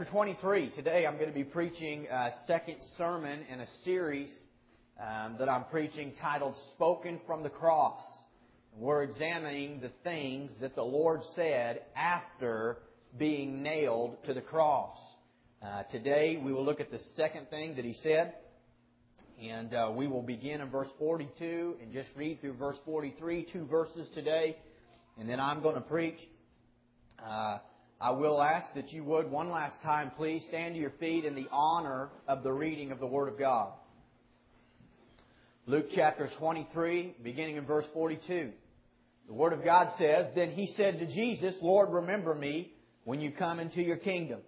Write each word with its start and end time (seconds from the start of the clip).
chapter 0.00 0.12
23. 0.12 0.70
Today 0.70 1.04
I'm 1.06 1.16
going 1.16 1.28
to 1.28 1.34
be 1.34 1.44
preaching 1.44 2.06
a 2.10 2.30
second 2.46 2.76
sermon 2.96 3.40
in 3.52 3.60
a 3.60 3.66
series 3.84 4.30
um, 4.98 5.36
that 5.38 5.48
I'm 5.48 5.64
preaching 5.64 6.14
titled 6.22 6.54
Spoken 6.74 7.20
from 7.26 7.42
the 7.42 7.50
Cross. 7.50 8.00
We're 8.74 9.02
examining 9.02 9.80
the 9.80 9.90
things 10.02 10.52
that 10.62 10.74
the 10.74 10.82
Lord 10.82 11.20
said 11.34 11.82
after 11.94 12.78
being 13.18 13.62
nailed 13.62 14.16
to 14.24 14.32
the 14.32 14.40
cross. 14.40 14.96
Uh, 15.62 15.82
today 15.90 16.40
we 16.42 16.50
will 16.52 16.64
look 16.64 16.80
at 16.80 16.90
the 16.90 17.00
second 17.16 17.50
thing 17.50 17.76
that 17.76 17.84
He 17.84 17.96
said. 18.02 18.34
And 19.42 19.74
uh, 19.74 19.90
we 19.94 20.06
will 20.06 20.22
begin 20.22 20.62
in 20.62 20.70
verse 20.70 20.88
42 20.98 21.76
and 21.82 21.92
just 21.92 22.08
read 22.16 22.40
through 22.40 22.54
verse 22.54 22.78
43, 22.86 23.48
two 23.52 23.66
verses 23.66 24.08
today. 24.14 24.56
And 25.18 25.28
then 25.28 25.40
I'm 25.40 25.60
going 25.60 25.74
to 25.74 25.82
preach. 25.82 26.18
Uh, 27.22 27.58
I 28.00 28.12
will 28.12 28.40
ask 28.40 28.72
that 28.74 28.92
you 28.94 29.04
would, 29.04 29.30
one 29.30 29.50
last 29.50 29.76
time, 29.82 30.10
please 30.16 30.42
stand 30.48 30.74
to 30.74 30.80
your 30.80 30.92
feet 30.98 31.26
in 31.26 31.34
the 31.34 31.48
honor 31.52 32.08
of 32.26 32.42
the 32.42 32.52
reading 32.52 32.92
of 32.92 32.98
the 32.98 33.06
Word 33.06 33.28
of 33.28 33.38
God. 33.38 33.72
Luke 35.66 35.86
chapter 35.94 36.30
23, 36.38 37.16
beginning 37.22 37.56
in 37.56 37.66
verse 37.66 37.84
42. 37.92 38.52
The 39.26 39.34
Word 39.34 39.52
of 39.52 39.62
God 39.62 39.92
says, 39.98 40.26
Then 40.34 40.52
he 40.52 40.72
said 40.78 40.98
to 40.98 41.06
Jesus, 41.06 41.54
Lord, 41.60 41.90
remember 41.90 42.34
me 42.34 42.72
when 43.04 43.20
you 43.20 43.32
come 43.32 43.60
into 43.60 43.82
your 43.82 43.98
kingdom. 43.98 44.40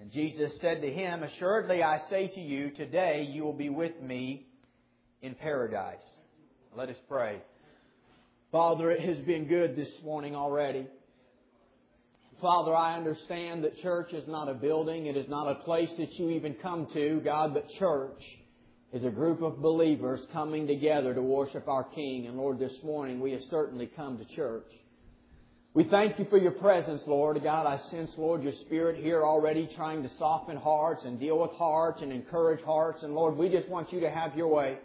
And 0.00 0.10
Jesus 0.10 0.50
said 0.62 0.80
to 0.80 0.90
him, 0.90 1.22
Assuredly 1.22 1.82
I 1.82 2.00
say 2.08 2.28
to 2.28 2.40
you, 2.40 2.70
today 2.70 3.28
you 3.30 3.44
will 3.44 3.52
be 3.52 3.68
with 3.68 4.00
me 4.00 4.46
in 5.20 5.34
paradise. 5.34 6.00
Let 6.74 6.88
us 6.88 6.96
pray. 7.06 7.42
Father, 8.50 8.90
it 8.90 9.00
has 9.06 9.18
been 9.18 9.46
good 9.46 9.76
this 9.76 9.92
morning 10.02 10.34
already. 10.34 10.86
Father, 12.42 12.74
I 12.74 12.96
understand 12.96 13.62
that 13.62 13.78
church 13.82 14.12
is 14.12 14.26
not 14.26 14.48
a 14.48 14.54
building. 14.54 15.06
It 15.06 15.16
is 15.16 15.28
not 15.28 15.48
a 15.48 15.62
place 15.62 15.90
that 15.96 16.12
you 16.14 16.30
even 16.30 16.54
come 16.54 16.88
to, 16.92 17.20
God, 17.24 17.54
but 17.54 17.68
church 17.78 18.20
is 18.92 19.04
a 19.04 19.10
group 19.10 19.42
of 19.42 19.62
believers 19.62 20.26
coming 20.32 20.66
together 20.66 21.14
to 21.14 21.22
worship 21.22 21.68
our 21.68 21.84
King. 21.84 22.26
And 22.26 22.36
Lord, 22.36 22.58
this 22.58 22.72
morning 22.82 23.20
we 23.20 23.30
have 23.30 23.42
certainly 23.48 23.86
come 23.86 24.18
to 24.18 24.24
church. 24.34 24.66
We 25.72 25.84
thank 25.84 26.18
you 26.18 26.26
for 26.30 26.36
your 26.36 26.50
presence, 26.50 27.02
Lord. 27.06 27.40
God, 27.44 27.64
I 27.64 27.78
sense, 27.90 28.10
Lord, 28.18 28.42
your 28.42 28.54
Spirit 28.66 29.00
here 29.00 29.22
already 29.22 29.70
trying 29.76 30.02
to 30.02 30.08
soften 30.18 30.56
hearts 30.56 31.04
and 31.04 31.20
deal 31.20 31.38
with 31.38 31.52
hearts 31.52 32.02
and 32.02 32.12
encourage 32.12 32.62
hearts. 32.64 33.04
And 33.04 33.14
Lord, 33.14 33.36
we 33.36 33.50
just 33.50 33.68
want 33.68 33.92
you 33.92 34.00
to 34.00 34.10
have 34.10 34.36
your 34.36 34.48
way. 34.48 34.78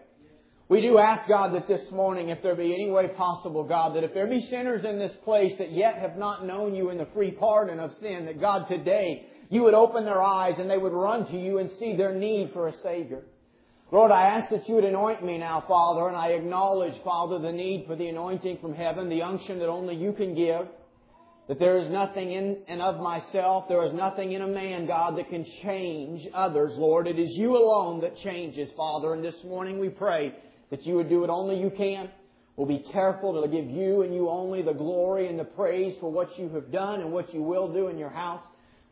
We 0.69 0.81
do 0.81 0.97
ask 0.97 1.29
God 1.29 1.53
that 1.53 1.69
this 1.69 1.89
morning, 1.91 2.27
if 2.27 2.43
there 2.43 2.55
be 2.55 2.73
any 2.73 2.91
way 2.91 3.07
possible, 3.07 3.63
God, 3.63 3.95
that 3.95 4.03
if 4.03 4.13
there 4.13 4.27
be 4.27 4.47
sinners 4.49 4.83
in 4.83 4.99
this 4.99 5.15
place 5.23 5.53
that 5.59 5.71
yet 5.71 5.97
have 5.97 6.17
not 6.17 6.45
known 6.45 6.75
you 6.75 6.89
in 6.89 6.97
the 6.97 7.07
free 7.13 7.31
pardon 7.31 7.79
of 7.79 7.91
sin, 8.01 8.25
that 8.25 8.41
God 8.41 8.67
today, 8.67 9.27
you 9.49 9.63
would 9.63 9.73
open 9.73 10.03
their 10.03 10.21
eyes 10.21 10.55
and 10.57 10.69
they 10.69 10.77
would 10.77 10.91
run 10.91 11.25
to 11.27 11.39
you 11.39 11.59
and 11.59 11.69
see 11.79 11.95
their 11.95 12.13
need 12.13 12.51
for 12.51 12.67
a 12.67 12.73
Savior. 12.83 13.23
Lord, 13.93 14.11
I 14.11 14.23
ask 14.23 14.51
that 14.51 14.67
you 14.67 14.75
would 14.75 14.83
anoint 14.83 15.23
me 15.23 15.37
now, 15.37 15.63
Father, 15.65 16.09
and 16.09 16.17
I 16.17 16.31
acknowledge, 16.31 17.01
Father, 17.01 17.39
the 17.39 17.53
need 17.53 17.85
for 17.87 17.95
the 17.95 18.09
anointing 18.09 18.57
from 18.61 18.73
heaven, 18.73 19.07
the 19.07 19.21
unction 19.21 19.59
that 19.59 19.69
only 19.69 19.95
you 19.95 20.11
can 20.11 20.35
give. 20.35 20.67
That 21.47 21.59
there 21.59 21.77
is 21.77 21.89
nothing 21.89 22.33
in 22.33 22.57
and 22.67 22.81
of 22.81 22.99
myself, 22.99 23.69
there 23.69 23.85
is 23.85 23.93
nothing 23.93 24.33
in 24.33 24.41
a 24.41 24.47
man, 24.47 24.85
God, 24.85 25.17
that 25.17 25.29
can 25.29 25.45
change 25.63 26.27
others, 26.33 26.73
Lord. 26.75 27.07
It 27.07 27.17
is 27.17 27.29
you 27.37 27.55
alone 27.55 28.01
that 28.01 28.17
changes, 28.17 28.69
Father. 28.75 29.13
And 29.13 29.23
this 29.23 29.41
morning 29.45 29.79
we 29.79 29.87
pray 29.87 30.33
that 30.69 30.85
you 30.85 30.95
would 30.95 31.09
do 31.09 31.21
what 31.21 31.29
only 31.29 31.59
you 31.59 31.69
can. 31.69 32.09
We'll 32.55 32.67
be 32.67 32.83
careful 32.91 33.39
to 33.41 33.47
give 33.47 33.69
you 33.69 34.01
and 34.01 34.13
you 34.13 34.29
only 34.29 34.61
the 34.63 34.73
glory 34.73 35.27
and 35.27 35.37
the 35.37 35.43
praise 35.45 35.95
for 35.99 36.11
what 36.11 36.37
you 36.39 36.49
have 36.49 36.71
done 36.71 37.01
and 37.01 37.11
what 37.11 37.33
you 37.33 37.41
will 37.41 37.71
do 37.71 37.87
in 37.87 37.97
your 37.97 38.09
house. 38.09 38.41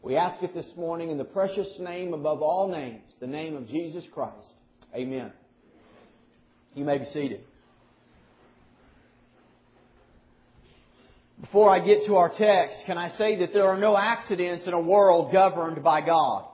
We 0.04 0.18
ask 0.18 0.42
it 0.44 0.54
this 0.54 0.68
morning 0.78 1.10
in 1.10 1.18
the 1.18 1.24
precious 1.24 1.68
name 1.80 2.14
above 2.14 2.44
all 2.44 2.68
names, 2.68 3.02
the 3.20 3.28
name 3.28 3.56
of 3.56 3.68
Jesus 3.68 4.04
Christ. 4.14 4.52
Amen. 4.94 5.32
You 6.76 6.86
may 6.86 7.00
be 7.00 7.06
seated. 7.06 7.42
Before 11.42 11.70
I 11.70 11.80
get 11.80 12.06
to 12.06 12.18
our 12.18 12.30
text, 12.30 12.78
can 12.86 12.98
I 12.98 13.10
say 13.18 13.40
that 13.40 13.52
there 13.52 13.68
are 13.68 13.78
no 13.78 13.98
accidents 13.98 14.68
in 14.68 14.74
a 14.74 14.80
world 14.80 15.34
governed 15.34 15.84
by 15.84 16.02
God? 16.02 16.46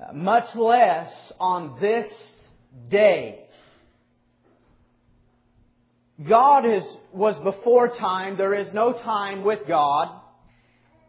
Uh, 0.00 0.12
much 0.14 0.54
less 0.54 1.12
on 1.38 1.78
this 1.80 2.10
day. 2.90 3.38
God 6.28 6.64
is, 6.66 6.84
was 7.12 7.36
before 7.42 7.88
time. 7.88 8.36
There 8.36 8.54
is 8.54 8.68
no 8.72 8.92
time 8.92 9.44
with 9.44 9.60
God. 9.66 10.20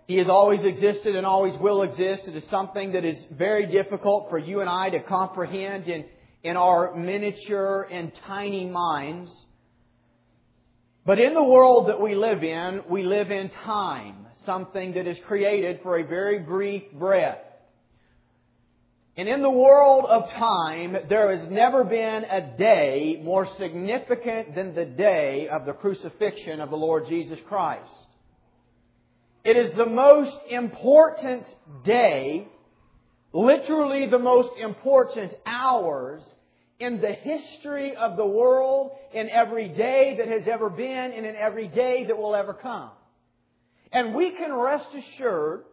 He 0.07 0.17
has 0.17 0.27
always 0.27 0.61
existed 0.63 1.15
and 1.15 1.25
always 1.25 1.53
will 1.59 1.83
exist. 1.83 2.23
It 2.27 2.35
is 2.35 2.43
something 2.49 2.93
that 2.93 3.05
is 3.05 3.15
very 3.31 3.65
difficult 3.67 4.29
for 4.29 4.37
you 4.37 4.61
and 4.61 4.69
I 4.69 4.89
to 4.89 5.01
comprehend 5.01 5.87
in, 5.87 6.05
in 6.43 6.57
our 6.57 6.95
miniature 6.95 7.87
and 7.89 8.11
tiny 8.27 8.65
minds. 8.65 9.31
But 11.05 11.19
in 11.19 11.33
the 11.33 11.43
world 11.43 11.89
that 11.89 12.01
we 12.01 12.15
live 12.15 12.43
in, 12.43 12.81
we 12.89 13.03
live 13.03 13.31
in 13.31 13.49
time, 13.49 14.25
something 14.45 14.93
that 14.93 15.07
is 15.07 15.17
created 15.27 15.79
for 15.83 15.99
a 15.99 16.05
very 16.05 16.39
brief 16.39 16.83
breath. 16.93 17.39
And 19.15 19.29
in 19.29 19.43
the 19.43 19.49
world 19.49 20.05
of 20.05 20.27
time, 20.31 20.97
there 21.07 21.35
has 21.35 21.47
never 21.49 21.83
been 21.83 22.23
a 22.23 22.57
day 22.57 23.21
more 23.23 23.47
significant 23.57 24.55
than 24.55 24.73
the 24.73 24.85
day 24.85 25.47
of 25.47 25.65
the 25.65 25.73
crucifixion 25.73 26.59
of 26.59 26.71
the 26.71 26.75
Lord 26.75 27.05
Jesus 27.07 27.37
Christ. 27.47 27.91
It 29.43 29.55
is 29.55 29.75
the 29.75 29.85
most 29.85 30.35
important 30.49 31.43
day, 31.83 32.47
literally 33.33 34.07
the 34.09 34.17
most 34.17 34.49
important 34.59 35.33
hours 35.45 36.23
in 36.79 36.99
the 36.99 37.13
history 37.13 37.95
of 37.95 38.17
the 38.17 38.25
world, 38.25 38.91
in 39.13 39.29
every 39.29 39.69
day 39.69 40.15
that 40.17 40.27
has 40.27 40.47
ever 40.47 40.71
been, 40.71 41.11
and 41.11 41.23
in 41.25 41.35
every 41.35 41.67
day 41.67 42.05
that 42.07 42.17
will 42.17 42.35
ever 42.35 42.53
come. 42.53 42.89
And 43.91 44.15
we 44.15 44.31
can 44.31 44.51
rest 44.51 44.87
assured 44.95 45.65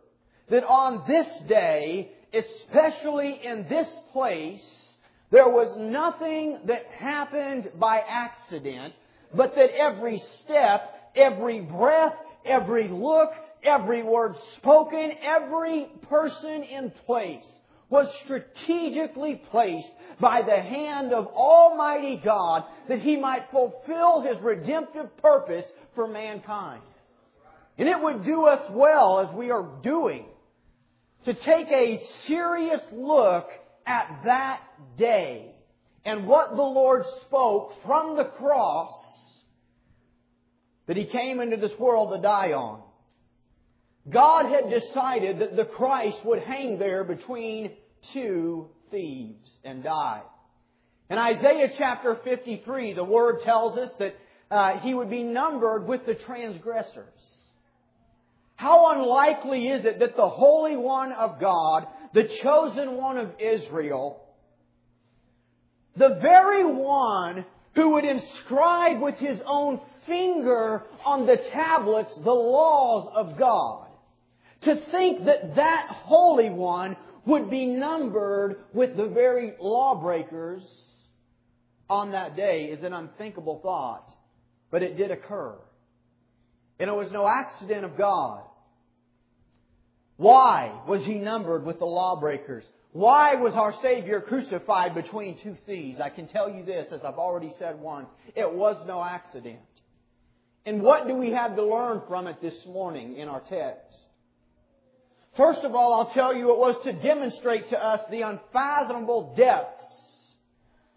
that 0.51 0.65
on 0.65 1.05
this 1.09 1.27
day, 1.49 2.13
especially 2.33 3.41
in 3.45 3.67
this 3.69 3.89
place, 4.13 4.63
there 5.31 5.49
was 5.49 5.77
nothing 5.79 6.59
that 6.67 6.87
happened 6.87 7.71
by 7.79 7.99
accident, 7.99 8.95
but 9.35 9.55
that 9.55 9.71
every 9.71 10.23
step, 10.43 11.13
every 11.15 11.61
breath, 11.61 12.15
every 12.45 12.89
look, 12.89 13.31
every 13.63 14.03
word 14.03 14.35
spoken, 14.57 15.13
every 15.23 15.87
person 16.09 16.63
in 16.65 16.91
place 17.07 17.47
was 17.89 18.09
strategically 18.25 19.43
placed 19.51 19.91
by 20.21 20.43
the 20.43 20.61
hand 20.61 21.13
of 21.13 21.27
Almighty 21.29 22.21
God 22.25 22.65
that 22.89 23.01
He 23.01 23.17
might 23.17 23.51
fulfill 23.51 24.23
His 24.23 24.39
redemptive 24.43 25.17
purpose 25.19 25.67
for 25.95 26.07
mankind. 26.07 26.83
And 27.79 27.89
it 27.89 28.01
would 28.01 28.25
do 28.25 28.45
us 28.47 28.61
well 28.71 29.21
as 29.21 29.35
we 29.35 29.51
are 29.51 29.69
doing 29.83 30.27
to 31.25 31.35
take 31.35 31.69
a 31.69 32.03
serious 32.27 32.81
look 32.93 33.49
at 33.87 34.23
that 34.25 34.61
day 34.97 35.53
and 36.05 36.27
what 36.27 36.51
the 36.51 36.63
Lord 36.63 37.05
spoke 37.27 37.75
from 37.85 38.17
the 38.17 38.25
cross 38.25 38.93
that 40.87 40.97
He 40.97 41.05
came 41.05 41.41
into 41.41 41.57
this 41.57 41.79
world 41.79 42.15
to 42.15 42.23
die 42.23 42.53
on. 42.53 42.83
God 44.09 44.47
had 44.47 44.71
decided 44.71 45.41
that 45.41 45.57
the 45.57 45.65
Christ 45.65 46.19
would 46.25 46.43
hang 46.43 46.79
there 46.79 47.05
between 47.05 47.73
two 48.13 48.69
thieves 48.91 49.49
and 49.63 49.85
die. 49.85 50.23
In 51.11 51.19
Isaiah 51.19 51.69
chapter 51.77 52.19
53, 52.25 52.95
the 52.95 53.05
Word 53.05 53.41
tells 53.45 53.77
us 53.77 53.91
that 53.99 54.17
uh, 54.51 54.79
He 54.79 54.95
would 54.95 55.11
be 55.11 55.23
numbered 55.23 55.87
with 55.87 56.07
the 56.07 56.15
transgressors. 56.15 57.40
How 58.61 58.93
unlikely 58.93 59.69
is 59.69 59.87
it 59.87 60.01
that 60.01 60.17
the 60.17 60.29
Holy 60.29 60.77
One 60.77 61.13
of 61.13 61.41
God, 61.41 61.87
the 62.13 62.29
chosen 62.43 62.99
one 62.99 63.17
of 63.17 63.31
Israel, 63.41 64.23
the 65.97 66.19
very 66.21 66.71
one 66.71 67.47
who 67.75 67.95
would 67.95 68.05
inscribe 68.05 69.01
with 69.01 69.15
his 69.15 69.41
own 69.47 69.81
finger 70.07 70.83
on 71.07 71.25
the 71.25 71.39
tablets 71.53 72.13
the 72.17 72.31
laws 72.31 73.11
of 73.15 73.39
God, 73.39 73.87
to 74.61 74.77
think 74.91 75.25
that 75.25 75.57
that 75.57 75.87
Holy 75.89 76.51
One 76.51 76.99
would 77.25 77.49
be 77.49 77.65
numbered 77.65 78.57
with 78.75 78.95
the 78.95 79.07
very 79.07 79.55
lawbreakers 79.59 80.65
on 81.89 82.13
that 82.13 82.37
day 82.37 82.65
is 82.65 82.85
an 82.85 82.93
unthinkable 82.93 83.61
thought. 83.63 84.11
But 84.71 84.83
it 84.83 84.99
did 84.99 85.11
occur. 85.11 85.55
And 86.79 86.91
it 86.91 86.95
was 86.95 87.11
no 87.11 87.27
accident 87.27 87.87
of 87.87 87.97
God. 87.97 88.43
Why 90.21 90.79
was 90.87 91.03
he 91.03 91.15
numbered 91.15 91.65
with 91.65 91.79
the 91.79 91.87
lawbreakers? 91.87 92.65
Why 92.93 93.37
was 93.37 93.55
our 93.55 93.73
Savior 93.81 94.21
crucified 94.21 94.95
between 94.95 95.39
two 95.43 95.57
thieves? 95.65 95.99
I 95.99 96.11
can 96.11 96.29
tell 96.29 96.51
you 96.51 96.63
this, 96.63 96.89
as 96.93 97.01
I've 97.03 97.15
already 97.15 97.55
said 97.59 97.81
once, 97.81 98.07
it 98.37 98.53
was 98.53 98.77
no 98.87 99.03
accident. 99.03 99.61
And 100.67 100.83
what 100.83 101.09
do 101.09 101.15
we 101.15 101.31
have 101.31 101.57
to 101.57 101.65
learn 101.65 102.03
from 102.07 102.27
it 102.27 102.43
this 102.43 102.67
morning 102.67 103.17
in 103.17 103.29
our 103.29 103.41
text? 103.41 103.97
First 105.39 105.61
of 105.61 105.75
all, 105.75 105.95
I'll 105.95 106.13
tell 106.13 106.35
you 106.35 106.53
it 106.53 106.59
was 106.59 106.77
to 106.85 106.93
demonstrate 106.93 107.71
to 107.71 107.83
us 107.83 108.01
the 108.11 108.21
unfathomable 108.21 109.33
depths 109.39 109.87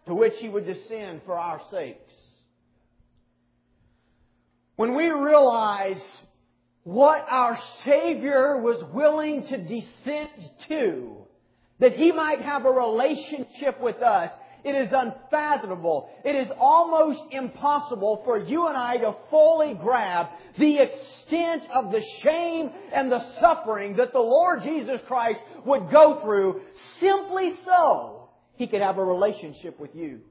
to 0.05 0.13
which 0.13 0.33
He 0.39 0.49
would 0.49 0.65
descend 0.65 1.21
for 1.25 1.39
our 1.39 1.61
sakes. 1.71 2.13
When 4.75 4.97
we 4.97 5.05
realize 5.05 6.03
what 6.83 7.25
our 7.29 7.57
Savior 7.85 8.57
was 8.61 8.83
willing 8.93 9.47
to 9.47 9.57
descend 9.57 10.29
to, 10.67 11.17
that 11.79 11.93
He 11.93 12.11
might 12.11 12.41
have 12.41 12.65
a 12.65 12.71
relationship 12.71 13.79
with 13.79 14.01
us, 14.01 14.31
it 14.63 14.75
is 14.75 14.93
unfathomable. 14.93 16.09
It 16.23 16.35
is 16.35 16.47
almost 16.57 17.21
impossible 17.31 18.21
for 18.23 18.39
you 18.39 18.67
and 18.67 18.77
I 18.77 18.97
to 18.97 19.13
fully 19.29 19.73
grab 19.73 20.27
the 20.57 20.79
extent 20.79 21.63
of 21.73 21.91
the 21.91 22.01
shame 22.21 22.69
and 22.93 23.11
the 23.11 23.23
suffering 23.39 23.97
that 23.97 24.13
the 24.13 24.19
Lord 24.19 24.63
Jesus 24.63 25.01
Christ 25.05 25.41
would 25.65 25.89
go 25.91 26.21
through 26.21 26.61
simply 27.01 27.55
so 27.65 28.29
He 28.55 28.67
could 28.67 28.81
have 28.81 28.97
a 28.97 29.03
relationship 29.03 29.79
with 29.79 29.93
you. 29.95 30.21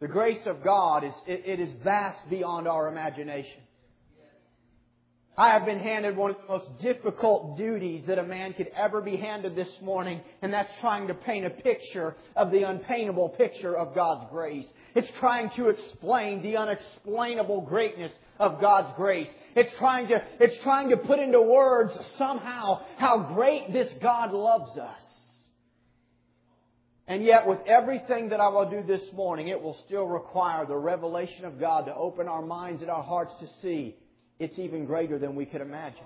The 0.00 0.08
grace 0.08 0.46
of 0.46 0.62
God 0.62 1.04
is, 1.04 1.12
it 1.26 1.60
is 1.60 1.72
vast 1.82 2.28
beyond 2.30 2.66
our 2.66 2.88
imagination. 2.88 3.65
I 5.38 5.50
have 5.50 5.66
been 5.66 5.80
handed 5.80 6.16
one 6.16 6.30
of 6.30 6.36
the 6.38 6.48
most 6.48 6.78
difficult 6.80 7.58
duties 7.58 8.04
that 8.06 8.18
a 8.18 8.22
man 8.22 8.54
could 8.54 8.68
ever 8.74 9.02
be 9.02 9.16
handed 9.16 9.54
this 9.54 9.68
morning, 9.82 10.22
and 10.40 10.50
that's 10.50 10.70
trying 10.80 11.08
to 11.08 11.14
paint 11.14 11.44
a 11.44 11.50
picture 11.50 12.16
of 12.34 12.50
the 12.50 12.62
unpaintable 12.62 13.28
picture 13.28 13.76
of 13.76 13.94
God's 13.94 14.30
grace. 14.30 14.66
It's 14.94 15.10
trying 15.18 15.50
to 15.56 15.68
explain 15.68 16.42
the 16.42 16.56
unexplainable 16.56 17.60
greatness 17.62 18.12
of 18.38 18.62
God's 18.62 18.96
grace. 18.96 19.28
It's 19.54 19.76
trying 19.76 20.08
to, 20.08 20.24
it's 20.40 20.56
trying 20.62 20.88
to 20.88 20.96
put 20.96 21.18
into 21.18 21.42
words 21.42 21.92
somehow 22.16 22.86
how 22.96 23.34
great 23.34 23.74
this 23.74 23.92
God 24.00 24.32
loves 24.32 24.78
us. 24.78 25.06
And 27.06 27.22
yet, 27.22 27.46
with 27.46 27.58
everything 27.66 28.30
that 28.30 28.40
I 28.40 28.48
will 28.48 28.70
do 28.70 28.82
this 28.82 29.12
morning, 29.12 29.48
it 29.48 29.62
will 29.62 29.76
still 29.84 30.06
require 30.06 30.64
the 30.64 30.76
revelation 30.76 31.44
of 31.44 31.60
God 31.60 31.84
to 31.86 31.94
open 31.94 32.26
our 32.26 32.42
minds 32.42 32.80
and 32.80 32.90
our 32.90 33.02
hearts 33.02 33.34
to 33.40 33.48
see 33.60 33.96
it's 34.38 34.58
even 34.58 34.84
greater 34.84 35.18
than 35.18 35.34
we 35.34 35.46
could 35.46 35.60
imagine. 35.60 36.04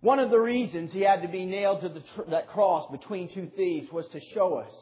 One 0.00 0.20
of 0.20 0.30
the 0.30 0.38
reasons 0.38 0.92
he 0.92 1.00
had 1.00 1.22
to 1.22 1.28
be 1.28 1.44
nailed 1.44 1.80
to 1.80 1.88
tr- 1.88 2.30
that 2.30 2.48
cross 2.48 2.88
between 2.90 3.32
two 3.34 3.50
thieves 3.56 3.90
was 3.90 4.06
to 4.12 4.20
show 4.32 4.54
us 4.54 4.72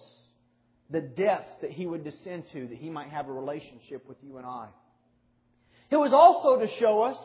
the 0.90 1.00
depths 1.00 1.52
that 1.62 1.70
he 1.70 1.86
would 1.86 2.04
descend 2.04 2.44
to 2.52 2.66
that 2.68 2.76
he 2.76 2.90
might 2.90 3.08
have 3.08 3.28
a 3.28 3.32
relationship 3.32 4.06
with 4.06 4.18
you 4.22 4.36
and 4.36 4.46
I. 4.46 4.68
It 5.90 5.96
was 5.96 6.12
also 6.12 6.60
to 6.60 6.68
show 6.78 7.02
us 7.02 7.16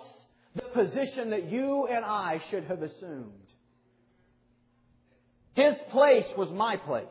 the 0.56 0.62
position 0.62 1.32
that 1.32 1.52
you 1.52 1.88
and 1.88 2.06
I 2.06 2.42
should 2.50 2.64
have 2.66 2.82
assumed. 2.82 3.34
His 5.54 5.76
place 5.92 6.26
was 6.38 6.50
my 6.50 6.78
place. 6.78 7.08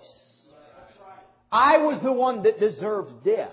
I 1.53 1.79
was 1.79 2.01
the 2.03 2.13
one 2.13 2.45
that 2.45 2.61
deserved 2.61 3.25
death. 3.25 3.51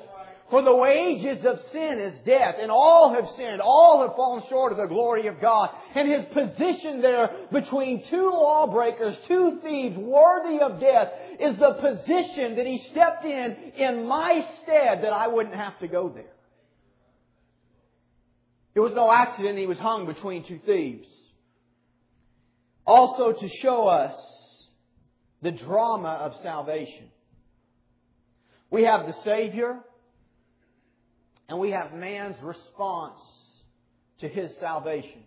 For 0.50 0.62
the 0.62 0.76
wages 0.76 1.46
of 1.46 1.60
sin 1.74 2.00
is 2.00 2.14
death, 2.26 2.56
and 2.62 2.72
all 2.72 3.14
have 3.14 3.28
sinned, 3.36 3.60
all 3.60 4.08
have 4.08 4.16
fallen 4.16 4.44
short 4.48 4.72
of 4.72 4.78
the 4.78 4.86
glory 4.86 5.28
of 5.28 5.42
God. 5.42 5.72
And 5.94 6.10
his 6.10 6.24
position 6.34 7.02
there 7.02 7.30
between 7.52 8.06
two 8.10 8.30
lawbreakers, 8.32 9.18
two 9.28 9.60
thieves 9.62 9.98
worthy 9.98 10.60
of 10.62 10.80
death, 10.80 11.10
is 11.40 11.58
the 11.58 11.74
position 11.74 12.56
that 12.56 12.66
he 12.66 12.82
stepped 12.92 13.26
in 13.26 13.58
in 13.78 14.08
my 14.08 14.42
stead 14.64 15.04
that 15.04 15.12
I 15.12 15.28
wouldn't 15.28 15.56
have 15.56 15.78
to 15.80 15.88
go 15.90 16.08
there. 16.08 16.34
It 18.74 18.80
was 18.80 18.94
no 18.94 19.12
accident 19.12 19.58
he 19.58 19.66
was 19.66 19.80
hung 19.80 20.06
between 20.06 20.46
two 20.46 20.60
thieves. 20.66 21.08
Also 22.86 23.34
to 23.34 23.50
show 23.50 23.88
us 23.88 24.16
the 25.42 25.52
drama 25.52 26.10
of 26.22 26.36
salvation. 26.42 27.10
We 28.70 28.84
have 28.84 29.08
the 29.08 29.16
Savior, 29.26 29.80
and 31.50 31.60
we 31.60 31.72
have 31.72 31.94
man's 31.94 32.36
response 32.42 33.20
to 34.20 34.28
his 34.28 34.52
salvation. 34.60 35.24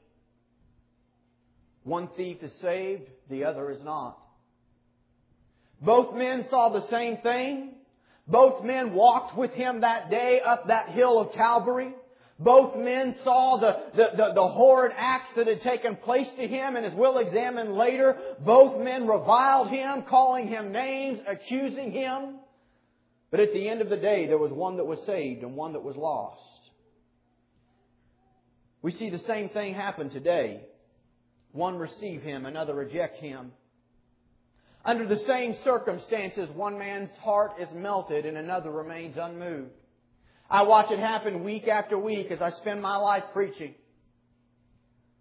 One 1.84 2.08
thief 2.17 2.38
is 2.43 2.52
saved, 2.61 3.08
the 3.31 3.44
other 3.44 3.70
is 3.70 3.82
not. 3.82 4.19
Both 5.81 6.14
men 6.14 6.44
saw 6.50 6.69
the 6.69 6.87
same 6.88 7.19
thing. 7.19 7.72
Both 8.28 8.62
men 8.64 8.93
walked 8.93 9.37
with 9.37 9.52
him 9.52 9.81
that 9.81 10.11
day 10.11 10.40
up 10.44 10.69
that 10.69 10.90
hill 10.90 11.19
of 11.19 11.32
Calvary. 11.32 11.94
Both 12.38 12.76
men 12.76 13.16
saw 13.23 13.58
the, 13.58 13.96
the, 13.96 14.16
the, 14.16 14.32
the, 14.34 14.49
horrid 14.49 14.93
acts 14.96 15.28
that 15.37 15.46
had 15.46 15.61
taken 15.61 15.96
place 15.96 16.26
to 16.38 16.46
him, 16.46 16.76
and 16.76 16.87
as 16.87 16.94
we'll 16.94 17.19
examine 17.19 17.75
later, 17.75 18.16
both 18.44 18.81
men 18.81 19.06
reviled 19.06 19.69
him, 19.69 20.05
calling 20.08 20.49
him 20.49 20.73
names, 20.73 21.19
accusing 21.26 21.93
him. 21.93 22.37
But 23.30 23.40
at 23.40 23.52
the 23.52 23.68
end 23.68 23.80
of 23.80 23.88
the 23.88 23.96
day, 23.96 24.26
there 24.26 24.38
was 24.38 24.50
one 24.50 24.76
that 24.76 24.84
was 24.84 24.98
saved 25.06 25.42
and 25.42 25.54
one 25.54 25.74
that 25.74 25.84
was 25.84 25.96
lost. 25.96 26.42
We 28.82 28.92
see 28.92 29.10
the 29.10 29.18
same 29.18 29.50
thing 29.50 29.74
happen 29.74 30.10
today. 30.10 30.62
One 31.52 31.76
receive 31.76 32.22
him, 32.22 32.46
another 32.46 32.74
reject 32.74 33.18
him. 33.18 33.52
Under 34.84 35.06
the 35.06 35.22
same 35.26 35.56
circumstances, 35.62 36.48
one 36.54 36.78
man's 36.78 37.10
heart 37.20 37.52
is 37.60 37.68
melted 37.74 38.24
and 38.24 38.38
another 38.38 38.70
remains 38.70 39.16
unmoved. 39.20 39.70
I 40.48 40.62
watch 40.62 40.90
it 40.90 40.98
happen 40.98 41.44
week 41.44 41.68
after 41.68 41.98
week 41.98 42.30
as 42.30 42.40
I 42.40 42.50
spend 42.50 42.80
my 42.80 42.96
life 42.96 43.24
preaching. 43.32 43.74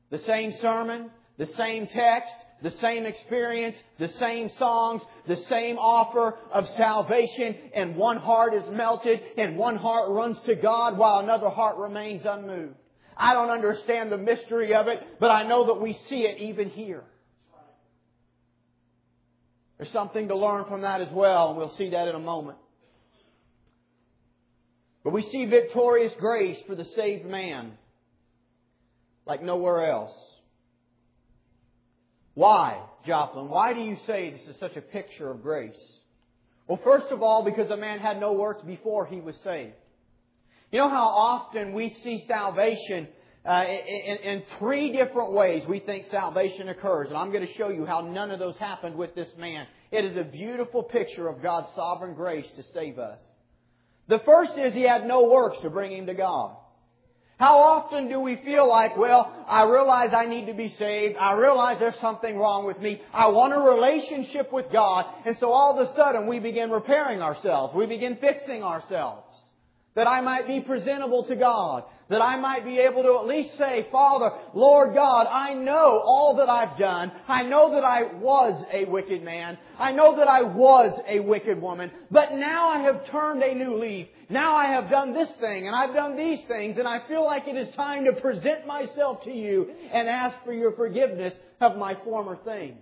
The 0.09 0.19
same 0.19 0.53
sermon, 0.61 1.11
the 1.37 1.45
same 1.45 1.87
text, 1.87 2.33
the 2.61 2.71
same 2.71 3.05
experience, 3.05 3.75
the 3.99 4.09
same 4.19 4.49
songs, 4.57 5.01
the 5.27 5.37
same 5.47 5.77
offer 5.77 6.37
of 6.51 6.67
salvation, 6.75 7.55
and 7.73 7.95
one 7.95 8.17
heart 8.17 8.53
is 8.53 8.67
melted 8.69 9.19
and 9.37 9.55
one 9.55 9.77
heart 9.77 10.09
runs 10.09 10.37
to 10.45 10.55
God 10.55 10.97
while 10.97 11.19
another 11.19 11.49
heart 11.49 11.77
remains 11.77 12.23
unmoved. 12.25 12.75
I 13.15 13.33
don't 13.33 13.49
understand 13.49 14.11
the 14.11 14.17
mystery 14.17 14.73
of 14.73 14.87
it, 14.87 15.01
but 15.19 15.29
I 15.29 15.43
know 15.43 15.67
that 15.67 15.81
we 15.81 15.97
see 16.09 16.21
it 16.21 16.39
even 16.39 16.69
here. 16.69 17.03
There's 19.77 19.91
something 19.91 20.27
to 20.27 20.35
learn 20.35 20.65
from 20.65 20.81
that 20.81 21.01
as 21.01 21.11
well, 21.11 21.49
and 21.49 21.57
we'll 21.57 21.75
see 21.77 21.89
that 21.91 22.07
in 22.07 22.15
a 22.15 22.19
moment. 22.19 22.57
But 25.03 25.13
we 25.13 25.21
see 25.21 25.45
victorious 25.45 26.13
grace 26.19 26.57
for 26.67 26.75
the 26.75 26.83
saved 26.83 27.25
man 27.25 27.71
like 29.25 29.41
nowhere 29.41 29.89
else. 29.89 30.11
Why, 32.39 32.81
Joplin? 33.05 33.49
Why 33.49 33.73
do 33.73 33.81
you 33.81 33.97
say 34.07 34.31
this 34.31 34.55
is 34.55 34.57
such 34.61 34.77
a 34.77 34.81
picture 34.81 35.29
of 35.29 35.43
grace? 35.43 35.75
Well, 36.69 36.79
first 36.85 37.07
of 37.11 37.21
all, 37.21 37.43
because 37.43 37.69
a 37.69 37.75
man 37.75 37.99
had 37.99 38.17
no 38.17 38.31
works 38.31 38.63
before 38.63 39.05
he 39.05 39.19
was 39.19 39.35
saved. 39.43 39.73
You 40.71 40.79
know 40.79 40.87
how 40.87 41.09
often 41.09 41.73
we 41.73 41.93
see 42.01 42.23
salvation 42.29 43.09
uh, 43.45 43.65
in, 43.67 44.17
in 44.23 44.43
three 44.57 44.93
different 44.93 45.33
ways 45.33 45.63
we 45.67 45.81
think 45.81 46.05
salvation 46.09 46.69
occurs, 46.69 47.09
and 47.09 47.17
I'm 47.17 47.33
going 47.33 47.45
to 47.45 47.53
show 47.55 47.67
you 47.67 47.85
how 47.85 47.99
none 47.99 48.31
of 48.31 48.39
those 48.39 48.55
happened 48.55 48.95
with 48.95 49.15
this 49.15 49.27
man. 49.37 49.67
It 49.91 50.05
is 50.05 50.15
a 50.15 50.23
beautiful 50.23 50.83
picture 50.83 51.27
of 51.27 51.41
God's 51.41 51.67
sovereign 51.75 52.15
grace 52.15 52.47
to 52.55 52.63
save 52.73 52.99
us. 52.99 53.19
The 54.07 54.19
first 54.19 54.53
is 54.57 54.73
he 54.73 54.87
had 54.87 55.05
no 55.05 55.27
works 55.27 55.57
to 55.63 55.69
bring 55.69 55.91
him 55.91 56.05
to 56.05 56.13
God. 56.13 56.55
How 57.39 57.57
often 57.59 58.09
do 58.09 58.19
we 58.19 58.35
feel 58.43 58.67
like, 58.67 58.97
well, 58.97 59.31
I 59.47 59.63
realize 59.63 60.09
I 60.13 60.25
need 60.25 60.47
to 60.47 60.53
be 60.53 60.75
saved. 60.77 61.15
I 61.17 61.33
realize 61.35 61.79
there's 61.79 61.97
something 62.01 62.37
wrong 62.37 62.65
with 62.65 62.79
me. 62.79 63.01
I 63.13 63.29
want 63.29 63.53
a 63.53 63.59
relationship 63.59 64.51
with 64.51 64.65
God. 64.73 65.05
And 65.25 65.37
so 65.39 65.49
all 65.49 65.79
of 65.79 65.87
a 65.87 65.95
sudden 65.95 66.27
we 66.27 66.39
begin 66.39 66.69
repairing 66.69 67.21
ourselves. 67.21 67.73
We 67.73 67.85
begin 67.85 68.17
fixing 68.17 68.61
ourselves. 68.61 69.25
That 69.95 70.07
I 70.07 70.21
might 70.21 70.47
be 70.47 70.61
presentable 70.61 71.25
to 71.25 71.35
God 71.35 71.83
that 72.09 72.21
I 72.23 72.37
might 72.37 72.65
be 72.65 72.79
able 72.79 73.03
to 73.03 73.19
at 73.19 73.27
least 73.27 73.57
say, 73.57 73.87
Father, 73.91 74.31
Lord 74.53 74.95
God, 74.95 75.27
I 75.29 75.53
know 75.53 76.01
all 76.03 76.37
that 76.37 76.49
I've 76.49 76.77
done. 76.77 77.11
I 77.27 77.43
know 77.43 77.71
that 77.75 77.83
I 77.83 78.15
was 78.15 78.65
a 78.73 78.85
wicked 78.85 79.23
man. 79.23 79.57
I 79.77 79.91
know 79.91 80.17
that 80.17 80.27
I 80.27 80.41
was 80.41 80.99
a 81.07 81.19
wicked 81.19 81.61
woman. 81.61 81.91
But 82.09 82.33
now 82.33 82.69
I 82.69 82.79
have 82.81 83.05
turned 83.11 83.43
a 83.43 83.53
new 83.53 83.75
leaf. 83.75 84.07
Now 84.27 84.55
I 84.55 84.73
have 84.73 84.89
done 84.89 85.13
this 85.13 85.29
thing 85.39 85.67
and 85.67 85.75
I've 85.75 85.93
done 85.93 86.17
these 86.17 86.39
things 86.47 86.77
and 86.77 86.87
I 86.87 87.07
feel 87.07 87.23
like 87.23 87.47
it 87.47 87.55
is 87.55 87.73
time 87.75 88.05
to 88.05 88.13
present 88.13 88.65
myself 88.65 89.23
to 89.23 89.31
you 89.31 89.71
and 89.91 90.09
ask 90.09 90.35
for 90.43 90.53
your 90.53 90.71
forgiveness 90.73 91.33
of 91.61 91.77
my 91.77 91.95
former 92.03 92.37
things. 92.43 92.77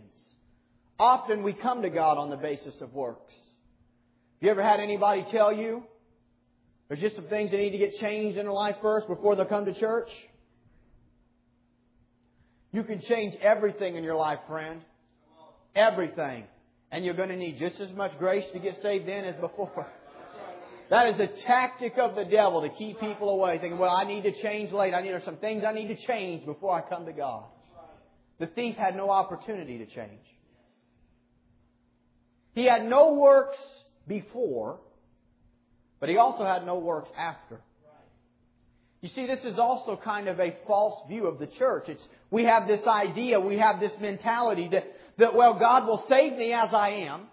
Often 0.99 1.43
we 1.43 1.53
come 1.53 1.81
to 1.83 1.89
God 1.89 2.17
on 2.17 2.29
the 2.29 2.37
basis 2.37 2.75
of 2.81 2.93
works. 2.93 3.33
Have 3.33 4.43
you 4.45 4.51
ever 4.51 4.63
had 4.63 4.79
anybody 4.79 5.25
tell 5.31 5.53
you, 5.53 5.83
there's 6.87 7.01
just 7.01 7.15
some 7.15 7.25
things 7.25 7.51
that 7.51 7.57
need 7.57 7.71
to 7.71 7.77
get 7.77 7.95
changed 7.95 8.37
in 8.37 8.45
their 8.45 8.53
life 8.53 8.75
first 8.81 9.07
before 9.07 9.35
they'll 9.35 9.45
come 9.45 9.65
to 9.65 9.73
church. 9.77 10.09
You 12.71 12.83
can 12.83 13.01
change 13.01 13.35
everything 13.41 13.95
in 13.95 14.03
your 14.03 14.15
life, 14.15 14.39
friend. 14.47 14.81
Everything. 15.75 16.45
And 16.91 17.03
you're 17.03 17.13
going 17.13 17.29
to 17.29 17.35
need 17.35 17.57
just 17.59 17.79
as 17.81 17.91
much 17.91 18.17
grace 18.17 18.45
to 18.53 18.59
get 18.59 18.75
saved 18.81 19.07
then 19.07 19.25
as 19.25 19.35
before. 19.35 19.87
That 20.89 21.07
is 21.07 21.17
the 21.17 21.27
tactic 21.45 21.97
of 21.97 22.15
the 22.15 22.23
devil 22.23 22.61
to 22.61 22.69
keep 22.69 22.99
people 22.99 23.29
away, 23.29 23.59
thinking, 23.59 23.77
well, 23.77 23.93
I 23.93 24.05
need 24.05 24.23
to 24.23 24.31
change 24.41 24.71
late. 24.71 24.93
I 24.93 25.01
need, 25.01 25.09
there's 25.09 25.25
some 25.25 25.37
things 25.37 25.63
I 25.67 25.73
need 25.73 25.89
to 25.89 26.07
change 26.07 26.45
before 26.45 26.73
I 26.73 26.87
come 26.87 27.05
to 27.05 27.11
God. 27.11 27.43
The 28.39 28.47
thief 28.47 28.75
had 28.75 28.95
no 28.95 29.09
opportunity 29.09 29.79
to 29.79 29.85
change. 29.85 30.21
He 32.53 32.65
had 32.65 32.85
no 32.85 33.15
works 33.15 33.57
before, 34.07 34.79
but 35.99 36.09
he 36.09 36.17
also 36.17 36.45
had 36.45 36.65
no 36.65 36.77
works 36.79 37.09
after. 37.17 37.59
You 39.01 39.09
see, 39.09 39.27
this 39.27 39.43
is 39.43 39.59
also 39.59 39.99
kind 40.03 40.27
of 40.27 40.39
a 40.39 40.55
false 40.65 41.07
view 41.07 41.27
of 41.27 41.37
the 41.39 41.47
church. 41.47 41.85
It's, 41.87 42.03
we 42.31 42.45
have 42.45 42.67
this 42.67 42.85
idea, 42.87 43.39
we 43.39 43.57
have 43.57 43.79
this 43.79 43.91
mentality 44.01 44.69
that, 44.71 44.85
that, 45.17 45.35
well, 45.35 45.57
God 45.59 45.85
will 45.85 46.03
save 46.09 46.33
me 46.33 46.51
as 46.51 46.69
I 46.73 46.89
am. 47.07 47.27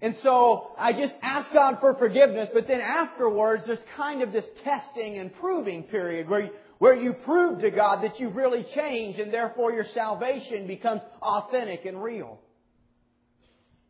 And 0.00 0.14
so 0.22 0.70
I 0.78 0.92
just 0.92 1.14
ask 1.22 1.52
God 1.52 1.78
for 1.80 1.94
forgiveness, 1.94 2.50
but 2.52 2.68
then 2.68 2.80
afterwards 2.80 3.64
there's 3.66 3.82
kind 3.96 4.22
of 4.22 4.30
this 4.30 4.44
testing 4.62 5.18
and 5.18 5.34
proving 5.34 5.84
period 5.84 6.28
where 6.28 6.50
where 6.78 6.94
you 6.94 7.12
prove 7.12 7.60
to 7.60 7.70
God 7.70 8.02
that 8.02 8.20
you've 8.20 8.36
really 8.36 8.64
changed 8.74 9.18
and 9.18 9.32
therefore 9.32 9.72
your 9.72 9.86
salvation 9.94 10.66
becomes 10.66 11.00
authentic 11.22 11.86
and 11.86 12.02
real. 12.02 12.38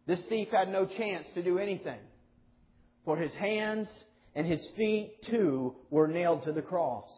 This 0.07 0.21
thief 0.29 0.49
had 0.53 0.69
no 0.69 0.87
chance 0.87 1.27
to 1.35 1.43
do 1.43 1.59
anything. 1.59 1.99
For 3.07 3.17
his 3.17 3.33
hands 3.35 3.89
and 4.35 4.47
his 4.47 4.61
feet 4.77 5.15
too 5.31 5.77
were 5.91 6.09
nailed 6.09 6.45
to 6.45 6.53
the 6.53 6.61
cross. 6.61 7.09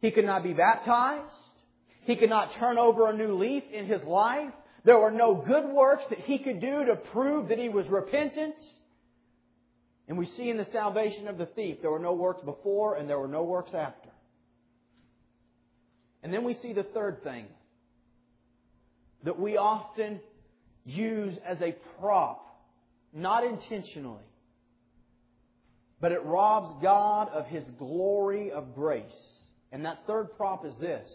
He 0.00 0.10
could 0.10 0.26
not 0.26 0.42
be 0.42 0.52
baptized. 0.52 1.32
He 2.02 2.16
could 2.16 2.28
not 2.28 2.50
turn 2.58 2.76
over 2.76 3.08
a 3.08 3.16
new 3.16 3.34
leaf 3.36 3.62
in 3.72 3.86
his 3.86 4.02
life. 4.02 4.52
There 4.84 4.98
were 4.98 5.12
no 5.12 5.34
good 5.34 5.72
works 5.72 6.02
that 6.10 6.18
he 6.18 6.38
could 6.38 6.60
do 6.60 6.84
to 6.84 6.96
prove 6.96 7.48
that 7.48 7.58
he 7.58 7.70
was 7.70 7.86
repentant. 7.88 8.56
And 10.08 10.18
we 10.18 10.26
see 10.26 10.50
in 10.50 10.58
the 10.58 10.66
salvation 10.72 11.28
of 11.28 11.38
the 11.38 11.46
thief, 11.46 11.78
there 11.80 11.90
were 11.90 11.98
no 11.98 12.12
works 12.12 12.42
before 12.44 12.96
and 12.96 13.08
there 13.08 13.18
were 13.18 13.28
no 13.28 13.44
works 13.44 13.72
after. 13.72 14.10
And 16.22 16.34
then 16.34 16.42
we 16.44 16.54
see 16.54 16.72
the 16.72 16.82
third 16.82 17.22
thing 17.22 17.46
that 19.22 19.38
we 19.38 19.56
often 19.56 20.20
use 20.84 21.38
as 21.46 21.62
a 21.62 21.76
prop, 21.98 22.44
not 23.14 23.44
intentionally, 23.44 24.24
but 26.04 26.12
it 26.12 26.22
robs 26.22 26.82
God 26.82 27.30
of 27.30 27.46
His 27.46 27.64
glory 27.78 28.52
of 28.52 28.74
grace. 28.74 29.04
And 29.72 29.86
that 29.86 30.00
third 30.06 30.36
prop 30.36 30.66
is 30.66 30.74
this 30.78 31.08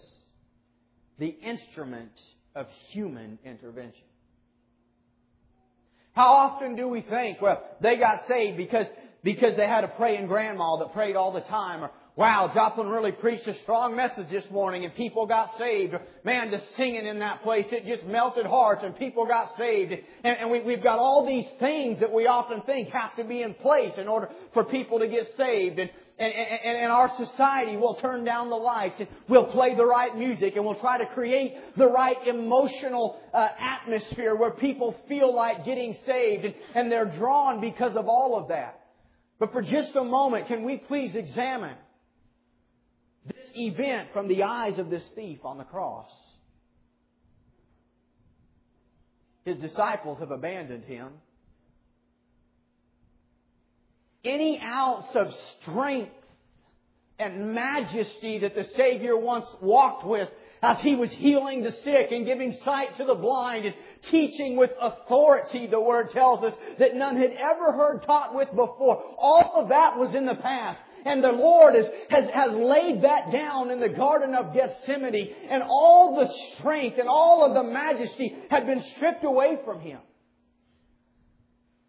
the 1.19 1.27
instrument 1.27 2.10
of 2.55 2.65
human 2.89 3.38
intervention. 3.46 4.01
How 6.13 6.31
often 6.34 6.75
do 6.75 6.88
we 6.88 7.01
think, 7.01 7.39
well, 7.39 7.63
they 7.84 7.98
got 7.98 8.22
saved 8.27 8.58
because, 8.58 8.88
because 9.24 9.55
they 9.58 9.67
had 9.67 9.84
a 9.84 9.89
praying 9.89 10.25
grandma 10.25 10.77
that 10.77 10.91
prayed 10.91 11.15
all 11.15 11.34
the 11.34 11.41
time, 11.41 11.84
or 11.84 11.91
Wow, 12.16 12.51
Joplin 12.54 12.88
really 12.88 13.13
preached 13.13 13.48
a 13.48 13.58
strong 13.63 13.96
message 13.96 14.30
this 14.30 14.44
morning 14.51 14.84
and 14.84 14.94
people 14.94 15.25
got 15.25 15.51
saved. 15.58 15.96
Man, 16.25 16.51
just 16.51 16.66
singing 16.75 17.06
in 17.06 17.20
that 17.20 17.44
place, 17.44 17.66
it 17.72 17.86
just 17.86 18.04
melted 18.06 18.46
hearts 18.46 18.84
and 18.84 18.98
people 18.98 19.25
got 19.25 19.56
saved. 19.58 19.94
And, 19.94 20.38
and 20.38 20.51
we, 20.51 20.60
we've 20.62 20.84
got 20.84 21.00
all 21.00 21.25
these 21.25 21.46
things 21.60 22.01
that 22.01 22.12
we 22.12 22.28
often 22.28 22.62
think 22.63 22.89
have 22.89 23.16
to 23.16 23.24
be 23.24 23.42
in 23.42 23.54
place 23.54 23.94
in 23.98 24.08
order 24.10 24.30
for 24.54 24.66
people 24.66 25.00
to 25.00 25.08
get 25.08 25.28
saved. 25.38 25.80
And, 25.80 25.89
and, 26.18 26.34
and, 26.34 26.78
and 26.78 26.92
our 26.92 27.10
society 27.16 27.78
will 27.78 27.96
turn 27.96 28.25
down 28.25 28.50
the 28.50 28.58
lights 28.58 28.96
and 29.00 29.08
we'll 29.30 29.46
play 29.46 29.75
the 29.75 29.86
right 29.86 30.18
music 30.18 30.58
and 30.58 30.66
we'll 30.66 30.80
try 30.80 30.98
to 30.98 31.06
create 31.06 31.54
the 31.78 31.88
right 31.88 32.18
emotional 32.28 33.22
uh, 33.34 33.48
atmosphere 33.58 34.36
where 34.36 34.51
people 34.51 34.94
feel 35.08 35.34
like 35.34 35.63
getting 35.63 35.96
saved 36.06 36.44
and, 36.44 36.56
and 36.75 36.92
they're 36.92 37.18
drawn 37.18 37.62
because 37.62 37.96
of 37.96 38.10
all 38.10 38.38
of 38.38 38.50
that. 38.50 38.82
But 39.39 39.54
for 39.54 39.62
just 39.62 39.96
a 39.96 40.04
moment, 40.04 40.48
can 40.48 40.66
we 40.66 40.75
please 40.75 41.16
examine 41.16 41.78
event 43.56 44.10
from 44.13 44.27
the 44.27 44.44
eyes 44.44 44.77
of 44.79 44.89
this 44.89 45.08
thief 45.15 45.39
on 45.44 45.58
the 45.58 45.63
cross. 45.63 46.12
His 49.46 49.58
disciples 49.58 50.20
have 50.20 50.32
abandoned 50.32 50.84
him. 50.84 51.10
Any 54.24 54.60
ounce 54.60 55.08
of 55.15 55.34
strength 55.62 56.12
and 57.18 57.53
majesty 57.53 58.39
that 58.39 58.56
the 58.56 58.65
Savior 58.75 59.18
once 59.18 59.48
walked 59.62 60.06
with 60.06 60.29
as 60.62 60.82
he 60.82 60.96
was 60.96 61.12
healing 61.12 61.63
the 61.63 61.72
sick 61.72 62.12
and 62.12 62.25
giving 62.25 62.53
sight 62.65 62.98
to 62.98 63.06
the 63.06 63.15
blind 63.15 63.65
and 63.65 63.75
teaching 64.10 64.58
with 64.58 64.72
authority, 64.79 65.68
the 65.68 65.79
Word 65.79 66.12
tells 66.12 66.44
us, 66.44 66.53
that 66.79 66.96
none 66.96 67.15
had 67.15 67.32
ever 67.32 67.72
heard 67.72 68.03
taught 68.03 68.36
with 68.36 68.50
before. 68.50 69.01
All 69.18 69.53
of 69.56 69.70
that 69.70 69.98
was 69.98 70.13
in 70.15 70.25
the 70.25 70.36
past. 70.36 70.79
And 71.06 71.24
the 71.24 71.32
Lord 71.32 71.75
has, 71.75 71.86
has, 72.10 72.29
has 72.34 72.51
laid 72.53 73.03
that 73.03 73.32
down 73.32 73.72
in 73.72 73.79
the 73.79 73.89
Garden 73.89 74.36
of 74.36 74.53
Gethsemane. 74.53 75.34
And 75.50 75.63
all 75.63 76.15
the 76.15 76.32
strength 76.56 76.98
and 76.98 77.08
all 77.08 77.46
of 77.46 77.53
the 77.53 77.72
majesty 77.72 78.36
had 78.50 78.65
been 78.65 78.82
stripped 78.96 79.24
away 79.24 79.58
from 79.65 79.79
him. 79.79 80.00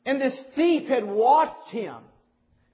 And 0.07 0.21
this 0.21 0.39
thief 0.57 0.89
had 0.89 1.05
watched 1.05 1.71
him 1.71 1.97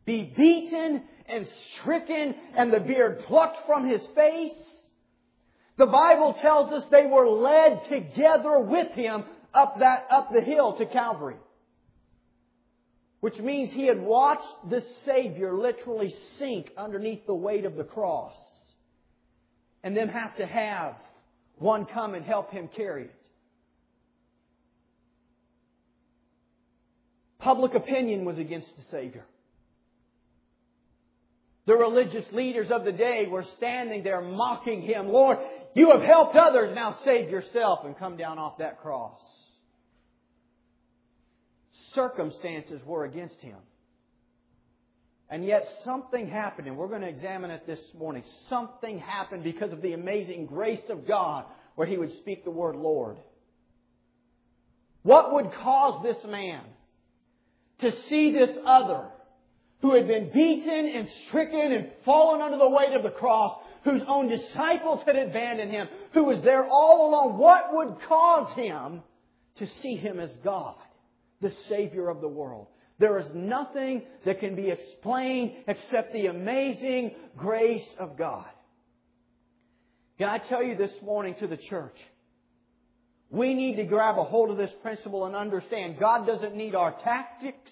be 0.04 0.32
beaten 0.36 1.02
and 1.28 1.46
stricken 1.74 2.34
and 2.56 2.72
the 2.72 2.80
beard 2.80 3.24
plucked 3.26 3.66
from 3.66 3.88
his 3.88 4.00
face. 4.14 4.54
The 5.76 5.86
Bible 5.86 6.34
tells 6.40 6.72
us 6.72 6.84
they 6.90 7.06
were 7.06 7.28
led 7.28 7.82
together 7.88 8.60
with 8.60 8.92
him 8.92 9.24
up 9.52 9.78
that, 9.80 10.06
up 10.10 10.32
the 10.32 10.40
hill 10.40 10.76
to 10.78 10.86
Calvary. 10.86 11.36
Which 13.20 13.38
means 13.38 13.72
he 13.72 13.86
had 13.86 14.00
watched 14.00 14.46
the 14.68 14.82
Savior 15.04 15.54
literally 15.54 16.14
sink 16.38 16.70
underneath 16.76 17.26
the 17.26 17.34
weight 17.34 17.64
of 17.64 17.76
the 17.76 17.84
cross 17.84 18.36
and 19.82 19.96
then 19.96 20.08
have 20.08 20.36
to 20.36 20.46
have 20.46 20.96
one 21.58 21.86
come 21.86 22.14
and 22.14 22.24
help 22.24 22.50
him 22.50 22.68
carry 22.76 23.04
it. 23.04 23.14
Public 27.38 27.74
opinion 27.74 28.24
was 28.24 28.38
against 28.38 28.68
the 28.76 28.82
Savior. 28.90 29.24
The 31.66 31.74
religious 31.76 32.24
leaders 32.32 32.70
of 32.70 32.84
the 32.84 32.92
day 32.92 33.26
were 33.28 33.44
standing 33.56 34.04
there 34.04 34.20
mocking 34.20 34.82
him. 34.82 35.08
Lord, 35.08 35.38
you 35.74 35.90
have 35.90 36.02
helped 36.02 36.36
others, 36.36 36.74
now 36.74 36.98
save 37.04 37.30
yourself 37.30 37.80
and 37.84 37.98
come 37.98 38.16
down 38.16 38.38
off 38.38 38.58
that 38.58 38.80
cross 38.80 39.20
circumstances 41.96 42.80
were 42.86 43.04
against 43.04 43.40
him. 43.40 43.56
And 45.28 45.44
yet 45.44 45.66
something 45.84 46.28
happened, 46.28 46.68
and 46.68 46.76
we're 46.76 46.86
going 46.86 47.00
to 47.00 47.08
examine 47.08 47.50
it 47.50 47.66
this 47.66 47.80
morning. 47.98 48.22
Something 48.48 49.00
happened 49.00 49.42
because 49.42 49.72
of 49.72 49.82
the 49.82 49.92
amazing 49.92 50.46
grace 50.46 50.88
of 50.88 51.08
God 51.08 51.44
where 51.74 51.86
he 51.86 51.98
would 51.98 52.16
speak 52.18 52.44
the 52.44 52.50
word 52.52 52.76
Lord. 52.76 53.16
What 55.02 55.34
would 55.34 55.52
cause 55.52 56.02
this 56.04 56.24
man 56.30 56.62
to 57.80 57.90
see 58.08 58.30
this 58.30 58.56
other 58.64 59.08
who 59.82 59.94
had 59.94 60.06
been 60.06 60.30
beaten 60.32 60.92
and 60.94 61.08
stricken 61.26 61.72
and 61.72 61.90
fallen 62.04 62.40
under 62.40 62.56
the 62.56 62.68
weight 62.68 62.94
of 62.94 63.02
the 63.02 63.10
cross, 63.10 63.58
whose 63.82 64.02
own 64.06 64.28
disciples 64.28 65.02
had 65.04 65.16
abandoned 65.16 65.70
him, 65.70 65.88
who 66.12 66.24
was 66.24 66.40
there 66.42 66.66
all 66.66 67.08
alone? 67.08 67.38
What 67.38 67.72
would 67.72 67.96
cause 68.08 68.52
him 68.54 69.02
to 69.56 69.66
see 69.82 69.96
him 69.96 70.20
as 70.20 70.30
God? 70.44 70.76
The 71.40 71.52
Savior 71.68 72.08
of 72.08 72.20
the 72.20 72.28
world. 72.28 72.68
There 72.98 73.18
is 73.18 73.26
nothing 73.34 74.02
that 74.24 74.40
can 74.40 74.56
be 74.56 74.70
explained 74.70 75.52
except 75.68 76.12
the 76.12 76.26
amazing 76.26 77.12
grace 77.36 77.86
of 77.98 78.16
God. 78.16 78.46
Can 80.18 80.28
I 80.28 80.38
tell 80.38 80.62
you 80.62 80.76
this 80.76 80.92
morning 81.02 81.34
to 81.40 81.46
the 81.46 81.58
church? 81.58 81.96
We 83.28 83.54
need 83.54 83.76
to 83.76 83.84
grab 83.84 84.18
a 84.18 84.24
hold 84.24 84.50
of 84.50 84.56
this 84.56 84.72
principle 84.82 85.26
and 85.26 85.36
understand 85.36 85.98
God 85.98 86.26
doesn't 86.26 86.54
need 86.54 86.74
our 86.74 86.92
tactics. 87.02 87.70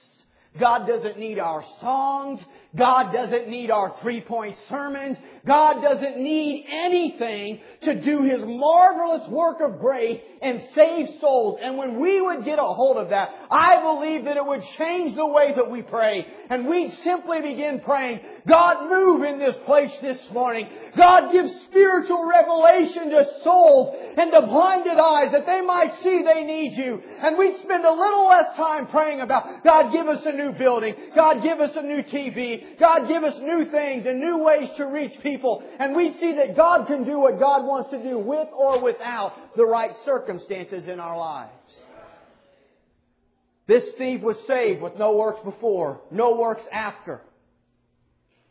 God 0.60 0.86
doesn't 0.86 1.18
need 1.18 1.38
our 1.38 1.64
songs. 1.80 2.40
God 2.76 3.12
doesn't 3.12 3.48
need 3.48 3.70
our 3.70 3.96
three-point 4.02 4.56
sermons. 4.68 5.16
God 5.46 5.80
doesn't 5.80 6.18
need 6.18 6.66
anything 6.68 7.60
to 7.82 8.00
do 8.00 8.22
His 8.22 8.40
marvelous 8.42 9.28
work 9.28 9.60
of 9.60 9.78
grace 9.78 10.20
and 10.42 10.60
save 10.74 11.20
souls. 11.20 11.60
And 11.62 11.76
when 11.76 12.00
we 12.00 12.20
would 12.20 12.44
get 12.44 12.58
a 12.58 12.62
hold 12.62 12.96
of 12.96 13.10
that, 13.10 13.30
I 13.50 13.80
believe 13.80 14.24
that 14.24 14.36
it 14.36 14.44
would 14.44 14.62
change 14.76 15.14
the 15.14 15.26
way 15.26 15.52
that 15.54 15.70
we 15.70 15.82
pray. 15.82 16.26
And 16.50 16.66
we'd 16.66 16.92
simply 17.04 17.42
begin 17.42 17.80
praying, 17.80 18.20
God 18.46 18.90
move 18.90 19.22
in 19.22 19.38
this 19.38 19.56
place 19.64 19.92
this 20.02 20.18
morning. 20.32 20.68
God 20.96 21.32
give 21.32 21.46
spiritual 21.66 22.28
revelation 22.28 23.10
to 23.10 23.24
souls 23.42 23.96
and 24.16 24.32
to 24.32 24.42
blinded 24.42 24.98
eyes 24.98 25.32
that 25.32 25.46
they 25.46 25.60
might 25.60 25.94
see 26.02 26.22
they 26.22 26.42
need 26.42 26.76
you. 26.76 27.02
And 27.20 27.38
we'd 27.38 27.60
spend 27.62 27.84
a 27.84 27.92
little 27.92 28.28
less 28.28 28.56
time 28.56 28.88
praying 28.88 29.20
about, 29.20 29.62
God 29.62 29.92
give 29.92 30.08
us 30.08 30.22
a 30.26 30.32
new 30.32 30.52
building. 30.52 30.94
God 31.14 31.42
give 31.42 31.60
us 31.60 31.76
a 31.76 31.82
new 31.82 32.02
TV. 32.02 32.63
God 32.78 33.08
give 33.08 33.22
us 33.22 33.38
new 33.40 33.70
things 33.70 34.06
and 34.06 34.20
new 34.20 34.38
ways 34.38 34.68
to 34.76 34.84
reach 34.84 35.12
people. 35.22 35.62
And 35.78 35.94
we 35.94 36.12
see 36.14 36.34
that 36.34 36.56
God 36.56 36.86
can 36.86 37.04
do 37.04 37.18
what 37.18 37.38
God 37.38 37.64
wants 37.64 37.90
to 37.90 38.02
do 38.02 38.18
with 38.18 38.48
or 38.52 38.82
without 38.82 39.56
the 39.56 39.64
right 39.64 39.92
circumstances 40.04 40.88
in 40.88 41.00
our 41.00 41.16
lives. 41.16 41.50
This 43.66 43.84
thief 43.96 44.20
was 44.20 44.36
saved 44.46 44.82
with 44.82 44.96
no 44.98 45.16
works 45.16 45.40
before, 45.42 46.00
no 46.10 46.36
works 46.36 46.64
after, 46.70 47.22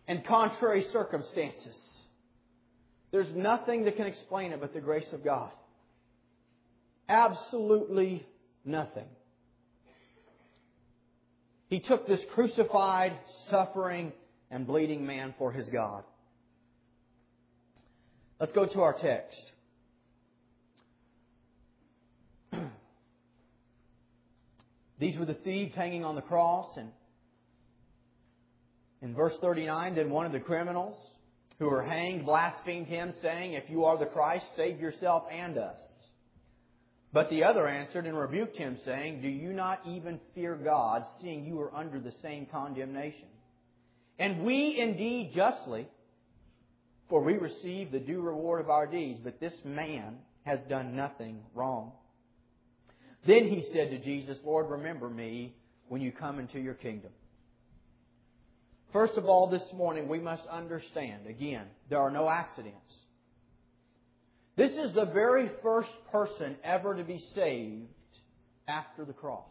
and 0.07 0.25
contrary 0.25 0.85
circumstances. 0.91 1.77
There's 3.11 3.33
nothing 3.35 3.85
that 3.85 3.95
can 3.95 4.07
explain 4.07 4.53
it 4.53 4.59
but 4.59 4.73
the 4.73 4.81
grace 4.81 5.11
of 5.13 5.23
God. 5.23 5.51
absolutely 7.07 8.25
nothing. 8.65 9.05
He 11.73 11.79
took 11.79 12.05
this 12.05 12.21
crucified, 12.35 13.13
suffering, 13.49 14.13
and 14.51 14.67
bleeding 14.67 15.07
man 15.07 15.33
for 15.39 15.51
his 15.51 15.65
God. 15.69 16.03
Let's 18.39 18.51
go 18.51 18.67
to 18.67 18.81
our 18.81 18.93
text. 18.93 19.41
These 24.99 25.17
were 25.17 25.25
the 25.25 25.33
thieves 25.33 25.73
hanging 25.73 26.05
on 26.05 26.13
the 26.13 26.21
cross, 26.21 26.67
and 26.77 26.91
in 29.01 29.15
verse 29.15 29.33
39, 29.41 29.95
then 29.95 30.11
one 30.11 30.27
of 30.27 30.31
the 30.31 30.39
criminals 30.39 30.95
who 31.57 31.65
were 31.71 31.81
hanged 31.81 32.23
blasphemed 32.23 32.85
him, 32.85 33.15
saying, 33.23 33.53
If 33.53 33.67
you 33.67 33.85
are 33.85 33.97
the 33.97 34.05
Christ, 34.05 34.45
save 34.55 34.79
yourself 34.79 35.23
and 35.31 35.57
us. 35.57 35.81
But 37.13 37.29
the 37.29 37.43
other 37.43 37.67
answered 37.67 38.07
and 38.07 38.17
rebuked 38.17 38.57
him, 38.57 38.79
saying, 38.83 39.21
Do 39.21 39.27
you 39.27 39.53
not 39.53 39.81
even 39.87 40.19
fear 40.33 40.55
God, 40.55 41.03
seeing 41.21 41.45
you 41.45 41.61
are 41.61 41.73
under 41.73 41.99
the 41.99 42.13
same 42.23 42.47
condemnation? 42.47 43.27
And 44.17 44.43
we 44.43 44.79
indeed 44.79 45.31
justly, 45.35 45.87
for 47.09 47.21
we 47.21 47.33
receive 47.33 47.91
the 47.91 47.99
due 47.99 48.21
reward 48.21 48.61
of 48.61 48.71
our 48.71 48.87
deeds, 48.87 49.19
but 49.23 49.39
this 49.39 49.53
man 49.63 50.17
has 50.43 50.59
done 50.63 50.95
nothing 50.95 51.41
wrong. 51.53 51.91
Then 53.27 53.47
he 53.47 53.63
said 53.71 53.91
to 53.91 53.99
Jesus, 53.99 54.39
Lord, 54.43 54.69
remember 54.69 55.07
me 55.07 55.55
when 55.89 56.01
you 56.01 56.11
come 56.11 56.39
into 56.39 56.59
your 56.59 56.73
kingdom. 56.73 57.11
First 58.91 59.17
of 59.17 59.25
all, 59.25 59.49
this 59.49 59.63
morning 59.73 60.07
we 60.07 60.19
must 60.19 60.45
understand, 60.47 61.27
again, 61.27 61.65
there 61.89 61.99
are 61.99 62.11
no 62.11 62.27
accidents. 62.27 62.93
This 64.55 64.71
is 64.73 64.93
the 64.93 65.05
very 65.05 65.49
first 65.63 65.89
person 66.11 66.55
ever 66.63 66.95
to 66.95 67.03
be 67.03 67.23
saved 67.33 67.87
after 68.67 69.03
the 69.03 69.13
cross. 69.13 69.49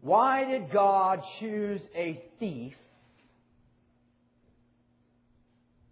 Why 0.00 0.44
did 0.44 0.72
God 0.72 1.22
choose 1.38 1.80
a 1.94 2.22
thief 2.38 2.74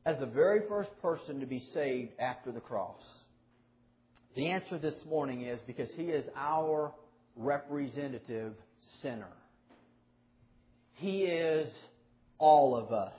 as 0.05 0.19
the 0.19 0.27
very 0.27 0.63
first 0.69 0.91
person 1.03 1.41
to 1.41 1.47
be 1.47 1.63
saved 1.73 2.13
after 2.19 2.51
the 2.51 2.61
cross? 2.61 3.03
The 4.35 4.49
answer 4.49 4.79
this 4.79 4.99
morning 5.09 5.43
is 5.43 5.61
because 5.67 5.91
he 5.97 6.05
is 6.05 6.25
our 6.37 6.93
representative 7.37 8.55
sinner. 9.03 9.33
He 10.95 11.25
is 11.25 11.69
all 12.39 12.77
of 12.77 12.93
us. 12.93 13.19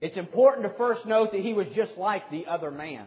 It's 0.00 0.16
important 0.16 0.70
to 0.70 0.76
first 0.76 1.06
note 1.06 1.32
that 1.32 1.40
he 1.40 1.52
was 1.52 1.66
just 1.74 1.96
like 1.96 2.30
the 2.30 2.46
other 2.46 2.70
man. 2.70 3.06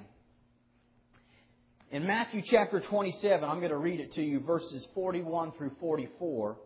In 1.91 2.05
Matthew 2.05 2.41
chapter 2.46 2.79
27, 2.79 3.43
I'm 3.48 3.60
going 3.60 3.72
to 3.72 3.77
read 3.77 4.00
it 4.00 4.13
to 4.13 4.22
you, 4.22 4.39
verses 4.39 4.86
41 4.93 5.53
through 5.58 5.72
44. 5.79 6.58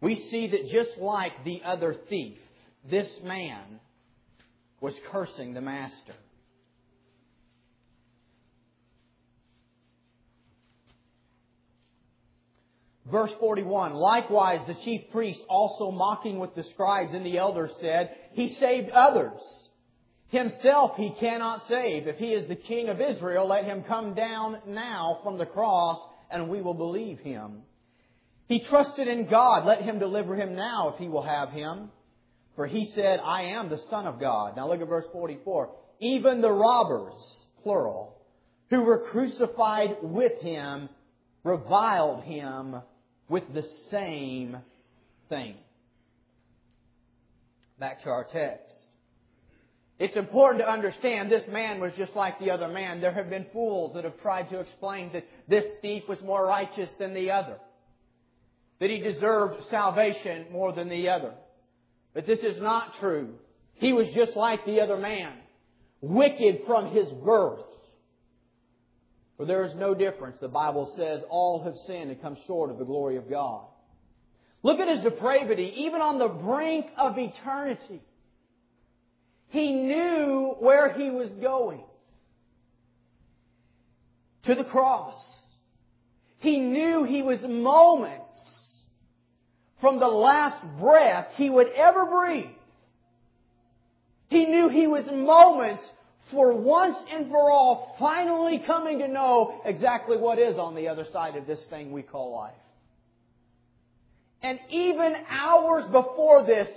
We 0.00 0.14
see 0.30 0.48
that 0.48 0.68
just 0.70 0.98
like 0.98 1.44
the 1.44 1.62
other 1.64 1.94
thief, 2.08 2.38
this 2.90 3.08
man 3.22 3.80
was 4.80 4.94
cursing 5.10 5.54
the 5.54 5.60
master. 5.60 6.14
Verse 13.10 13.32
41, 13.40 13.94
likewise 13.94 14.60
the 14.66 14.76
chief 14.84 15.10
priests 15.10 15.42
also 15.48 15.90
mocking 15.90 16.38
with 16.38 16.54
the 16.54 16.64
scribes 16.64 17.12
and 17.12 17.26
the 17.26 17.38
elders 17.38 17.72
said, 17.80 18.10
He 18.32 18.54
saved 18.54 18.90
others. 18.90 19.40
Himself 20.28 20.96
he 20.96 21.10
cannot 21.18 21.66
save. 21.66 22.06
If 22.06 22.16
he 22.16 22.32
is 22.32 22.46
the 22.46 22.54
king 22.54 22.88
of 22.88 23.00
Israel, 23.00 23.48
let 23.48 23.64
him 23.64 23.82
come 23.82 24.14
down 24.14 24.58
now 24.66 25.20
from 25.24 25.38
the 25.38 25.46
cross 25.46 25.98
and 26.30 26.48
we 26.48 26.62
will 26.62 26.74
believe 26.74 27.18
him. 27.18 27.62
He 28.46 28.60
trusted 28.60 29.08
in 29.08 29.26
God. 29.26 29.66
Let 29.66 29.82
him 29.82 29.98
deliver 29.98 30.36
him 30.36 30.54
now 30.54 30.90
if 30.90 30.98
he 30.98 31.08
will 31.08 31.22
have 31.22 31.50
him. 31.50 31.90
For 32.54 32.66
he 32.66 32.92
said, 32.94 33.20
I 33.24 33.42
am 33.42 33.68
the 33.68 33.80
son 33.90 34.06
of 34.06 34.20
God. 34.20 34.56
Now 34.56 34.68
look 34.68 34.80
at 34.80 34.88
verse 34.88 35.06
44. 35.12 35.70
Even 35.98 36.40
the 36.40 36.52
robbers, 36.52 37.44
plural, 37.62 38.16
who 38.68 38.82
were 38.82 39.08
crucified 39.10 39.96
with 40.02 40.40
him, 40.40 40.88
reviled 41.42 42.22
him 42.22 42.76
with 43.30 43.44
the 43.54 43.64
same 43.90 44.58
thing. 45.30 45.54
Back 47.78 48.02
to 48.02 48.10
our 48.10 48.24
text. 48.24 48.74
It's 50.00 50.16
important 50.16 50.62
to 50.64 50.70
understand 50.70 51.30
this 51.30 51.44
man 51.48 51.80
was 51.80 51.92
just 51.96 52.16
like 52.16 52.40
the 52.40 52.50
other 52.50 52.68
man. 52.68 53.00
There 53.00 53.12
have 53.12 53.30
been 53.30 53.46
fools 53.52 53.94
that 53.94 54.04
have 54.04 54.20
tried 54.20 54.50
to 54.50 54.58
explain 54.58 55.12
that 55.12 55.26
this 55.48 55.64
thief 55.80 56.02
was 56.08 56.20
more 56.22 56.44
righteous 56.44 56.90
than 56.98 57.14
the 57.14 57.30
other. 57.30 57.56
That 58.80 58.90
he 58.90 58.98
deserved 58.98 59.62
salvation 59.70 60.46
more 60.50 60.72
than 60.72 60.88
the 60.88 61.10
other. 61.10 61.32
But 62.14 62.26
this 62.26 62.40
is 62.40 62.60
not 62.60 62.94
true. 62.98 63.34
He 63.74 63.92
was 63.92 64.08
just 64.14 64.36
like 64.36 64.64
the 64.66 64.80
other 64.80 64.96
man. 64.96 65.34
Wicked 66.00 66.62
from 66.66 66.94
his 66.94 67.06
birth. 67.24 67.60
For 69.40 69.46
there 69.46 69.64
is 69.64 69.74
no 69.74 69.94
difference. 69.94 70.36
The 70.38 70.48
Bible 70.48 70.92
says 70.98 71.22
all 71.30 71.62
have 71.62 71.74
sinned 71.86 72.10
and 72.10 72.20
come 72.20 72.36
short 72.46 72.70
of 72.70 72.76
the 72.76 72.84
glory 72.84 73.16
of 73.16 73.30
God. 73.30 73.62
Look 74.62 74.80
at 74.80 74.88
his 74.94 75.02
depravity, 75.02 75.72
even 75.78 76.02
on 76.02 76.18
the 76.18 76.28
brink 76.28 76.88
of 76.98 77.16
eternity. 77.16 78.02
He 79.48 79.72
knew 79.72 80.56
where 80.58 80.92
he 80.92 81.08
was 81.08 81.30
going. 81.40 81.80
To 84.42 84.54
the 84.54 84.64
cross. 84.64 85.14
He 86.40 86.58
knew 86.58 87.04
he 87.04 87.22
was 87.22 87.40
moments 87.40 88.38
from 89.80 90.00
the 90.00 90.06
last 90.06 90.62
breath 90.78 91.28
he 91.36 91.48
would 91.48 91.68
ever 91.74 92.04
breathe. 92.04 92.44
He 94.28 94.44
knew 94.44 94.68
he 94.68 94.86
was 94.86 95.06
moments 95.10 95.82
for 96.30 96.52
once 96.52 96.96
and 97.12 97.30
for 97.30 97.50
all 97.50 97.96
finally 97.98 98.62
coming 98.66 98.98
to 98.98 99.08
know 99.08 99.60
exactly 99.64 100.16
what 100.16 100.38
is 100.38 100.58
on 100.58 100.74
the 100.74 100.88
other 100.88 101.06
side 101.12 101.36
of 101.36 101.46
this 101.46 101.60
thing 101.70 101.92
we 101.92 102.02
call 102.02 102.34
life. 102.34 102.54
And 104.42 104.58
even 104.70 105.14
hours 105.28 105.84
before 105.90 106.46
this, 106.46 106.68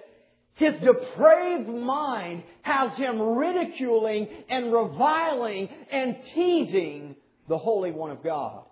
his 0.56 0.74
depraved 0.82 1.70
mind 1.70 2.44
has 2.62 2.96
him 2.98 3.20
ridiculing 3.20 4.28
and 4.50 4.72
reviling 4.72 5.70
and 5.90 6.18
teasing 6.36 7.16
the 7.48 7.58
Holy 7.58 7.92
One 7.92 8.12
of 8.12 8.24
God. 8.24 8.64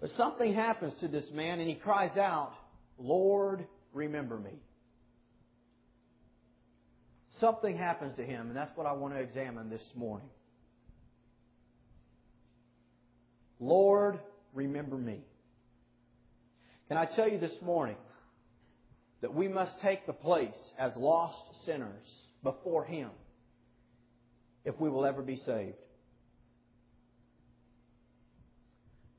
But 0.00 0.10
something 0.10 0.54
happens 0.54 0.94
to 1.00 1.08
this 1.08 1.24
man 1.32 1.60
and 1.60 1.68
he 1.68 1.74
cries 1.74 2.16
out, 2.16 2.52
Lord, 2.98 3.66
remember 3.92 4.38
me 4.38 4.60
something 7.40 7.76
happens 7.76 8.16
to 8.16 8.24
him, 8.24 8.48
and 8.48 8.56
that's 8.56 8.76
what 8.76 8.86
I 8.86 8.92
want 8.92 9.14
to 9.14 9.20
examine 9.20 9.70
this 9.70 9.84
morning. 9.94 10.28
Lord, 13.58 14.18
remember 14.54 14.96
me. 14.96 15.20
Can 16.88 16.96
I 16.96 17.04
tell 17.04 17.28
you 17.28 17.38
this 17.38 17.54
morning 17.62 17.96
that 19.20 19.34
we 19.34 19.46
must 19.48 19.72
take 19.82 20.06
the 20.06 20.12
place 20.12 20.48
as 20.78 20.92
lost 20.96 21.38
sinners 21.66 22.06
before 22.42 22.84
Him 22.84 23.10
if 24.64 24.80
we 24.80 24.88
will 24.88 25.04
ever 25.04 25.22
be 25.22 25.36
saved? 25.46 25.76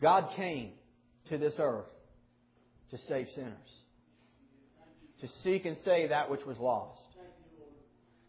God 0.02 0.30
came 0.36 0.72
to 1.30 1.38
this 1.38 1.54
earth 1.60 1.86
to 2.90 2.98
save 3.08 3.28
sinners, 3.36 3.54
to 5.22 5.28
seek 5.44 5.66
and 5.66 5.78
save 5.86 6.10
that 6.10 6.32
which 6.32 6.46
was 6.46 6.58
lost. 6.58 7.01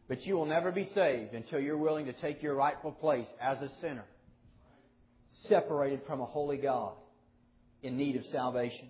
But 0.08 0.26
you 0.26 0.34
will 0.34 0.46
never 0.46 0.72
be 0.72 0.88
saved 0.94 1.34
until 1.34 1.60
you're 1.60 1.78
willing 1.78 2.06
to 2.06 2.12
take 2.12 2.42
your 2.42 2.54
rightful 2.54 2.92
place 2.92 3.26
as 3.40 3.58
a 3.58 3.70
sinner, 3.80 4.04
separated 5.48 6.02
from 6.06 6.20
a 6.20 6.26
holy 6.26 6.56
God 6.56 6.94
in 7.82 7.96
need 7.96 8.16
of 8.16 8.24
salvation. 8.26 8.88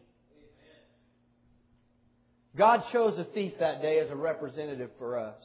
God 2.56 2.82
chose 2.92 3.18
a 3.18 3.24
thief 3.24 3.54
that 3.60 3.80
day 3.80 3.98
as 4.00 4.10
a 4.10 4.16
representative 4.16 4.90
for 4.98 5.18
us. 5.18 5.42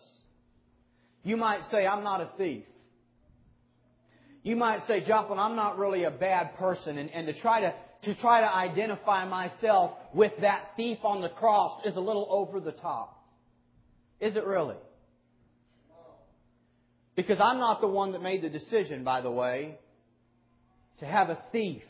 You 1.23 1.38
might 1.38 1.62
say, 1.71 1.86
I'm 1.86 2.03
not 2.03 2.21
a 2.21 2.30
thief. 2.38 2.63
You 4.43 4.56
might 4.56 4.88
say, 4.88 5.06
Joplin, 5.06 5.39
I'm 5.39 5.56
not 5.56 5.77
really 5.77 6.03
a 6.03 6.12
bad 6.12 6.56
person. 6.58 6.97
And, 6.97 7.10
and 7.12 7.27
to 7.27 7.34
try 7.41 7.62
to, 7.62 7.73
to 8.03 8.15
try 8.21 8.41
to 8.41 8.53
identify 8.53 9.27
myself 9.27 9.91
with 10.13 10.32
that 10.41 10.71
thief 10.77 10.99
on 11.03 11.21
the 11.21 11.30
cross 11.30 11.82
is 11.86 11.95
a 11.95 11.99
little 11.99 12.27
over 12.30 12.60
the 12.60 12.71
top. 12.71 13.25
Is 14.19 14.36
it 14.36 14.45
really? 14.45 14.77
Because 17.17 17.39
I'm 17.41 17.58
not 17.58 17.82
the 17.82 17.88
one 17.88 18.12
that 18.12 18.21
made 18.21 18.43
the 18.43 18.49
decision, 18.49 19.03
by 19.03 19.21
the 19.21 19.32
way, 19.32 19.80
to 20.99 21.06
have 21.06 21.30
a 21.30 21.39
thief 21.51 21.82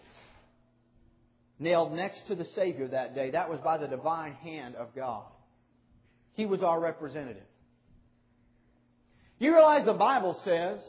nailed 1.59 1.91
next 1.93 2.25
to 2.29 2.35
the 2.35 2.45
Savior 2.55 2.87
that 2.87 3.13
day. 3.13 3.31
That 3.31 3.49
was 3.49 3.59
by 3.59 3.77
the 3.77 3.87
divine 3.87 4.33
hand 4.35 4.75
of 4.75 4.95
God. 4.95 5.25
He 6.35 6.45
was 6.45 6.63
our 6.63 6.79
representative. 6.79 7.43
You 9.37 9.53
realize 9.53 9.85
the 9.85 9.93
Bible 9.93 10.39
says 10.45 10.79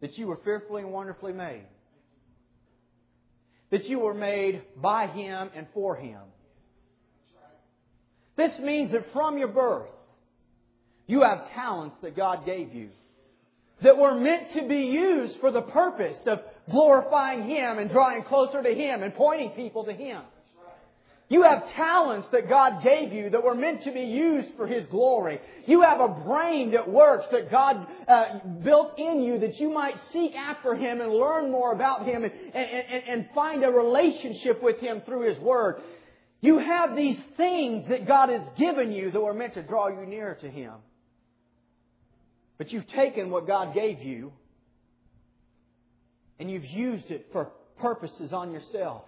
that 0.00 0.16
you 0.16 0.26
were 0.26 0.40
fearfully 0.42 0.82
and 0.82 0.90
wonderfully 0.90 1.34
made. 1.34 1.66
That 3.70 3.84
you 3.84 3.98
were 3.98 4.14
made 4.14 4.62
by 4.80 5.06
Him 5.08 5.50
and 5.54 5.66
for 5.74 5.96
Him. 5.96 6.20
This 8.36 8.58
means 8.58 8.92
that 8.92 9.12
from 9.12 9.36
your 9.36 9.48
birth, 9.48 9.90
you 11.08 11.22
have 11.22 11.50
talents 11.50 11.96
that 12.02 12.14
God 12.14 12.46
gave 12.46 12.72
you 12.72 12.90
that 13.82 13.96
were 13.96 14.14
meant 14.14 14.52
to 14.54 14.68
be 14.68 14.86
used 14.86 15.38
for 15.40 15.50
the 15.50 15.62
purpose 15.62 16.18
of 16.26 16.40
glorifying 16.70 17.48
Him 17.48 17.78
and 17.78 17.90
drawing 17.90 18.22
closer 18.24 18.62
to 18.62 18.74
Him 18.74 19.02
and 19.02 19.14
pointing 19.14 19.50
people 19.50 19.84
to 19.84 19.92
Him. 19.92 20.22
You 21.30 21.42
have 21.42 21.70
talents 21.72 22.26
that 22.32 22.48
God 22.48 22.82
gave 22.82 23.12
you 23.12 23.28
that 23.30 23.42
were 23.42 23.54
meant 23.54 23.84
to 23.84 23.92
be 23.92 24.00
used 24.00 24.48
for 24.56 24.66
His 24.66 24.86
glory. 24.86 25.40
You 25.66 25.82
have 25.82 26.00
a 26.00 26.08
brain 26.08 26.72
that 26.72 26.90
works 26.90 27.26
that 27.30 27.50
God 27.50 27.86
uh, 28.08 28.38
built 28.64 28.98
in 28.98 29.22
you 29.22 29.38
that 29.40 29.60
you 29.60 29.68
might 29.70 29.94
seek 30.10 30.34
after 30.34 30.74
Him 30.74 31.00
and 31.00 31.12
learn 31.12 31.50
more 31.50 31.72
about 31.72 32.06
Him 32.06 32.24
and, 32.24 32.32
and, 32.54 33.02
and 33.06 33.28
find 33.34 33.62
a 33.62 33.70
relationship 33.70 34.62
with 34.62 34.78
Him 34.80 35.02
through 35.04 35.28
His 35.28 35.38
Word. 35.38 35.82
You 36.40 36.58
have 36.58 36.96
these 36.96 37.18
things 37.36 37.86
that 37.88 38.06
God 38.06 38.30
has 38.30 38.42
given 38.56 38.92
you 38.92 39.10
that 39.10 39.20
were 39.20 39.34
meant 39.34 39.54
to 39.54 39.62
draw 39.62 39.88
you 39.88 40.06
nearer 40.06 40.36
to 40.36 40.48
Him. 40.48 40.72
But 42.58 42.72
you've 42.72 42.88
taken 42.88 43.30
what 43.30 43.46
God 43.46 43.72
gave 43.72 44.02
you 44.02 44.32
and 46.40 46.50
you've 46.50 46.66
used 46.66 47.10
it 47.10 47.28
for 47.32 47.50
purposes 47.80 48.32
on 48.32 48.50
yourself. 48.50 49.04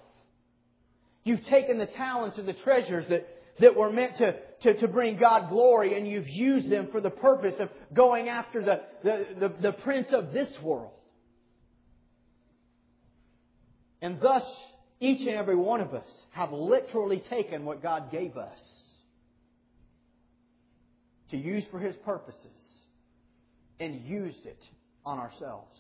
You've 1.25 1.45
taken 1.45 1.79
the 1.79 1.87
talents 1.87 2.39
and 2.39 2.49
the 2.49 2.55
treasures 2.55 3.07
that, 3.09 3.29
that 3.59 3.77
were 3.77 3.91
meant 3.91 4.17
to, 4.19 4.37
to, 4.63 4.81
to 4.81 4.89
bring 4.89 5.19
God 5.19 5.51
glory 5.51 5.99
and 5.99 6.09
you've 6.09 6.29
used 6.29 6.71
them 6.71 6.89
for 6.93 7.01
the 7.01 7.11
purpose 7.11 7.55
of 7.59 7.69
going 7.93 8.29
after 8.29 8.65
the, 8.65 8.81
the, 9.03 9.27
the, 9.39 9.49
the 9.61 9.73
prince 9.73 10.09
of 10.13 10.33
this 10.33 10.51
world. 10.63 10.93
And 14.01 14.21
thus, 14.21 14.45
each 15.01 15.21
and 15.27 15.37
every 15.37 15.57
one 15.57 15.81
of 15.81 15.93
us 15.93 16.09
have 16.31 16.53
literally 16.53 17.19
taken 17.29 17.65
what 17.65 17.83
God 17.83 18.11
gave 18.11 18.37
us 18.37 18.59
to 21.31 21.37
use 21.37 21.65
for 21.71 21.79
His 21.79 21.95
purposes 21.97 22.47
and 23.81 24.05
used 24.05 24.45
it 24.47 24.63
on 25.05 25.19
ourselves. 25.19 25.77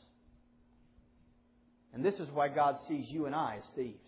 And 1.92 2.04
this 2.04 2.14
is 2.14 2.28
why 2.32 2.48
God 2.48 2.76
sees 2.88 3.06
you 3.08 3.26
and 3.26 3.34
I 3.34 3.56
as 3.58 3.64
thieves. 3.76 3.98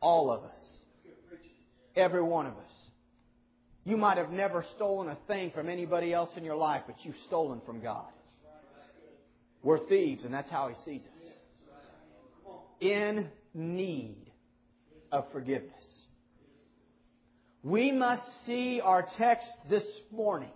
All 0.00 0.30
of 0.30 0.44
us. 0.44 0.58
Every 1.96 2.22
one 2.22 2.46
of 2.46 2.52
us. 2.52 2.72
You 3.84 3.96
might 3.96 4.18
have 4.18 4.30
never 4.30 4.64
stolen 4.76 5.08
a 5.08 5.16
thing 5.26 5.50
from 5.50 5.68
anybody 5.68 6.12
else 6.12 6.30
in 6.36 6.44
your 6.44 6.56
life, 6.56 6.82
but 6.86 6.96
you've 7.02 7.16
stolen 7.26 7.60
from 7.66 7.80
God. 7.80 8.06
We're 9.62 9.86
thieves, 9.88 10.24
and 10.24 10.32
that's 10.32 10.50
how 10.50 10.68
He 10.68 10.74
sees 10.84 11.02
us. 11.02 12.54
In 12.80 13.26
need 13.54 14.30
of 15.10 15.24
forgiveness. 15.32 15.72
We 17.64 17.90
must 17.90 18.22
see 18.46 18.80
our 18.84 19.08
text 19.16 19.48
this 19.68 19.82
morning 20.12 20.50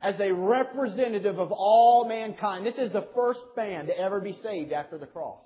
as 0.00 0.14
a 0.20 0.32
representative 0.32 1.38
of 1.38 1.50
all 1.52 2.06
mankind. 2.08 2.64
This 2.64 2.78
is 2.78 2.92
the 2.92 3.08
first 3.14 3.40
man 3.56 3.86
to 3.86 3.98
ever 3.98 4.20
be 4.20 4.38
saved 4.42 4.72
after 4.72 4.98
the 4.98 5.06
cross. 5.06 5.44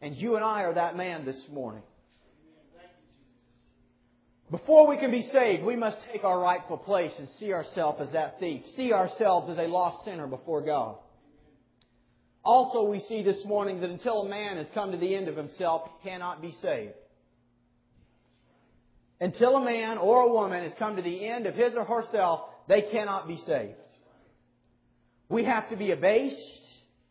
And 0.00 0.16
you 0.16 0.36
and 0.36 0.44
I 0.44 0.62
are 0.62 0.74
that 0.74 0.96
man 0.96 1.24
this 1.24 1.40
morning. 1.50 1.82
Before 4.50 4.88
we 4.88 4.98
can 4.98 5.12
be 5.12 5.28
saved, 5.32 5.62
we 5.62 5.76
must 5.76 5.96
take 6.12 6.24
our 6.24 6.40
rightful 6.40 6.78
place 6.78 7.12
and 7.18 7.28
see 7.38 7.52
ourselves 7.52 8.00
as 8.00 8.12
that 8.12 8.40
thief. 8.40 8.62
See 8.76 8.92
ourselves 8.92 9.48
as 9.48 9.58
a 9.58 9.68
lost 9.68 10.04
sinner 10.04 10.26
before 10.26 10.62
God. 10.62 10.96
Also, 12.42 12.84
we 12.84 13.04
see 13.08 13.22
this 13.22 13.44
morning 13.44 13.80
that 13.80 13.90
until 13.90 14.22
a 14.22 14.28
man 14.28 14.56
has 14.56 14.66
come 14.74 14.92
to 14.92 14.98
the 14.98 15.14
end 15.14 15.28
of 15.28 15.36
himself, 15.36 15.88
he 16.02 16.08
cannot 16.08 16.40
be 16.40 16.56
saved. 16.62 16.94
Until 19.20 19.56
a 19.56 19.64
man 19.64 19.98
or 19.98 20.22
a 20.22 20.32
woman 20.32 20.64
has 20.64 20.72
come 20.78 20.96
to 20.96 21.02
the 21.02 21.28
end 21.28 21.46
of 21.46 21.54
his 21.54 21.74
or 21.76 21.84
herself, 21.84 22.49
they 22.70 22.82
cannot 22.82 23.26
be 23.26 23.36
saved. 23.46 23.74
We 25.28 25.44
have 25.44 25.68
to 25.70 25.76
be 25.76 25.90
abased 25.90 26.38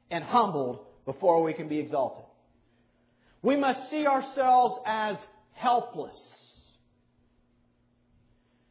and 0.10 0.24
humbled 0.24 0.80
before 1.06 1.44
we 1.44 1.54
can 1.54 1.68
be 1.68 1.80
exalted. 1.80 2.24
We 3.42 3.58
must 3.58 3.90
see 3.92 4.08
ourselves 4.08 4.80
as 4.86 5.18
helpless. 5.52 6.18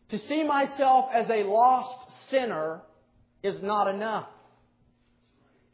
To 0.09 0.19
see 0.19 0.45
myself 0.45 1.11
as 1.15 1.29
a 1.29 1.43
lost 1.45 2.11
sinner 2.31 2.81
is 3.43 3.63
not 3.63 3.95
enough. 3.95 4.29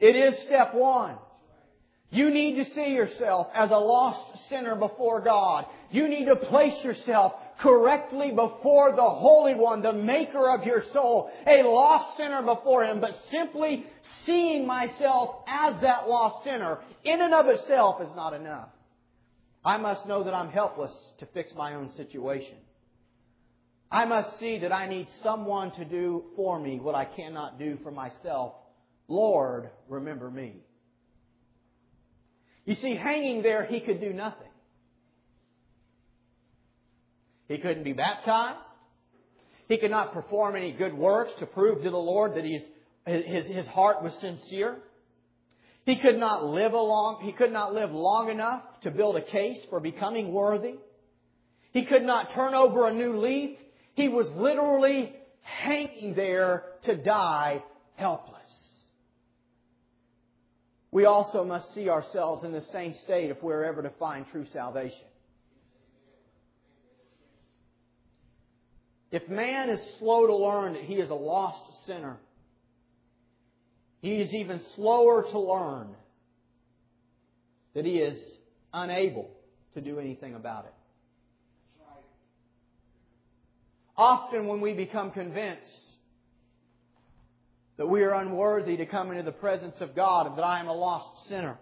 It 0.00 0.16
is 0.16 0.40
step 0.42 0.74
one. 0.74 1.14
You 2.10 2.30
need 2.30 2.56
to 2.56 2.74
see 2.74 2.88
yourself 2.88 3.46
as 3.54 3.70
a 3.70 3.78
lost 3.78 4.48
sinner 4.48 4.74
before 4.74 5.20
God. 5.20 5.66
You 5.92 6.08
need 6.08 6.24
to 6.24 6.34
place 6.34 6.82
yourself 6.82 7.34
correctly 7.60 8.30
before 8.30 8.92
the 8.92 9.02
Holy 9.02 9.54
One, 9.54 9.82
the 9.82 9.92
Maker 9.92 10.50
of 10.50 10.64
your 10.64 10.82
soul, 10.92 11.30
a 11.46 11.62
lost 11.62 12.16
sinner 12.16 12.42
before 12.42 12.84
Him, 12.84 13.00
but 13.00 13.12
simply 13.30 13.86
seeing 14.24 14.66
myself 14.66 15.36
as 15.46 15.74
that 15.82 16.08
lost 16.08 16.44
sinner 16.44 16.78
in 17.04 17.20
and 17.20 17.34
of 17.34 17.46
itself 17.46 18.00
is 18.02 18.10
not 18.16 18.34
enough. 18.34 18.68
I 19.64 19.78
must 19.78 20.06
know 20.06 20.24
that 20.24 20.34
I'm 20.34 20.50
helpless 20.50 20.92
to 21.18 21.26
fix 21.26 21.52
my 21.56 21.74
own 21.74 21.90
situation. 21.96 22.56
I 23.90 24.04
must 24.04 24.38
see 24.38 24.58
that 24.58 24.72
I 24.72 24.88
need 24.88 25.06
someone 25.22 25.70
to 25.72 25.84
do 25.84 26.24
for 26.36 26.58
me 26.58 26.80
what 26.80 26.94
I 26.94 27.04
cannot 27.04 27.58
do 27.58 27.78
for 27.82 27.90
myself. 27.90 28.54
Lord, 29.08 29.70
remember 29.88 30.30
me. 30.30 30.56
You 32.64 32.74
see, 32.76 32.96
hanging 32.96 33.42
there, 33.42 33.64
he 33.64 33.80
could 33.80 34.00
do 34.00 34.12
nothing. 34.12 34.48
He 37.48 37.58
couldn't 37.58 37.84
be 37.84 37.92
baptized. 37.92 38.66
He 39.68 39.78
could 39.78 39.90
not 39.90 40.12
perform 40.12 40.56
any 40.56 40.72
good 40.72 40.94
works 40.94 41.32
to 41.38 41.46
prove 41.46 41.82
to 41.82 41.90
the 41.90 41.96
Lord 41.96 42.34
that 42.34 42.44
his, 42.44 43.46
his 43.46 43.66
heart 43.66 44.02
was 44.02 44.12
sincere. 44.20 44.78
He 45.84 45.96
could 45.96 46.18
not 46.18 46.44
live 46.44 46.72
long, 46.72 47.22
he 47.22 47.32
could 47.32 47.52
not 47.52 47.74
live 47.74 47.90
long 47.92 48.30
enough 48.30 48.62
to 48.82 48.90
build 48.90 49.16
a 49.16 49.22
case 49.22 49.58
for 49.68 49.80
becoming 49.80 50.32
worthy. 50.32 50.74
He 51.72 51.84
could 51.84 52.02
not 52.02 52.32
turn 52.34 52.54
over 52.54 52.88
a 52.88 52.94
new 52.94 53.20
leaf. 53.20 53.58
He 53.94 54.08
was 54.08 54.26
literally 54.36 55.12
hanging 55.42 56.14
there 56.14 56.64
to 56.84 56.96
die 56.96 57.62
helpless. 57.96 58.34
We 60.90 61.06
also 61.06 61.44
must 61.44 61.74
see 61.74 61.88
ourselves 61.88 62.44
in 62.44 62.52
the 62.52 62.64
same 62.72 62.94
state 63.04 63.30
if 63.30 63.42
we're 63.42 63.64
ever 63.64 63.82
to 63.82 63.90
find 63.98 64.24
true 64.30 64.46
salvation. 64.52 65.06
If 69.14 69.28
man 69.28 69.70
is 69.70 69.78
slow 70.00 70.26
to 70.26 70.34
learn 70.34 70.72
that 70.72 70.82
he 70.82 70.94
is 70.94 71.08
a 71.08 71.14
lost 71.14 71.62
sinner, 71.86 72.16
he 74.02 74.16
is 74.16 74.34
even 74.34 74.60
slower 74.74 75.22
to 75.30 75.38
learn 75.38 75.94
that 77.74 77.84
he 77.84 77.98
is 77.98 78.18
unable 78.72 79.30
to 79.74 79.80
do 79.80 80.00
anything 80.00 80.34
about 80.34 80.64
it. 80.64 80.74
Often, 83.96 84.48
when 84.48 84.60
we 84.60 84.72
become 84.72 85.12
convinced 85.12 85.62
that 87.76 87.86
we 87.86 88.02
are 88.02 88.14
unworthy 88.14 88.78
to 88.78 88.84
come 88.84 89.12
into 89.12 89.22
the 89.22 89.30
presence 89.30 89.76
of 89.78 89.94
God 89.94 90.26
and 90.26 90.36
that 90.36 90.42
I 90.42 90.58
am 90.58 90.66
a 90.66 90.74
lost 90.74 91.28
sinner, 91.28 91.56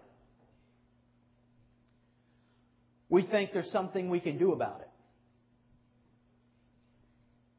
we 3.09 3.21
think 3.21 3.51
there's 3.53 3.71
something 3.71 4.09
we 4.09 4.21
can 4.21 4.39
do 4.39 4.53
about 4.53 4.81
it. 4.81 4.89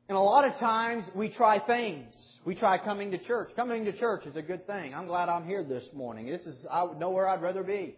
And 0.08 0.18
a 0.18 0.20
lot 0.20 0.46
of 0.46 0.58
times 0.58 1.04
we 1.14 1.28
try 1.28 1.58
things. 1.58 2.14
We 2.44 2.54
try 2.54 2.76
coming 2.78 3.10
to 3.12 3.18
church. 3.18 3.50
Coming 3.56 3.86
to 3.86 3.92
church 3.92 4.26
is 4.26 4.36
a 4.36 4.42
good 4.42 4.66
thing. 4.66 4.94
I'm 4.94 5.06
glad 5.06 5.28
I'm 5.28 5.46
here 5.46 5.64
this 5.64 5.84
morning. 5.94 6.26
This 6.26 6.42
is 6.42 6.56
I 6.70 6.86
know 6.98 7.10
where 7.10 7.26
I'd 7.26 7.40
rather 7.40 7.62
be. 7.62 7.96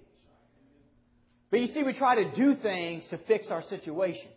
But 1.50 1.60
you 1.60 1.72
see, 1.74 1.82
we 1.82 1.92
try 1.92 2.22
to 2.22 2.34
do 2.36 2.54
things 2.56 3.04
to 3.10 3.18
fix 3.26 3.46
our 3.50 3.62
situation. 3.64 4.28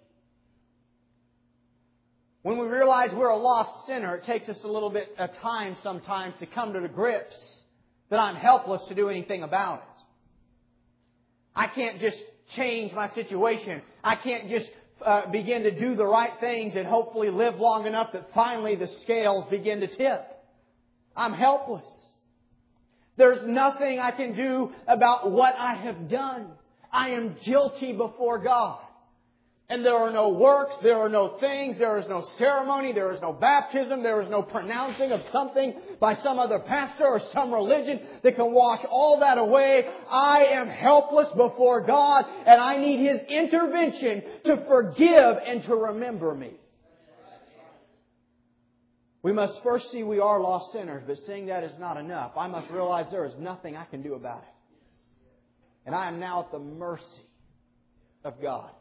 When 2.41 2.58
we 2.58 2.67
realize 2.67 3.10
we're 3.13 3.29
a 3.29 3.38
lost 3.38 3.86
sinner, 3.86 4.15
it 4.15 4.25
takes 4.25 4.47
us 4.47 4.58
a 4.63 4.67
little 4.67 4.89
bit 4.89 5.10
of 5.17 5.29
time 5.41 5.75
sometimes 5.84 6.36
to 6.39 6.45
come 6.45 6.73
to 6.73 6.79
the 6.79 6.88
grips 6.88 7.36
that 8.10 8.17
I'm 8.17 8.36
helpless 8.36 8.82
to 8.88 8.95
do 8.95 9.10
anything 9.10 9.43
about 9.43 9.79
it. 9.79 10.03
I 11.55 11.67
can't 11.67 11.99
just 11.99 12.17
change 12.55 12.93
my 12.93 13.10
situation. 13.10 13.82
I 14.03 14.15
can't 14.15 14.49
just 14.49 14.69
uh, 15.06 15.30
begin 15.32 15.64
to 15.64 15.72
do 15.72 15.96
the 15.96 16.06
right 16.06 16.34
things 16.40 16.76
and 16.76 16.86
hopefully 16.86 17.30
live 17.30 17.60
long 17.60 17.86
enough 17.86 18.12
that 18.14 18.30
finally 18.34 18.76
the 18.76 18.88
scales 18.88 19.46
begin 19.50 19.80
to 19.82 19.88
tip. 19.88 20.26
I'm 21.16 21.34
helpless. 21.34 21.88
There's 23.18 23.46
nothing 23.46 24.00
I 24.00 24.12
can 24.12 24.36
do 24.36 24.72
about 24.88 25.32
what 25.32 25.54
I 25.58 25.76
have 25.76 26.08
done. 26.10 26.48
I 26.92 27.10
am 27.10 27.36
guilty 27.46 27.94
before 27.94 28.40
God. 28.40 28.80
And 29.71 29.86
there 29.86 29.95
are 29.95 30.12
no 30.12 30.29
works, 30.29 30.73
there 30.82 30.97
are 30.97 31.10
no 31.10 31.38
things, 31.39 31.77
there 31.77 31.99
is 31.99 32.08
no 32.08 32.27
ceremony, 32.39 32.91
there 32.91 33.12
is 33.12 33.21
no 33.21 33.32
baptism, 33.32 34.01
there 34.01 34.19
is 34.19 34.27
no 34.27 34.41
pronouncing 34.41 35.12
of 35.12 35.21
something 35.32 35.75
by 35.99 36.15
some 36.15 36.39
other 36.39 36.58
pastor 36.58 37.05
or 37.05 37.21
some 37.34 37.53
religion 37.53 37.99
that 38.23 38.36
can 38.36 38.51
wash 38.51 38.84
all 38.89 39.19
that 39.19 39.38
away. 39.38 39.86
I 40.10 40.45
am 40.53 40.69
helpless 40.69 41.27
before 41.36 41.86
God 41.86 42.25
and 42.47 42.60
I 42.60 42.77
need 42.77 42.97
His 42.97 43.21
intervention 43.29 44.23
to 44.45 44.65
forgive 44.67 45.38
and 45.45 45.63
to 45.65 45.75
remember 45.75 46.34
me. 46.34 46.53
We 49.21 49.34
must 49.34 49.62
first 49.62 49.91
see 49.91 50.01
we 50.01 50.19
are 50.19 50.39
lost 50.39 50.71
sinners, 50.71 51.03
but 51.05 51.17
seeing 51.27 51.45
that 51.47 51.63
is 51.63 51.77
not 51.77 51.97
enough. 51.97 52.32
I 52.36 52.47
must 52.47 52.71
realize 52.71 53.05
there 53.12 53.25
is 53.25 53.34
nothing 53.38 53.75
I 53.75 53.86
can 53.86 54.01
do 54.01 54.15
about 54.15 54.39
it. 54.39 54.55
And 55.86 55.93
I 55.93 56.08
am 56.08 56.19
now 56.19 56.39
at 56.39 56.51
the 56.51 56.60
mercy 56.60 57.03
of 58.23 58.41
God. 58.41 58.71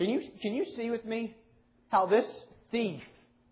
Can 0.00 0.08
you, 0.08 0.22
can 0.40 0.54
you 0.54 0.64
see 0.76 0.88
with 0.88 1.04
me 1.04 1.36
how 1.90 2.06
this 2.06 2.24
thief 2.70 3.02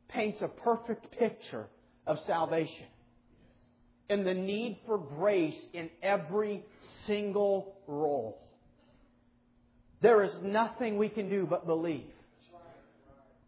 paints 0.09 0.41
a 0.41 0.49
perfect 0.49 1.11
picture 1.11 1.67
of 2.07 2.19
salvation? 2.27 2.87
And 4.09 4.27
the 4.27 4.33
need 4.33 4.79
for 4.87 4.97
grace 4.97 5.59
in 5.75 5.91
every 6.03 6.65
single 7.07 7.77
role. 7.87 8.41
There 10.01 10.23
is 10.23 10.33
nothing 10.43 10.97
we 10.97 11.11
can 11.11 11.29
do 11.29 11.45
but 11.45 11.67
believe. 11.67 12.07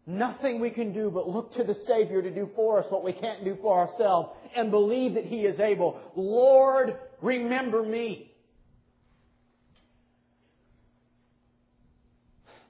Nothing 0.05 0.59
we 0.59 0.69
can 0.69 0.93
do 0.93 1.09
but 1.09 1.27
look 1.27 1.53
to 1.53 1.63
the 1.63 1.77
Savior 1.87 2.21
to 2.21 2.29
do 2.29 2.51
for 2.55 2.83
us 2.83 2.85
what 2.89 3.03
we 3.03 3.13
can't 3.13 3.43
do 3.43 3.57
for 3.63 3.79
ourselves 3.79 4.29
and 4.55 4.69
believe 4.69 5.15
that 5.15 5.25
He 5.25 5.39
is 5.39 5.59
able. 5.59 5.99
Lord, 6.15 6.97
remember 7.19 7.81
me. 7.81 8.30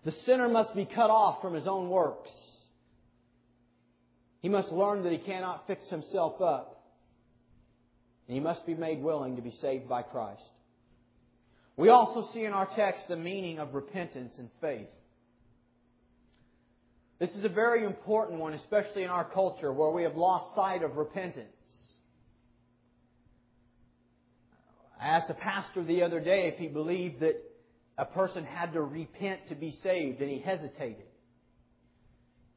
The 0.03 0.11
sinner 0.25 0.49
must 0.49 0.75
be 0.75 0.85
cut 0.85 1.09
off 1.09 1.41
from 1.41 1.53
his 1.53 1.67
own 1.67 1.89
works. 1.89 2.31
He 4.41 4.49
must 4.49 4.71
learn 4.71 5.03
that 5.03 5.11
he 5.11 5.19
cannot 5.19 5.67
fix 5.67 5.85
himself 5.89 6.41
up. 6.41 6.83
And 8.27 8.35
he 8.35 8.39
must 8.41 8.65
be 8.65 8.73
made 8.73 9.01
willing 9.01 9.35
to 9.35 9.41
be 9.41 9.53
saved 9.61 9.87
by 9.87 10.01
Christ. 10.01 10.41
We 11.77 11.89
also 11.89 12.29
see 12.33 12.43
in 12.43 12.53
our 12.53 12.67
text 12.75 13.03
the 13.07 13.15
meaning 13.15 13.59
of 13.59 13.73
repentance 13.73 14.33
and 14.37 14.49
faith. 14.59 14.87
This 17.19 17.29
is 17.31 17.43
a 17.43 17.49
very 17.49 17.85
important 17.85 18.39
one, 18.39 18.53
especially 18.53 19.03
in 19.03 19.09
our 19.11 19.25
culture 19.25 19.71
where 19.71 19.91
we 19.91 20.03
have 20.03 20.15
lost 20.15 20.55
sight 20.55 20.81
of 20.81 20.97
repentance. 20.97 21.47
I 24.99 25.07
asked 25.07 25.29
a 25.29 25.35
pastor 25.35 25.83
the 25.83 26.01
other 26.01 26.19
day 26.19 26.47
if 26.47 26.57
he 26.57 26.67
believed 26.67 27.19
that 27.19 27.35
a 28.01 28.05
person 28.05 28.43
had 28.43 28.73
to 28.73 28.81
repent 28.81 29.47
to 29.49 29.55
be 29.55 29.77
saved, 29.83 30.21
and 30.21 30.29
he 30.29 30.39
hesitated. 30.39 31.05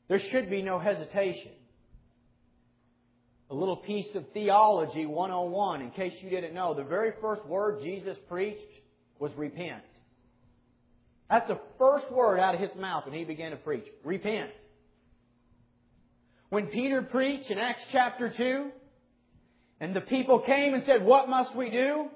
There 0.09 0.19
should 0.19 0.49
be 0.49 0.63
no 0.63 0.79
hesitation. 0.79 1.53
A 3.51 3.55
little 3.55 3.77
piece 3.77 4.15
of 4.15 4.25
theology 4.33 5.05
101, 5.05 5.83
in 5.83 5.91
case 5.91 6.15
you 6.23 6.31
didn't 6.31 6.55
know. 6.55 6.73
The 6.73 6.83
very 6.83 7.13
first 7.21 7.45
word 7.45 7.83
Jesus 7.83 8.17
preached 8.27 8.63
was 9.19 9.33
repent. 9.37 9.83
That's 11.29 11.47
the 11.47 11.61
first 11.79 12.11
word 12.11 12.41
out 12.41 12.55
of 12.55 12.61
his 12.63 12.75
mouth 12.75 13.05
when 13.05 13.15
he 13.15 13.25
began 13.25 13.51
to 13.51 13.59
preach. 13.59 13.85
Repent. 14.03 14.51
When 16.49 16.69
Peter 16.69 17.03
preached 17.03 17.51
in 17.51 17.59
Acts 17.59 17.83
chapter 17.93 18.33
2, 18.35 18.71
and 19.81 19.95
the 19.95 20.01
people 20.01 20.39
came 20.39 20.73
and 20.73 20.85
said, 20.87 21.05
What 21.05 21.29
must 21.29 21.55
we 21.55 21.69
do? 21.69 22.07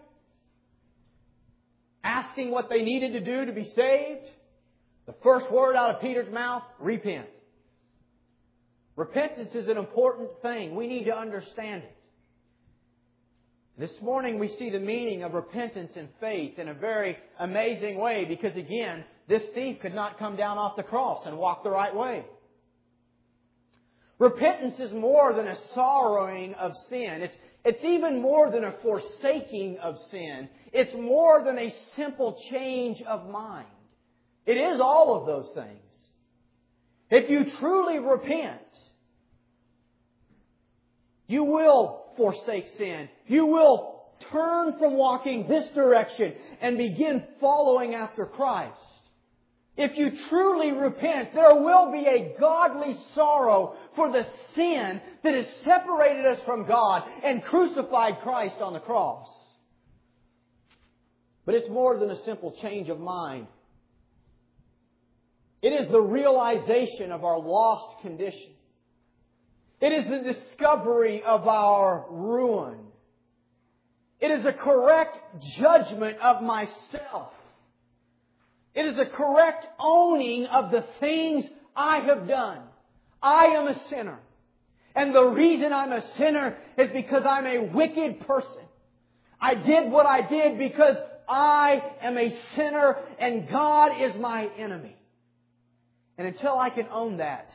Asking 2.04 2.50
what 2.50 2.68
they 2.68 2.82
needed 2.82 3.12
to 3.12 3.20
do 3.20 3.46
to 3.46 3.52
be 3.52 3.64
saved, 3.74 4.26
the 5.06 5.14
first 5.22 5.50
word 5.50 5.76
out 5.76 5.94
of 5.94 6.00
Peter's 6.00 6.32
mouth, 6.32 6.62
repent. 6.78 7.26
Repentance 8.96 9.54
is 9.54 9.68
an 9.68 9.76
important 9.76 10.28
thing. 10.42 10.74
We 10.74 10.86
need 10.86 11.04
to 11.04 11.16
understand 11.16 11.84
it. 11.84 11.96
This 13.78 13.92
morning 14.02 14.40
we 14.40 14.48
see 14.58 14.70
the 14.70 14.80
meaning 14.80 15.22
of 15.22 15.34
repentance 15.34 15.92
and 15.94 16.08
faith 16.20 16.58
in 16.58 16.68
a 16.68 16.74
very 16.74 17.16
amazing 17.38 18.00
way 18.00 18.24
because 18.24 18.56
again, 18.56 19.04
this 19.28 19.42
thief 19.54 19.78
could 19.80 19.94
not 19.94 20.18
come 20.18 20.34
down 20.34 20.58
off 20.58 20.74
the 20.74 20.82
cross 20.82 21.26
and 21.26 21.38
walk 21.38 21.62
the 21.62 21.70
right 21.70 21.94
way. 21.94 22.24
Repentance 24.18 24.80
is 24.80 24.92
more 24.92 25.32
than 25.32 25.46
a 25.46 25.56
sorrowing 25.74 26.54
of 26.54 26.72
sin. 26.88 27.20
It's, 27.22 27.36
it's 27.64 27.84
even 27.84 28.22
more 28.22 28.50
than 28.50 28.64
a 28.64 28.74
forsaking 28.82 29.78
of 29.78 29.96
sin. 30.10 30.48
It's 30.72 30.94
more 30.94 31.42
than 31.44 31.58
a 31.58 31.74
simple 31.96 32.40
change 32.50 33.02
of 33.02 33.28
mind. 33.28 33.66
It 34.46 34.54
is 34.54 34.80
all 34.80 35.20
of 35.20 35.26
those 35.26 35.54
things. 35.54 35.82
If 37.10 37.30
you 37.30 37.44
truly 37.58 37.98
repent, 37.98 38.60
you 41.26 41.44
will 41.44 42.06
forsake 42.16 42.66
sin. 42.78 43.08
You 43.26 43.46
will 43.46 44.02
turn 44.32 44.78
from 44.78 44.94
walking 44.94 45.46
this 45.48 45.68
direction 45.74 46.34
and 46.60 46.76
begin 46.78 47.22
following 47.40 47.94
after 47.94 48.26
Christ. 48.26 48.78
If 49.78 49.96
you 49.96 50.10
truly 50.28 50.72
repent, 50.72 51.32
there 51.32 51.54
will 51.54 51.92
be 51.92 52.04
a 52.04 52.34
godly 52.40 52.98
sorrow 53.14 53.76
for 53.94 54.10
the 54.10 54.26
sin 54.56 55.00
that 55.22 55.34
has 55.34 55.46
separated 55.62 56.26
us 56.26 56.40
from 56.44 56.66
God 56.66 57.04
and 57.22 57.44
crucified 57.44 58.18
Christ 58.20 58.56
on 58.60 58.72
the 58.72 58.80
cross. 58.80 59.28
But 61.46 61.54
it's 61.54 61.68
more 61.68 61.96
than 61.96 62.10
a 62.10 62.24
simple 62.24 62.56
change 62.60 62.88
of 62.88 62.98
mind. 62.98 63.46
It 65.62 65.68
is 65.68 65.88
the 65.92 66.00
realization 66.00 67.12
of 67.12 67.22
our 67.22 67.38
lost 67.38 68.02
condition. 68.02 68.50
It 69.80 69.92
is 69.92 70.04
the 70.08 70.32
discovery 70.32 71.22
of 71.22 71.46
our 71.46 72.04
ruin. 72.10 72.80
It 74.18 74.32
is 74.32 74.44
a 74.44 74.52
correct 74.52 75.18
judgment 75.56 76.18
of 76.18 76.42
myself. 76.42 77.32
It 78.78 78.86
is 78.86 78.96
a 78.96 79.06
correct 79.06 79.66
owning 79.80 80.46
of 80.46 80.70
the 80.70 80.84
things 81.00 81.44
I 81.74 81.98
have 81.98 82.28
done. 82.28 82.60
I 83.20 83.46
am 83.46 83.66
a 83.66 83.88
sinner. 83.88 84.20
And 84.94 85.12
the 85.12 85.24
reason 85.24 85.72
I'm 85.72 85.90
a 85.90 86.08
sinner 86.16 86.56
is 86.76 86.88
because 86.90 87.24
I'm 87.28 87.44
a 87.44 87.72
wicked 87.74 88.20
person. 88.20 88.62
I 89.40 89.56
did 89.56 89.90
what 89.90 90.06
I 90.06 90.28
did 90.28 90.58
because 90.58 90.94
I 91.28 91.82
am 92.00 92.16
a 92.16 92.30
sinner 92.54 92.98
and 93.18 93.48
God 93.48 94.00
is 94.00 94.14
my 94.14 94.48
enemy. 94.56 94.94
And 96.16 96.28
until 96.28 96.56
I 96.56 96.70
can 96.70 96.86
own 96.92 97.16
that, 97.16 97.52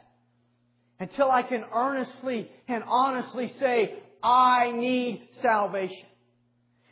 until 0.99 1.31
I 1.31 1.43
can 1.43 1.63
earnestly 1.73 2.51
and 2.67 2.83
honestly 2.85 3.53
say, 3.61 3.93
I 4.21 4.73
need 4.73 5.29
salvation, 5.41 6.05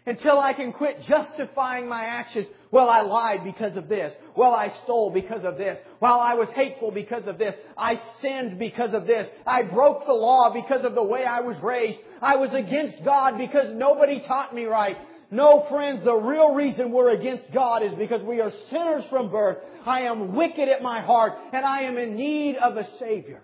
until 0.06 0.40
I 0.40 0.54
can 0.54 0.74
quit 0.74 1.02
justifying 1.04 1.88
my 1.88 2.04
actions. 2.04 2.48
Well, 2.72 2.90
I 2.90 3.02
lied 3.02 3.44
because 3.44 3.78
of 3.78 3.88
this. 3.88 4.14
Well, 4.36 4.54
I 4.54 4.70
stole 4.84 5.12
because 5.12 5.44
of 5.44 5.58
this. 5.58 5.78
Well, 6.00 6.20
I 6.20 6.34
was 6.34 6.50
hateful 6.56 6.92
because 6.92 7.28
of 7.28 7.38
this. 7.38 7.54
I 7.78 8.02
sinned 8.22 8.58
because 8.58 8.94
of 8.94 9.06
this. 9.06 9.28
I 9.46 9.62
broke 9.64 10.06
the 10.06 10.14
law 10.14 10.52
because 10.54 10.84
of 10.86 10.96
the 10.96 11.04
way 11.04 11.24
I 11.26 11.42
was 11.42 11.58
raised. 11.62 12.00
I 12.22 12.38
was 12.38 12.52
against 12.54 13.04
God 13.06 13.38
because 13.38 13.74
nobody 13.74 14.22
taught 14.28 14.56
me 14.56 14.66
right. 14.66 14.98
No, 15.30 15.66
friends, 15.70 16.04
the 16.04 16.14
real 16.14 16.54
reason 16.54 16.92
we're 16.92 17.12
against 17.12 17.54
God 17.54 17.84
is 17.84 17.94
because 17.94 18.22
we 18.22 18.42
are 18.42 18.52
sinners 18.70 19.04
from 19.10 19.30
birth. 19.30 19.60
I 19.86 20.02
am 20.02 20.36
wicked 20.36 20.68
at 20.68 20.82
my 20.82 21.00
heart 21.02 21.34
and 21.54 21.64
I 21.64 21.84
am 21.84 21.98
in 21.98 22.16
need 22.16 22.58
of 22.58 22.76
a 22.76 22.88
Savior. 22.98 23.42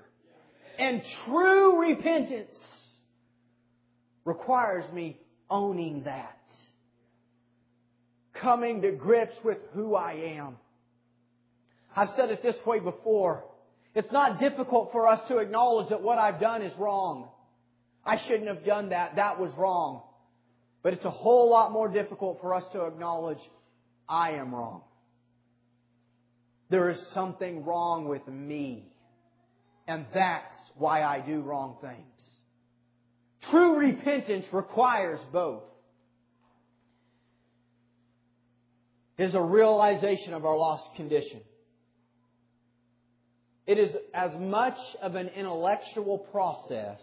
And 0.79 1.01
true 1.25 1.79
repentance 1.79 2.55
requires 4.25 4.91
me 4.91 5.17
owning 5.49 6.03
that 6.03 6.37
coming 8.41 8.81
to 8.81 8.91
grips 8.91 9.35
with 9.43 9.57
who 9.73 9.95
I 9.95 10.13
am. 10.37 10.57
I've 11.95 12.09
said 12.15 12.29
it 12.29 12.43
this 12.43 12.55
way 12.65 12.79
before. 12.79 13.43
It's 13.95 14.11
not 14.11 14.39
difficult 14.39 14.91
for 14.91 15.07
us 15.07 15.19
to 15.27 15.37
acknowledge 15.37 15.89
that 15.89 16.01
what 16.01 16.19
I've 16.19 16.39
done 16.39 16.61
is 16.61 16.71
wrong. 16.77 17.29
I 18.05 18.19
shouldn't 18.27 18.47
have 18.47 18.63
done 18.63 18.89
that. 18.89 19.15
That 19.15 19.39
was 19.39 19.51
wrong. 19.57 20.03
But 20.83 20.93
it's 20.93 21.05
a 21.05 21.09
whole 21.09 21.49
lot 21.49 21.71
more 21.71 21.89
difficult 21.89 22.39
for 22.39 22.53
us 22.53 22.63
to 22.73 22.85
acknowledge 22.85 23.39
I 24.07 24.31
am 24.33 24.53
wrong. 24.53 24.83
There 26.69 26.89
is 26.89 26.99
something 27.13 27.65
wrong 27.65 28.07
with 28.07 28.27
me. 28.27 28.91
And 29.87 30.05
that's 30.13 30.53
why 30.77 31.01
I 31.01 31.19
do 31.19 31.41
wrong 31.41 31.77
things. 31.81 32.16
True 33.49 33.77
repentance 33.77 34.45
requires 34.51 35.19
both. 35.31 35.63
It 39.17 39.25
is 39.25 39.35
a 39.35 39.41
realization 39.41 40.33
of 40.33 40.45
our 40.45 40.57
lost 40.57 40.95
condition. 40.95 41.41
It 43.65 43.79
is 43.79 43.89
as 44.13 44.31
much 44.39 44.77
of 45.01 45.15
an 45.15 45.27
intellectual 45.29 46.19
process 46.19 46.99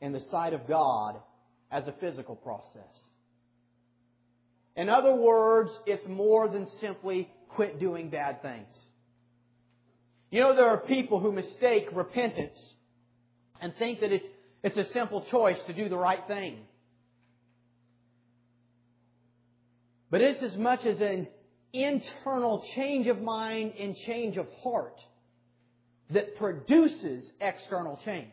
in 0.00 0.12
the 0.12 0.20
sight 0.30 0.52
of 0.52 0.68
God 0.68 1.16
as 1.70 1.86
a 1.88 1.94
physical 2.00 2.36
process. 2.36 2.92
In 4.76 4.88
other 4.88 5.14
words, 5.14 5.70
it's 5.86 6.06
more 6.06 6.48
than 6.48 6.68
simply 6.80 7.28
quit 7.50 7.80
doing 7.80 8.10
bad 8.10 8.42
things. 8.42 8.72
You 10.30 10.40
know, 10.40 10.54
there 10.54 10.68
are 10.68 10.78
people 10.78 11.20
who 11.20 11.32
mistake 11.32 11.86
repentance 11.92 12.58
and 13.60 13.72
think 13.76 14.00
that 14.00 14.12
it's, 14.12 14.26
it's 14.64 14.78
a 14.78 14.92
simple 14.92 15.26
choice 15.30 15.58
to 15.66 15.74
do 15.74 15.90
the 15.90 15.96
right 15.96 16.26
thing. 16.26 16.56
But 20.10 20.22
it's 20.22 20.42
as 20.42 20.56
much 20.56 20.86
as 20.86 21.00
an 21.02 21.28
internal 21.74 22.64
change 22.74 23.06
of 23.06 23.20
mind 23.20 23.74
and 23.78 23.94
change 24.06 24.38
of 24.38 24.46
heart 24.62 24.98
that 26.10 26.36
produces 26.36 27.30
external 27.42 28.00
change. 28.06 28.30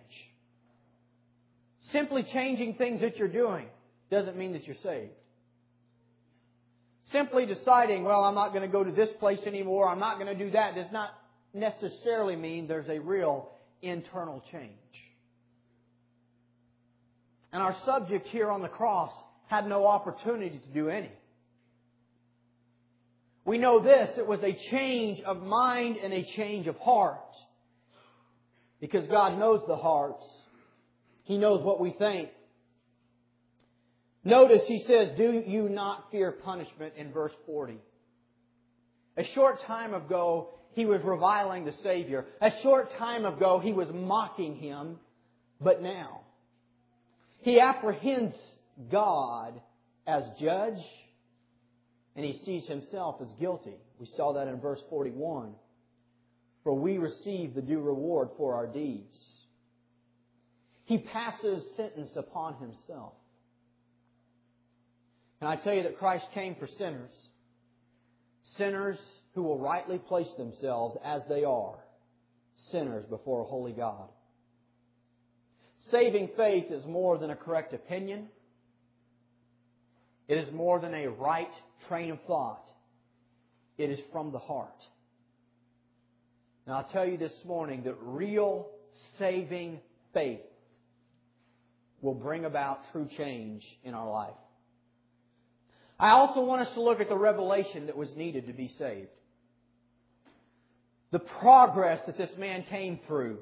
Simply 1.92 2.24
changing 2.32 2.76
things 2.76 3.02
that 3.02 3.18
you're 3.18 3.28
doing 3.28 3.66
doesn't 4.10 4.38
mean 4.38 4.54
that 4.54 4.66
you're 4.66 4.78
saved. 4.82 5.12
Simply 7.12 7.46
deciding, 7.46 8.06
well, 8.06 8.24
I'm 8.24 8.36
not 8.36 8.54
going 8.54 8.62
to 8.62 8.72
go 8.72 8.86
to 8.86 8.92
this 8.92 9.10
place 9.20 9.42
anymore, 9.46 9.90
I'm 9.90 10.00
not 10.00 10.18
going 10.18 10.38
to 10.38 10.46
do 10.46 10.52
that, 10.52 10.76
does 10.76 10.92
not 10.94 11.10
necessarily 11.54 12.38
mean 12.38 12.70
there's 12.70 12.88
a 12.88 13.00
real 13.00 13.50
internal 13.82 14.42
change. 14.50 14.72
And 17.54 17.62
our 17.62 17.76
subject 17.86 18.28
here 18.28 18.50
on 18.50 18.62
the 18.62 18.70
cross 18.70 19.12
had 19.48 19.68
no 19.68 19.86
opportunity 19.86 20.60
to 20.60 20.74
do 20.74 20.90
any. 20.90 21.12
We 23.44 23.58
know 23.58 23.82
this, 23.82 24.12
it 24.18 24.28
was 24.28 24.42
a 24.44 24.58
change 24.70 25.22
of 25.22 25.42
mind 25.42 25.98
and 25.98 26.14
a 26.14 26.24
change 26.36 26.68
of 26.68 26.78
heart. 26.78 27.20
Because 28.80 29.06
God 29.08 29.38
knows 29.38 29.62
the 29.68 29.76
hearts. 29.76 30.24
He 31.24 31.38
knows 31.38 31.64
what 31.64 31.80
we 31.80 31.92
think. 31.92 32.30
Notice 34.24 34.62
he 34.68 34.84
says, 34.88 35.18
Do 35.18 35.44
you 35.46 35.70
not 35.70 36.12
fear 36.12 36.32
punishment 36.32 36.94
in 36.96 37.12
verse 37.12 37.32
40. 37.46 37.78
A 39.18 39.24
short 39.36 39.62
time 39.64 39.94
ago, 39.94 40.50
he 40.74 40.86
was 40.86 41.02
reviling 41.04 41.66
the 41.66 41.74
Savior. 41.84 42.26
A 42.40 42.52
short 42.62 42.92
time 42.98 43.26
ago, 43.26 43.60
he 43.60 43.74
was 43.74 43.88
mocking 43.94 44.56
him. 44.56 44.98
But 45.60 45.82
now, 45.82 46.22
he 47.42 47.60
apprehends 47.60 48.36
God 48.92 49.60
as 50.08 50.24
judge 50.40 50.84
and 52.16 52.26
he 52.26 52.40
sees 52.46 52.68
himself 52.68 53.16
as 53.22 53.28
guilty. 53.40 53.76
We 54.00 54.08
saw 54.18 54.34
that 54.34 54.48
in 54.48 54.60
verse 54.60 54.82
41. 54.90 55.54
For 56.64 56.74
we 56.74 56.98
receive 56.98 57.56
the 57.56 57.62
due 57.62 57.80
reward 57.80 58.30
for 58.38 58.54
our 58.54 58.68
deeds. 58.68 59.16
He 60.86 61.00
passes 61.00 61.64
sentence 61.76 62.12
upon 62.16 62.56
himself. 62.56 63.14
And 65.40 65.50
I 65.50 65.56
tell 65.56 65.74
you 65.74 65.84
that 65.84 65.98
Christ 65.98 66.26
came 66.34 66.56
for 66.56 66.68
sinners. 66.78 67.14
Sinners 68.58 68.98
who 69.34 69.44
will 69.44 69.58
rightly 69.58 69.98
place 69.98 70.28
themselves 70.38 70.98
as 71.04 71.22
they 71.30 71.44
are. 71.44 71.80
Sinners 72.72 73.06
before 73.10 73.42
a 73.42 73.46
holy 73.46 73.72
God. 73.72 74.10
Saving 75.92 76.30
faith 76.38 76.72
is 76.72 76.86
more 76.86 77.18
than 77.18 77.30
a 77.30 77.36
correct 77.36 77.74
opinion. 77.74 78.28
It 80.28 80.38
is 80.38 80.52
more 80.54 80.80
than 80.80 80.94
a 80.94 81.08
right 81.08 81.52
train 81.88 82.12
of 82.12 82.20
thought. 82.26 82.64
It 83.78 83.90
is 83.90 84.00
from 84.12 84.32
the 84.32 84.40
heart. 84.40 84.70
Now 86.66 86.78
I'll 86.78 86.90
tell 86.94 87.06
you 87.06 87.18
this 87.18 87.34
morning 87.46 87.84
that 87.84 87.96
real 88.02 88.70
saving 89.20 89.80
faith 90.14 90.40
will 92.02 92.14
bring 92.14 92.46
about 92.46 92.80
true 92.92 93.10
change 93.18 93.64
in 93.84 93.94
our 93.94 94.10
life. 94.10 94.34
I 96.00 96.12
also 96.12 96.42
want 96.42 96.68
us 96.68 96.74
to 96.76 96.82
look 96.82 97.00
at 97.00 97.10
the 97.10 97.18
revelation 97.18 97.88
that 97.88 97.98
was 97.98 98.10
needed 98.16 98.48
to 98.48 98.54
be 98.54 98.74
saved. 98.80 99.10
The 101.12 101.20
progress 101.20 102.00
that 102.06 102.18
this 102.18 102.32
man 102.38 102.64
came 102.70 103.00
through 103.06 103.40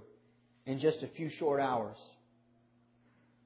in 0.65 0.79
just 0.79 1.03
a 1.03 1.07
few 1.07 1.29
short 1.29 1.61
hours. 1.61 1.97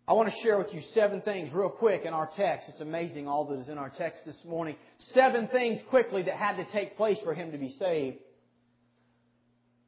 I 0.05 0.13
want 0.13 0.29
to 0.29 0.35
share 0.43 0.57
with 0.57 0.73
you 0.73 0.81
seven 0.93 1.21
things 1.21 1.53
real 1.53 1.69
quick 1.69 2.01
in 2.03 2.13
our 2.13 2.29
text. 2.35 2.67
It's 2.67 2.81
amazing 2.81 3.25
all 3.25 3.45
that 3.45 3.59
is 3.61 3.69
in 3.69 3.77
our 3.77 3.89
text 3.89 4.23
this 4.25 4.35
morning. 4.45 4.75
Seven 5.13 5.47
things 5.47 5.79
quickly 5.89 6.23
that 6.23 6.35
had 6.35 6.57
to 6.57 6.65
take 6.73 6.97
place 6.97 7.17
for 7.23 7.33
him 7.33 7.53
to 7.53 7.57
be 7.57 7.73
saved. 7.79 8.17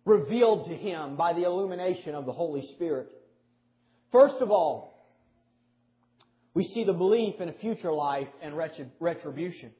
Revealed 0.05 0.69
to 0.69 0.75
him 0.75 1.17
by 1.17 1.33
the 1.33 1.43
illumination 1.43 2.15
of 2.15 2.25
the 2.25 2.31
Holy 2.31 2.65
Spirit. 2.75 3.09
First 4.13 4.35
of 4.39 4.51
all, 4.51 5.05
we 6.53 6.63
see 6.63 6.85
the 6.85 6.93
belief 6.93 7.41
in 7.41 7.49
a 7.49 7.53
future 7.53 7.91
life 7.91 8.29
and 8.41 8.55
retribution. 9.01 9.71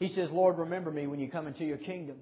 He 0.00 0.08
says, 0.08 0.28
Lord, 0.32 0.58
remember 0.58 0.90
me 0.90 1.06
when 1.06 1.20
you 1.20 1.30
come 1.30 1.46
into 1.46 1.64
your 1.64 1.78
kingdom. 1.78 2.16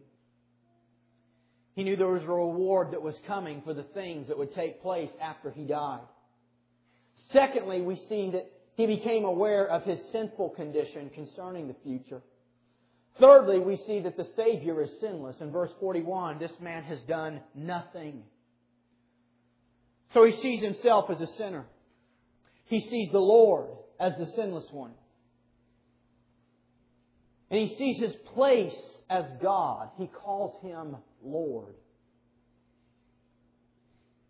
He 1.75 1.85
knew 1.85 1.97
there 1.97 2.07
was 2.07 2.23
a 2.23 2.27
reward 2.27 2.93
that 2.93 3.01
was 3.01 3.15
coming 3.27 3.63
for 3.65 3.73
the 3.73 3.83
things 3.83 4.29
that 4.29 4.37
would 4.37 4.53
take 4.53 4.83
place 4.83 5.11
after 5.23 5.51
he 5.51 5.65
died. 5.65 6.03
Secondly, 7.33 7.81
we 7.81 7.97
see 8.09 8.31
that 8.31 8.51
he 8.77 8.87
became 8.87 9.25
aware 9.25 9.67
of 9.67 9.85
his 9.85 9.99
sinful 10.13 10.51
condition 10.51 11.11
concerning 11.11 11.69
the 11.69 11.77
future. 11.83 12.23
Thirdly, 13.21 13.61
we 13.61 13.77
see 13.87 14.01
that 14.01 14.17
the 14.17 14.27
Savior 14.37 14.83
is 14.83 14.91
sinless. 15.01 15.41
In 15.41 15.53
verse 15.53 15.71
41, 15.79 16.39
this 16.39 16.53
man 16.61 16.83
has 16.85 17.01
done 17.03 17.41
nothing. 17.55 18.25
So 20.13 20.25
he 20.25 20.33
sees 20.33 20.63
himself 20.63 21.11
as 21.11 21.21
a 21.21 21.27
sinner. 21.35 21.65
He 22.67 22.81
sees 22.81 23.11
the 23.13 23.19
Lord 23.19 23.69
as 24.01 24.15
the 24.19 24.27
sinless 24.35 24.67
one. 24.73 24.93
And 27.51 27.61
he 27.61 27.77
sees 27.77 27.99
his 28.01 28.15
place 28.35 28.75
as 29.09 29.25
God. 29.41 29.91
He 29.97 30.09
calls 30.09 30.61
him 30.63 30.97
Lord. 31.23 31.75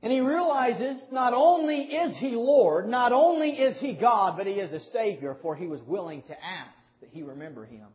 And 0.05 0.13
he 0.13 0.21
realizes 0.21 1.01
not 1.11 1.33
only 1.33 1.77
is 1.77 2.15
he 2.19 2.33
Lord, 2.33 2.87
not 2.87 3.13
only 3.13 3.53
is 3.53 3.79
he 3.79 3.95
God, 3.95 4.37
but 4.37 4.47
he 4.47 4.53
is 4.53 4.71
a 4.71 4.81
Savior, 4.93 5.39
for 5.41 5.57
he 5.57 5.67
was 5.67 5.81
willing 5.87 6.21
to 6.25 6.33
ask 6.33 6.77
that 7.01 7.09
he 7.11 7.23
remember 7.23 7.65
him. 7.65 7.87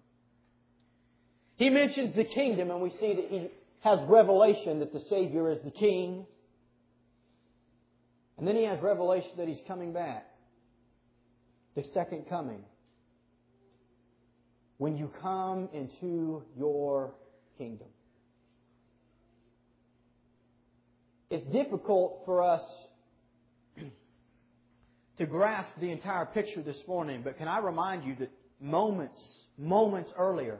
He 1.58 1.70
mentions 1.70 2.16
the 2.16 2.24
kingdom, 2.24 2.72
and 2.72 2.82
we 2.82 2.90
see 2.90 3.14
that 3.14 3.26
he 3.30 3.50
has 3.82 4.00
revelation 4.08 4.80
that 4.80 4.92
the 4.92 5.02
Savior 5.08 5.52
is 5.52 5.60
the 5.64 5.70
King. 5.70 6.26
And 8.40 8.48
then 8.48 8.56
he 8.56 8.64
has 8.64 8.82
revelation 8.82 9.30
that 9.38 9.48
he's 9.48 9.62
coming 9.68 9.94
back 9.94 10.26
the 11.76 11.84
second 11.94 12.28
coming. 12.28 12.64
When 14.80 14.98
you 14.98 15.12
come 15.22 15.70
into 15.74 16.42
your 16.58 17.14
kingdom. 17.60 17.90
It's 21.30 21.46
difficult 21.52 22.24
for 22.26 22.42
us 22.42 22.62
to 25.18 25.26
grasp 25.26 25.72
the 25.80 25.92
entire 25.92 26.26
picture 26.26 26.62
this 26.64 26.80
morning, 26.88 27.22
but 27.24 27.38
can 27.38 27.48
I 27.48 27.60
remind 27.60 28.04
you 28.04 28.16
that 28.20 28.32
moments, 28.60 29.22
moments 29.58 30.10
earlier, 30.18 30.60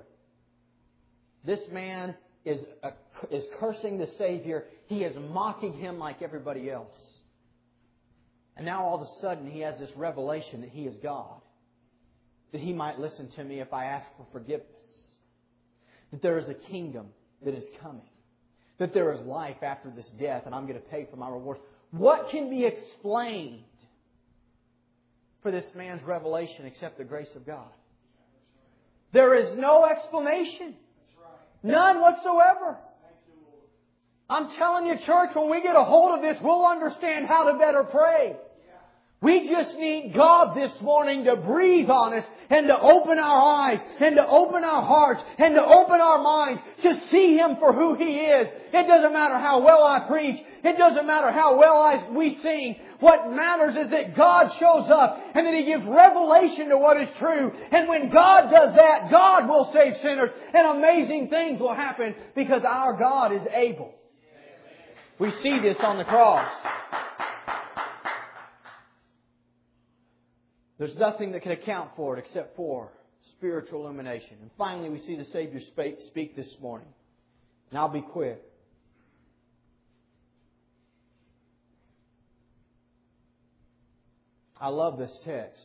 this 1.44 1.60
man 1.72 2.16
is, 2.46 2.62
uh, 2.84 2.92
is 3.32 3.44
cursing 3.60 3.98
the 3.98 4.10
Savior. 4.18 4.66
He 4.86 5.04
is 5.04 5.16
mocking 5.32 5.74
him 5.74 5.98
like 5.98 6.22
everybody 6.22 6.70
else. 6.70 6.96
And 8.56 8.66
now 8.66 8.84
all 8.84 8.96
of 8.96 9.02
a 9.02 9.22
sudden 9.22 9.50
he 9.50 9.62
has 9.62 9.80
this 9.80 9.90
revelation 9.96 10.62
that 10.62 10.70
he 10.70 10.84
is 10.84 10.96
God. 11.02 11.42
That 12.52 12.62
he 12.62 12.74
might 12.74 13.00
listen 13.00 13.30
to 13.38 13.44
me 13.44 13.60
if 13.62 13.74
I 13.74 13.86
ask 13.86 14.08
for 14.18 14.26
forgiveness. 14.32 14.68
That 16.12 16.22
there 16.22 16.38
is 16.40 16.50
a 16.50 16.54
kingdom 16.54 17.08
that 17.44 17.54
is 17.54 17.64
coming. 17.82 18.09
That 18.80 18.94
there 18.94 19.14
is 19.14 19.20
life 19.22 19.62
after 19.62 19.90
this 19.90 20.10
death 20.20 20.44
and 20.46 20.56
I'm 20.56 20.66
going 20.66 20.80
to 20.80 20.88
pay 20.88 21.08
for 21.10 21.18
my 21.18 21.30
rewards. 21.30 21.60
What 21.92 22.30
can 22.32 22.50
be 22.50 22.66
explained 22.66 23.64
for 25.42 25.52
this 25.52 25.66
man's 25.76 26.02
revelation 26.04 26.66
except 26.66 26.98
the 26.98 27.04
grace 27.04 27.30
of 27.36 27.46
God? 27.46 27.70
There 29.12 29.36
is 29.36 29.58
no 29.58 29.86
explanation. 29.86 30.76
None 31.64 32.00
whatsoever. 32.00 32.78
I'm 34.30 34.52
telling 34.58 34.86
you, 34.86 34.96
church, 35.06 35.32
when 35.34 35.50
we 35.50 35.62
get 35.64 35.76
a 35.76 35.84
hold 35.84 36.18
of 36.18 36.22
this, 36.22 36.38
we'll 36.42 36.66
understand 36.66 37.26
how 37.26 37.52
to 37.52 37.58
better 37.58 37.84
pray. 37.84 38.36
We 39.22 39.50
just 39.50 39.76
need 39.76 40.14
God 40.16 40.56
this 40.56 40.72
morning 40.80 41.26
to 41.26 41.36
breathe 41.36 41.90
on 41.90 42.14
us 42.14 42.24
and 42.50 42.68
to 42.68 42.80
open 42.80 43.20
our 43.20 43.54
eyes 43.54 43.80
and 44.00 44.16
to 44.16 44.26
open 44.26 44.64
our 44.64 44.82
hearts 44.82 45.22
and 45.38 45.56
to 45.56 45.64
open 45.64 46.00
our 46.00 46.22
minds 46.24 46.62
to 46.84 47.02
see 47.12 47.36
Him 47.36 47.58
for 47.58 47.74
who 47.74 47.96
He 47.96 48.16
is. 48.16 48.48
It 48.72 48.88
doesn't 48.88 49.12
matter 49.12 49.38
how 49.38 49.60
well 49.60 49.84
I 49.84 50.08
preach. 50.08 50.40
It 50.64 50.78
doesn't 50.78 51.06
matter 51.06 51.32
how 51.32 51.60
well 51.60 51.82
I, 51.82 52.10
we 52.12 52.36
sing. 52.36 52.78
What 53.02 53.30
matters 53.34 53.76
is 53.76 53.92
that 53.92 54.16
God 54.16 54.54
shows 54.58 54.90
up 54.90 55.22
and 55.36 55.46
that 55.46 55.54
He 55.54 55.66
gives 55.66 55.86
revelation 55.86 56.70
to 56.70 56.78
what 56.78 57.02
is 57.02 57.10
true. 57.18 57.52
And 57.72 57.90
when 57.90 58.10
God 58.10 58.50
does 58.50 58.74
that, 58.74 59.12
God 59.12 59.50
will 59.50 59.70
save 59.74 59.98
sinners 60.02 60.30
and 60.54 60.78
amazing 60.78 61.28
things 61.28 61.60
will 61.60 61.76
happen 61.76 62.16
because 62.36 62.64
our 62.66 62.98
God 62.98 63.34
is 63.34 63.46
able. 63.54 63.94
We 65.20 65.32
see 65.44 65.60
this 65.60 65.78
on 65.82 65.98
the 65.98 66.06
cross. 66.06 66.48
There's 70.80 70.96
nothing 70.96 71.34
that 71.34 71.44
can 71.44 71.52
account 71.52 71.92
for 71.98 72.18
it 72.18 72.26
except 72.26 72.56
for 72.56 72.90
spiritual 73.38 73.82
illumination. 73.82 74.38
And 74.42 74.50
finally, 74.58 74.90
we 74.90 75.00
see 75.06 75.18
the 75.18 75.26
Savior 75.26 75.60
speak 76.08 76.36
this 76.38 76.48
morning. 76.62 76.88
And 77.70 77.78
I'll 77.78 77.90
be 77.90 78.02
quick. 78.02 78.42
I 84.60 84.70
love 84.70 84.98
this 84.98 85.12
text. 85.26 85.62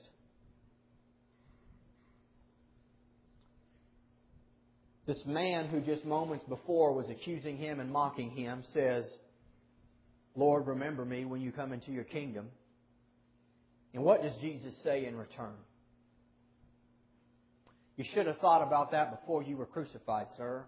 This 5.07 5.19
man 5.27 5.69
who 5.69 5.81
just 5.81 6.05
moments 6.05 6.45
before 6.49 6.93
was 6.93 7.07
accusing 7.09 7.57
him 7.57 7.79
and 7.79 7.91
mocking 7.91 8.31
him 8.31 8.65
says, 8.73 9.05
Lord, 10.35 10.67
remember 10.67 11.05
me 11.05 11.25
when 11.25 11.41
you 11.41 11.53
come 11.53 11.73
into 11.73 11.93
your 11.93 12.05
kingdom. 12.05 12.49
And 13.95 14.03
what 14.03 14.23
does 14.23 14.33
Jesus 14.41 14.75
say 14.83 15.07
in 15.07 15.17
return? 15.17 15.55
You 17.97 18.05
should 18.13 18.27
have 18.27 18.39
thought 18.39 18.63
about 18.63 18.91
that 18.91 19.21
before 19.21 19.43
you 19.45 19.57
were 19.57 19.67
crucified, 19.67 20.27
sir. 20.37 20.65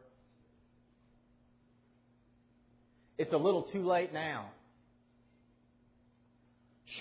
It's 3.18 3.32
a 3.32 3.36
little 3.36 3.64
too 3.64 3.84
late 3.84 4.12
now. 4.12 4.46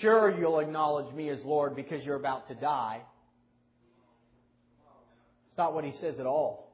Sure, 0.00 0.36
you'll 0.36 0.58
acknowledge 0.58 1.14
me 1.14 1.28
as 1.28 1.44
Lord 1.44 1.76
because 1.76 2.04
you're 2.04 2.16
about 2.16 2.48
to 2.48 2.54
die. 2.56 3.02
It's 5.48 5.56
not 5.56 5.74
what 5.74 5.84
he 5.84 5.92
says 6.00 6.18
at 6.18 6.26
all. 6.26 6.72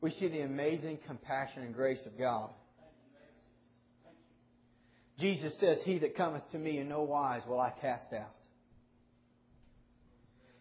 We 0.00 0.12
see 0.12 0.28
the 0.28 0.40
amazing 0.40 1.00
compassion 1.06 1.62
and 1.62 1.74
grace 1.74 2.00
of 2.06 2.16
God. 2.18 2.50
Jesus 5.18 5.52
says, 5.58 5.78
He 5.84 5.98
that 5.98 6.16
cometh 6.16 6.48
to 6.52 6.58
me 6.58 6.78
in 6.78 6.88
no 6.88 7.02
wise 7.02 7.42
will 7.46 7.60
I 7.60 7.70
cast 7.80 8.12
out. 8.12 8.34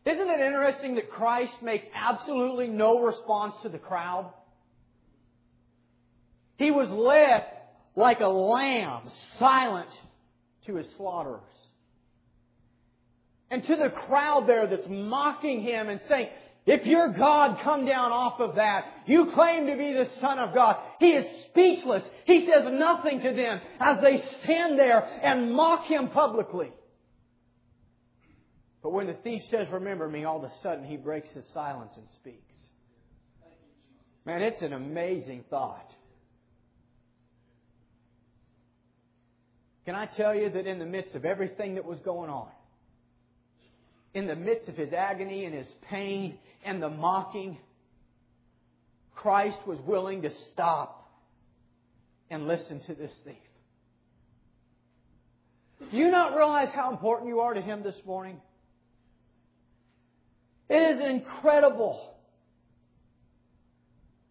Isn't 0.06 0.30
it 0.30 0.40
interesting 0.40 0.96
that 0.96 1.10
Christ 1.10 1.54
makes 1.62 1.86
absolutely 1.94 2.68
no 2.68 3.02
response 3.02 3.56
to 3.64 3.70
the 3.70 3.78
crowd? 3.78 4.32
He 6.58 6.72
was 6.72 6.90
led 6.90 7.46
like 7.96 8.22
a 8.22 8.28
lamb, 8.28 9.04
silent 9.38 9.90
to 10.66 10.76
his 10.76 10.88
slaughterers. 10.96 11.42
And 13.52 13.64
to 13.64 13.76
the 13.76 13.90
crowd 13.90 14.48
there 14.48 14.68
that's 14.68 14.88
mocking 14.90 15.62
him 15.62 15.90
and 15.90 16.00
saying, 16.08 16.30
if 16.68 16.86
you're 16.86 17.14
God, 17.14 17.60
come 17.64 17.86
down 17.86 18.12
off 18.12 18.42
of 18.42 18.56
that. 18.56 18.84
You 19.06 19.32
claim 19.34 19.68
to 19.68 19.78
be 19.78 19.94
the 19.94 20.10
Son 20.20 20.38
of 20.38 20.54
God. 20.54 20.76
He 21.00 21.12
is 21.12 21.46
speechless. 21.46 22.04
He 22.26 22.42
says 22.42 22.68
nothing 22.70 23.22
to 23.22 23.34
them 23.34 23.62
as 23.80 24.02
they 24.02 24.22
stand 24.44 24.78
there 24.78 25.00
and 25.24 25.54
mock 25.54 25.86
him 25.86 26.10
publicly. 26.10 26.74
But 28.84 28.92
when 28.92 29.08
the 29.08 29.14
thief 29.14 29.44
says, 29.50 29.68
Remember 29.72 30.10
me, 30.10 30.26
all 30.26 30.44
of 30.44 30.52
a 30.52 30.54
sudden 30.62 30.84
he 30.84 30.98
breaks 30.98 31.30
his 31.30 31.46
silence 31.54 31.94
and 31.96 32.06
speaks. 32.20 32.54
Man, 34.26 34.42
it's 34.42 34.62
an 34.62 34.74
amazing 34.74 35.46
thought. 35.50 35.90
Can 39.86 39.96
I 39.96 40.06
tell 40.06 40.36
you 40.36 40.50
that 40.50 40.68
in 40.68 40.80
the 40.80 40.86
midst 40.86 41.16
of 41.16 41.24
everything 41.24 41.76
that 41.76 41.86
was 41.86 42.00
going 42.02 42.30
on, 42.30 42.50
in 44.18 44.26
the 44.26 44.36
midst 44.36 44.68
of 44.68 44.76
his 44.76 44.94
agony 44.94 45.46
and 45.46 45.54
his 45.54 45.68
pain 45.92 46.40
and 46.66 46.82
the 46.82 46.90
mocking, 46.90 47.56
Christ 49.14 49.60
was 49.68 49.78
willing 49.82 50.24
to 50.24 50.32
stop 50.52 51.08
and 52.32 52.48
listen 52.48 52.80
to 52.88 52.96
this 52.96 53.14
thief. 53.24 53.36
Do 55.92 55.98
you 55.98 56.10
not 56.10 56.36
realize 56.36 56.70
how 56.74 56.90
important 56.90 57.30
you 57.30 57.42
are 57.42 57.54
to 57.54 57.62
him 57.62 57.84
this 57.84 57.96
morning? 58.08 58.42
It 60.68 60.98
is 60.98 61.00
incredible 61.00 62.16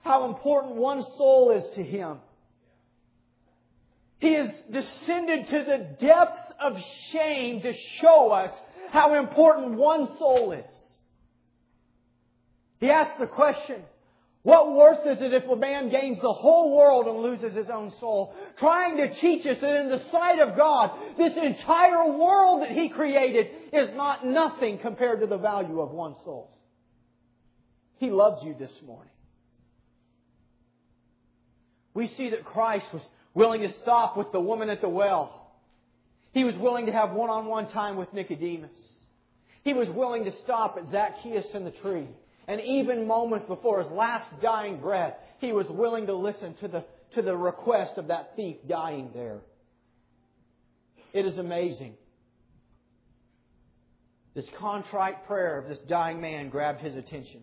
how 0.00 0.24
important 0.24 0.74
one 0.74 1.04
soul 1.16 1.52
is 1.52 1.64
to 1.76 1.82
him. 1.84 2.18
He 4.18 4.32
has 4.32 4.50
descended 4.68 5.46
to 5.46 5.64
the 5.64 5.96
depths 6.04 6.52
of 6.60 6.76
shame 7.12 7.60
to 7.62 7.72
show 8.00 8.32
us 8.32 8.50
how 8.90 9.14
important 9.14 9.72
one 9.72 10.16
soul 10.18 10.52
is. 10.52 10.76
He 12.78 12.90
asks 12.90 13.18
the 13.18 13.26
question, 13.26 13.82
what 14.46 14.76
worth 14.76 15.04
is 15.04 15.20
it 15.20 15.34
if 15.34 15.48
a 15.48 15.56
man 15.56 15.88
gains 15.88 16.20
the 16.22 16.32
whole 16.32 16.76
world 16.76 17.08
and 17.08 17.18
loses 17.18 17.56
his 17.56 17.68
own 17.68 17.90
soul? 17.98 18.32
Trying 18.58 18.96
to 18.98 19.12
teach 19.12 19.44
us 19.44 19.58
that 19.58 19.80
in 19.80 19.88
the 19.88 20.04
sight 20.12 20.38
of 20.38 20.56
God, 20.56 20.92
this 21.18 21.36
entire 21.36 22.16
world 22.16 22.62
that 22.62 22.70
He 22.70 22.88
created 22.88 23.48
is 23.72 23.90
not 23.96 24.24
nothing 24.24 24.78
compared 24.78 25.18
to 25.18 25.26
the 25.26 25.36
value 25.36 25.80
of 25.80 25.90
one 25.90 26.14
soul. 26.24 26.56
He 27.96 28.10
loves 28.10 28.44
you 28.44 28.54
this 28.56 28.70
morning. 28.86 29.10
We 31.92 32.06
see 32.06 32.30
that 32.30 32.44
Christ 32.44 32.86
was 32.92 33.02
willing 33.34 33.62
to 33.62 33.72
stop 33.80 34.16
with 34.16 34.30
the 34.30 34.40
woman 34.40 34.70
at 34.70 34.80
the 34.80 34.88
well. 34.88 35.35
He 36.36 36.44
was 36.44 36.54
willing 36.56 36.84
to 36.84 36.92
have 36.92 37.12
one-on-one 37.12 37.70
time 37.70 37.96
with 37.96 38.12
Nicodemus. 38.12 38.68
He 39.64 39.72
was 39.72 39.88
willing 39.88 40.24
to 40.24 40.32
stop 40.44 40.76
at 40.76 40.86
Zacchaeus 40.90 41.46
in 41.54 41.64
the 41.64 41.70
tree. 41.70 42.06
And 42.46 42.60
even 42.60 43.06
moments 43.06 43.46
before 43.48 43.82
his 43.82 43.90
last 43.90 44.28
dying 44.42 44.78
breath, 44.78 45.14
he 45.38 45.52
was 45.52 45.66
willing 45.70 46.04
to 46.08 46.14
listen 46.14 46.52
to 46.60 46.68
the, 46.68 46.84
to 47.14 47.22
the 47.22 47.34
request 47.34 47.96
of 47.96 48.08
that 48.08 48.36
thief 48.36 48.56
dying 48.68 49.08
there. 49.14 49.38
It 51.14 51.24
is 51.24 51.38
amazing. 51.38 51.94
This 54.34 54.44
contrite 54.58 55.26
prayer 55.26 55.58
of 55.58 55.70
this 55.70 55.78
dying 55.88 56.20
man 56.20 56.50
grabbed 56.50 56.82
his 56.82 56.96
attention. 56.96 57.40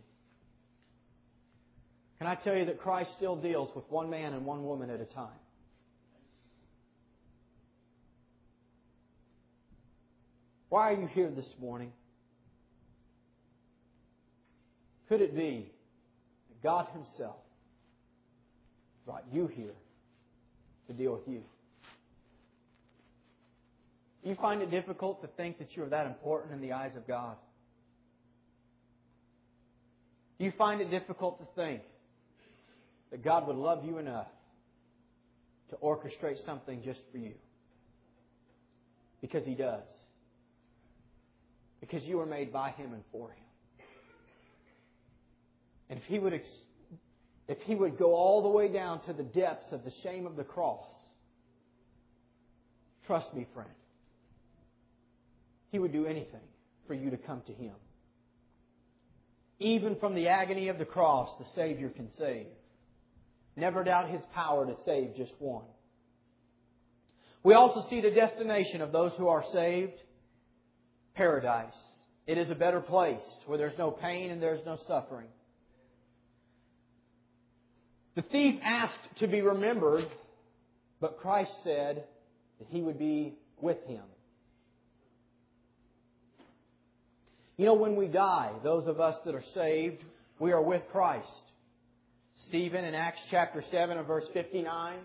Can 2.19 2.27
I 2.27 2.35
tell 2.35 2.55
you 2.55 2.65
that 2.65 2.79
Christ 2.79 3.09
still 3.17 3.37
deals 3.37 3.71
with 3.75 3.85
one 3.89 4.11
man 4.11 4.33
and 4.33 4.45
one 4.45 4.63
woman 4.63 4.91
at 4.91 5.01
a 5.01 5.05
time? 5.05 5.39
Why 10.73 10.91
are 10.91 10.99
you 10.99 11.05
here 11.05 11.29
this 11.29 11.45
morning? 11.61 11.91
Could 15.07 15.21
it 15.21 15.35
be 15.35 15.71
that 16.49 16.63
God 16.63 16.87
Himself 16.93 17.35
brought 19.05 19.23
you 19.31 19.45
here 19.45 19.75
to 20.87 20.93
deal 20.93 21.13
with 21.13 21.27
you? 21.27 21.43
You 24.23 24.33
find 24.41 24.63
it 24.63 24.71
difficult 24.71 25.21
to 25.21 25.27
think 25.37 25.59
that 25.59 25.67
you're 25.75 25.89
that 25.89 26.07
important 26.07 26.55
in 26.55 26.59
the 26.59 26.73
eyes 26.73 26.93
of 26.97 27.07
God? 27.07 27.35
You 30.39 30.51
find 30.57 30.81
it 30.81 30.89
difficult 30.89 31.37
to 31.37 31.45
think 31.55 31.83
that 33.11 33.23
God 33.23 33.45
would 33.45 33.57
love 33.57 33.85
you 33.85 33.99
enough 33.99 34.25
to 35.69 35.75
orchestrate 35.75 36.43
something 36.47 36.81
just 36.83 37.01
for 37.11 37.19
you? 37.19 37.33
Because 39.21 39.45
He 39.45 39.53
does. 39.53 39.83
Because 41.83 42.03
you 42.03 42.15
were 42.15 42.25
made 42.25 42.53
by 42.53 42.69
Him 42.69 42.93
and 42.93 43.03
for 43.11 43.27
Him. 43.31 43.85
And 45.89 45.99
if 45.99 46.05
he 46.05 46.17
would, 46.17 46.31
if 47.49 47.57
he 47.65 47.75
would 47.75 47.97
go 47.97 48.15
all 48.15 48.41
the 48.41 48.47
way 48.47 48.71
down 48.71 49.01
to 49.01 49.11
the 49.11 49.23
depths 49.23 49.65
of 49.73 49.83
the 49.83 49.91
shame 50.01 50.25
of 50.25 50.37
the 50.37 50.45
cross, 50.45 50.87
trust 53.05 53.33
me, 53.33 53.45
friend, 53.53 53.69
he 55.71 55.79
would 55.79 55.91
do 55.91 56.05
anything 56.05 56.39
for 56.87 56.93
you 56.93 57.09
to 57.09 57.17
come 57.17 57.41
to 57.47 57.51
him. 57.51 57.73
Even 59.59 59.97
from 59.97 60.15
the 60.15 60.29
agony 60.29 60.69
of 60.69 60.77
the 60.77 60.85
cross, 60.85 61.31
the 61.37 61.45
Savior 61.53 61.89
can 61.89 62.09
save. 62.17 62.47
Never 63.57 63.83
doubt 63.83 64.09
his 64.09 64.23
power 64.33 64.65
to 64.65 64.75
save 64.85 65.17
just 65.17 65.33
one. 65.37 65.65
We 67.43 67.55
also 67.55 67.85
see 67.89 67.99
the 67.99 68.09
destination 68.09 68.79
of 68.79 68.93
those 68.93 69.11
who 69.17 69.27
are 69.27 69.43
saved 69.51 70.01
paradise. 71.15 71.73
It 72.25 72.37
is 72.37 72.49
a 72.49 72.55
better 72.55 72.79
place 72.79 73.21
where 73.45 73.57
there's 73.57 73.77
no 73.77 73.91
pain 73.91 74.31
and 74.31 74.41
there's 74.41 74.65
no 74.65 74.77
suffering. 74.87 75.27
The 78.15 78.21
thief 78.21 78.59
asked 78.63 79.19
to 79.19 79.27
be 79.27 79.41
remembered, 79.41 80.05
but 81.01 81.19
Christ 81.19 81.51
said 81.63 82.03
that 82.59 82.67
he 82.69 82.81
would 82.81 82.99
be 82.99 83.33
with 83.59 83.83
him. 83.85 84.03
You 87.57 87.65
know, 87.65 87.73
when 87.73 87.95
we 87.95 88.07
die, 88.07 88.51
those 88.63 88.87
of 88.87 88.99
us 88.99 89.15
that 89.25 89.35
are 89.35 89.43
saved, 89.53 90.03
we 90.39 90.51
are 90.51 90.61
with 90.61 90.81
Christ. 90.91 91.27
Stephen 92.47 92.83
in 92.83 92.95
Acts 92.95 93.19
chapter 93.29 93.63
7 93.71 93.97
and 93.97 94.07
verse 94.07 94.25
59 94.33 94.97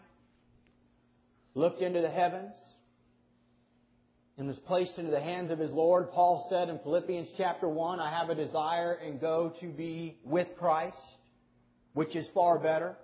looked 1.54 1.82
into 1.82 2.00
the 2.00 2.10
heavens 2.10 2.54
and 4.38 4.48
was 4.48 4.58
placed 4.60 4.96
into 4.96 5.10
the 5.10 5.20
hands 5.20 5.50
of 5.50 5.58
his 5.58 5.72
Lord. 5.72 6.10
Paul 6.12 6.46
said 6.48 6.68
in 6.68 6.78
Philippians 6.78 7.28
chapter 7.36 7.68
1, 7.68 8.00
I 8.00 8.18
have 8.18 8.30
a 8.30 8.34
desire 8.34 8.94
and 8.94 9.20
go 9.20 9.52
to 9.60 9.68
be 9.68 10.18
with 10.24 10.48
Christ 10.58 10.96
which 11.98 12.14
is 12.14 12.28
far 12.32 12.60
better. 12.60 12.96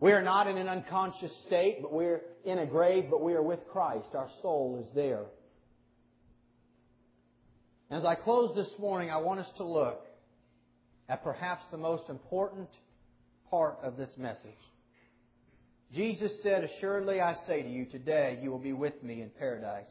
We 0.00 0.10
are 0.10 0.22
not 0.22 0.48
in 0.48 0.56
an 0.56 0.68
unconscious 0.68 1.30
state, 1.46 1.78
but 1.80 1.92
we're 1.92 2.22
in 2.44 2.58
a 2.58 2.66
grave, 2.66 3.04
but 3.08 3.22
we 3.22 3.34
are 3.34 3.42
with 3.42 3.60
Christ. 3.70 4.08
Our 4.14 4.28
soul 4.42 4.84
is 4.84 4.94
there. 4.96 5.26
As 7.88 8.04
I 8.04 8.16
close 8.16 8.52
this 8.56 8.72
morning, 8.80 9.10
I 9.10 9.18
want 9.18 9.38
us 9.38 9.46
to 9.58 9.64
look 9.64 10.04
at 11.08 11.22
perhaps 11.22 11.62
the 11.70 11.76
most 11.76 12.08
important 12.08 12.68
part 13.48 13.78
of 13.84 13.96
this 13.96 14.10
message. 14.16 14.50
Jesus 15.94 16.32
said, 16.42 16.64
Assuredly 16.64 17.20
I 17.20 17.36
say 17.46 17.62
to 17.62 17.68
you, 17.68 17.84
today 17.84 18.40
you 18.42 18.50
will 18.50 18.58
be 18.58 18.72
with 18.72 19.00
me 19.04 19.22
in 19.22 19.30
paradise. 19.38 19.86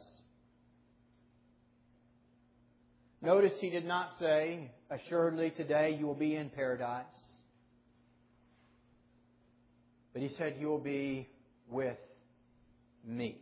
Notice 3.22 3.52
he 3.60 3.70
did 3.70 3.84
not 3.84 4.10
say, 4.18 4.70
Assuredly 4.90 5.50
today 5.50 5.96
you 5.98 6.06
will 6.06 6.14
be 6.14 6.34
in 6.34 6.48
paradise. 6.50 7.04
But 10.12 10.22
he 10.22 10.30
said, 10.36 10.56
You 10.58 10.68
will 10.68 10.78
be 10.78 11.28
with 11.68 11.98
me 13.06 13.40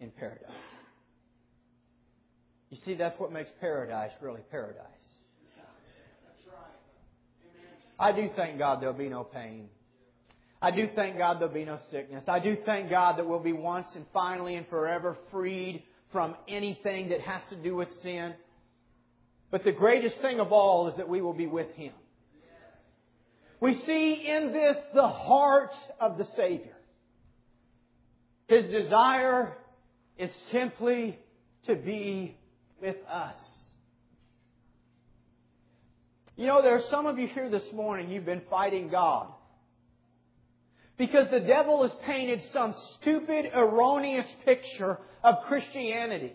in 0.00 0.10
paradise. 0.10 0.50
You 2.70 2.78
see, 2.84 2.94
that's 2.94 3.18
what 3.18 3.32
makes 3.32 3.50
paradise 3.60 4.10
really 4.20 4.42
paradise. 4.50 4.84
I 7.98 8.12
do 8.12 8.28
thank 8.36 8.58
God 8.58 8.82
there'll 8.82 8.94
be 8.94 9.08
no 9.08 9.24
pain. 9.24 9.68
I 10.60 10.70
do 10.70 10.88
thank 10.94 11.16
God 11.16 11.38
there'll 11.40 11.54
be 11.54 11.64
no 11.64 11.78
sickness. 11.90 12.24
I 12.28 12.40
do 12.40 12.56
thank 12.66 12.90
God 12.90 13.18
that 13.18 13.26
we'll 13.26 13.40
be 13.40 13.52
once 13.52 13.88
and 13.94 14.04
finally 14.12 14.56
and 14.56 14.66
forever 14.68 15.16
freed 15.30 15.82
from 16.16 16.34
anything 16.48 17.10
that 17.10 17.20
has 17.20 17.42
to 17.50 17.56
do 17.56 17.76
with 17.76 17.88
sin. 18.02 18.32
But 19.50 19.64
the 19.64 19.72
greatest 19.72 20.18
thing 20.22 20.40
of 20.40 20.50
all 20.50 20.88
is 20.88 20.96
that 20.96 21.10
we 21.10 21.20
will 21.20 21.34
be 21.34 21.46
with 21.46 21.70
Him. 21.74 21.92
We 23.60 23.74
see 23.74 24.26
in 24.26 24.50
this 24.50 24.78
the 24.94 25.06
heart 25.06 25.74
of 26.00 26.16
the 26.16 26.24
Savior. 26.34 26.74
His 28.48 28.64
desire 28.64 29.58
is 30.16 30.30
simply 30.50 31.18
to 31.66 31.74
be 31.74 32.38
with 32.80 32.96
us. 33.10 33.38
You 36.34 36.46
know, 36.46 36.62
there 36.62 36.76
are 36.76 36.88
some 36.90 37.04
of 37.04 37.18
you 37.18 37.26
here 37.26 37.50
this 37.50 37.70
morning, 37.74 38.08
you've 38.08 38.24
been 38.24 38.40
fighting 38.48 38.88
God. 38.88 39.26
Because 40.96 41.28
the 41.30 41.40
devil 41.40 41.82
has 41.82 41.92
painted 42.06 42.40
some 42.54 42.74
stupid, 43.02 43.50
erroneous 43.54 44.26
picture 44.46 44.98
of 45.26 45.42
Christianity. 45.48 46.32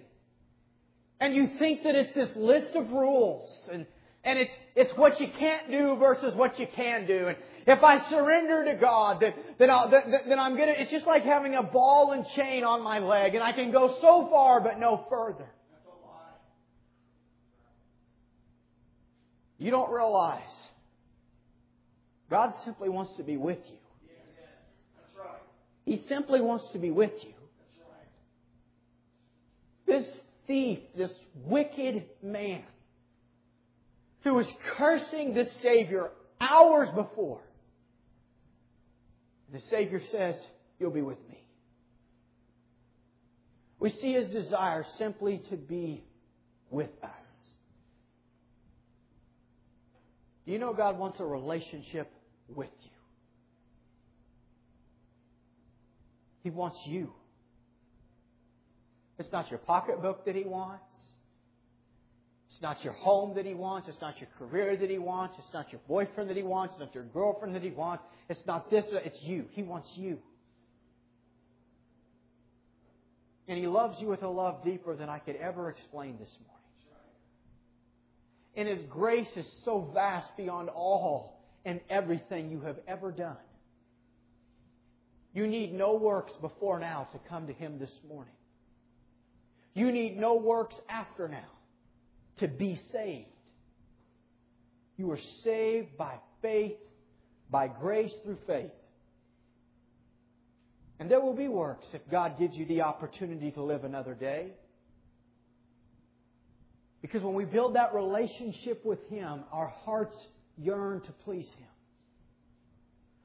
And 1.22 1.34
you 1.34 1.52
think 1.58 1.84
that 1.84 1.96
it's 1.96 2.14
this 2.14 2.36
list 2.36 2.76
of 2.76 2.90
rules 2.92 3.70
and, 3.72 3.86
and 4.26 4.38
it's, 4.38 4.54
it's 4.76 4.92
what 4.98 5.22
you 5.22 5.28
can't 5.40 5.72
do 5.72 5.96
versus 5.96 6.36
what 6.36 6.60
you 6.60 6.68
can 6.76 7.08
do. 7.08 7.30
And 7.30 7.38
if 7.68 7.82
I 7.84 8.10
surrender 8.10 8.66
to 8.66 8.76
God, 8.76 9.22
then, 9.22 9.34
then, 9.60 9.70
I'll, 9.70 9.90
then, 9.90 10.14
then 10.28 10.40
I'm 10.40 10.58
gonna, 10.58 10.74
it's 10.76 10.92
just 10.92 11.08
like 11.08 11.24
having 11.24 11.56
a 11.56 11.64
ball 11.64 12.12
and 12.12 12.26
chain 12.36 12.66
on 12.66 12.84
my 12.84 13.00
leg 13.00 13.34
and 13.34 13.42
I 13.44 13.54
can 13.54 13.72
go 13.72 13.96
so 14.02 14.28
far 14.30 14.60
but 14.60 14.78
no 14.78 15.06
further. 15.10 15.48
You 19.58 19.72
don't 19.72 19.92
realize 19.92 20.42
God 22.30 22.52
simply 22.66 22.90
wants 22.90 23.16
to 23.18 23.24
be 23.24 23.38
with 23.38 23.60
you. 23.70 23.78
He 25.86 26.02
simply 26.08 26.42
wants 26.42 26.66
to 26.74 26.80
be 26.80 26.92
with 26.92 27.12
you. 27.24 27.34
This 29.92 30.08
thief, 30.48 30.80
this 30.96 31.12
wicked 31.36 32.06
man, 32.24 32.64
who 34.22 34.36
was 34.36 34.48
cursing 34.78 35.34
the 35.34 35.46
Savior 35.62 36.12
hours 36.40 36.88
before, 36.96 37.42
the 39.52 39.60
Savior 39.70 40.02
says, 40.10 40.36
You'll 40.80 40.92
be 40.92 41.02
with 41.02 41.18
me. 41.28 41.46
We 43.82 43.90
see 43.90 44.14
his 44.14 44.30
desire 44.30 44.86
simply 44.98 45.42
to 45.50 45.58
be 45.58 46.06
with 46.70 46.92
us. 47.04 47.24
Do 50.46 50.54
you 50.54 50.58
know 50.58 50.74
God 50.74 50.98
wants 50.98 51.20
a 51.20 51.26
relationship 51.26 52.10
with 52.48 52.70
you? 52.82 52.92
He 56.44 56.50
wants 56.50 56.78
you. 56.86 57.12
It's 59.22 59.32
not 59.32 59.52
your 59.52 59.60
pocketbook 59.60 60.26
that 60.26 60.36
He 60.36 60.44
wants. 60.44 60.84
It's 62.48 62.60
not 62.60 62.84
your 62.84 62.94
home 62.94 63.36
that 63.36 63.46
He 63.46 63.54
wants. 63.54 63.88
It's 63.88 64.02
not 64.02 64.20
your 64.20 64.30
career 64.40 64.76
that 64.76 64.90
He 64.90 64.98
wants. 64.98 65.36
It's 65.38 65.54
not 65.54 65.72
your 65.72 65.80
boyfriend 65.88 66.32
that 66.32 66.38
He 66.38 66.42
wants. 66.42 66.74
It's 66.74 66.80
not 66.80 66.96
your 66.96 67.04
girlfriend 67.04 67.54
that 67.54 67.62
He 67.62 67.70
wants. 67.70 68.04
It's 68.30 68.42
not 68.48 68.72
this. 68.72 68.84
It's 68.90 69.22
you. 69.22 69.46
He 69.52 69.62
wants 69.62 69.88
you. 69.96 70.18
And 73.48 73.60
He 73.60 73.68
loves 73.68 74.02
you 74.02 74.08
with 74.08 74.24
a 74.24 74.28
love 74.28 74.64
deeper 74.64 74.96
than 74.96 75.08
I 75.08 75.20
could 75.20 75.36
ever 75.36 75.70
explain 75.70 76.18
this 76.18 76.36
morning. 76.48 76.58
And 78.56 78.68
His 78.68 78.90
grace 78.90 79.30
is 79.36 79.46
so 79.64 79.88
vast 79.94 80.36
beyond 80.36 80.70
all 80.70 81.46
and 81.64 81.80
everything 81.92 82.50
you 82.50 82.62
have 82.62 82.78
ever 82.88 83.12
done. 83.12 83.38
You 85.36 85.46
need 85.46 85.74
no 85.76 85.94
works 85.94 86.34
before 86.42 86.80
now 86.80 87.08
to 87.12 87.20
come 87.30 87.46
to 87.46 87.54
Him 87.54 87.78
this 87.78 87.94
morning. 88.10 88.34
You 89.74 89.92
need 89.92 90.18
no 90.18 90.36
works 90.36 90.76
after 90.90 91.28
now 91.28 91.50
to 92.38 92.48
be 92.48 92.80
saved. 92.92 93.28
You 94.98 95.12
are 95.12 95.20
saved 95.44 95.98
by 95.98 96.16
faith, 96.42 96.78
by 97.50 97.68
grace 97.68 98.12
through 98.24 98.38
faith. 98.46 98.72
And 101.00 101.10
there 101.10 101.20
will 101.20 101.36
be 101.36 101.48
works 101.48 101.88
if 101.94 102.02
God 102.12 102.38
gives 102.38 102.56
you 102.56 102.66
the 102.66 102.82
opportunity 102.82 103.52
to 103.52 103.64
live 103.64 103.84
another 103.84 104.14
day. 104.14 104.52
Because 107.02 107.24
when 107.24 107.34
we 107.34 107.46
build 107.46 107.76
that 107.76 107.96
relationship 107.96 108.86
with 108.86 109.00
Him, 109.10 109.44
our 109.52 109.68
hearts 109.68 110.16
yearn 110.58 111.02
to 111.02 111.12
please 111.24 111.48
Him. 111.58 111.68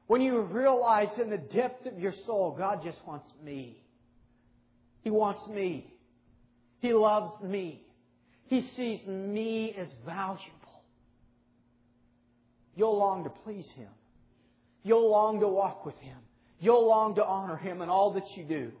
When 0.07 0.21
you 0.21 0.41
realize 0.41 1.09
in 1.21 1.29
the 1.29 1.37
depth 1.37 1.85
of 1.85 1.99
your 1.99 2.13
soul, 2.25 2.55
God 2.57 2.81
just 2.83 2.97
wants 3.05 3.27
me. 3.43 3.77
He 5.03 5.11
wants 5.11 5.47
me. 5.47 5.93
He 6.79 6.93
loves 6.93 7.41
me. 7.41 7.81
He 8.47 8.61
sees 8.75 9.05
me 9.05 9.75
as 9.77 9.87
valuable. 10.05 10.83
You'll 12.75 12.97
long 12.97 13.23
to 13.23 13.29
please 13.29 13.67
Him. 13.75 13.89
You'll 14.83 15.09
long 15.09 15.39
to 15.39 15.47
walk 15.47 15.85
with 15.85 15.97
Him. 15.97 16.17
You'll 16.59 16.87
long 16.87 17.15
to 17.15 17.25
honor 17.25 17.57
Him 17.57 17.81
in 17.81 17.89
all 17.89 18.13
that 18.13 18.25
you 18.35 18.43
do. 18.43 18.71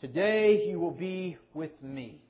Today 0.00 0.66
you 0.68 0.80
will 0.80 0.92
be 0.92 1.36
with 1.52 1.72
me. 1.82 2.22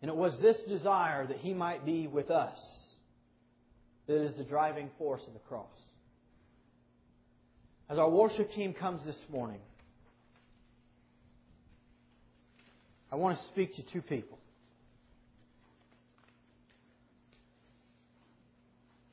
And 0.00 0.08
it 0.08 0.16
was 0.16 0.32
this 0.40 0.56
desire 0.68 1.26
that 1.26 1.38
He 1.38 1.52
might 1.52 1.84
be 1.84 2.06
with 2.06 2.30
us 2.30 2.58
that 4.06 4.16
is 4.16 4.36
the 4.36 4.44
driving 4.44 4.90
force 4.98 5.22
of 5.26 5.32
the 5.32 5.38
cross. 5.40 5.66
As 7.88 7.98
our 7.98 8.08
worship 8.08 8.52
team 8.52 8.72
comes 8.72 9.04
this 9.04 9.16
morning, 9.30 9.60
I 13.12 13.16
want 13.16 13.36
to 13.38 13.44
speak 13.48 13.76
to 13.76 13.82
two 13.92 14.00
people. 14.00 14.38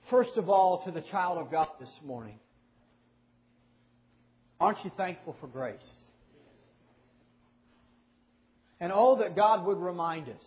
First 0.10 0.38
of 0.38 0.50
all, 0.50 0.84
to 0.86 0.92
the 0.92 1.02
child 1.02 1.38
of 1.38 1.52
God 1.52 1.68
this 1.82 1.92
morning. 2.06 2.40
Aren't 4.60 4.84
you 4.86 4.92
thankful 4.96 5.36
for 5.42 5.48
grace? 5.48 5.78
And 8.80 8.94
oh, 8.96 9.18
that 9.20 9.36
God 9.36 9.66
would 9.66 9.78
remind 9.78 10.30
us 10.30 10.44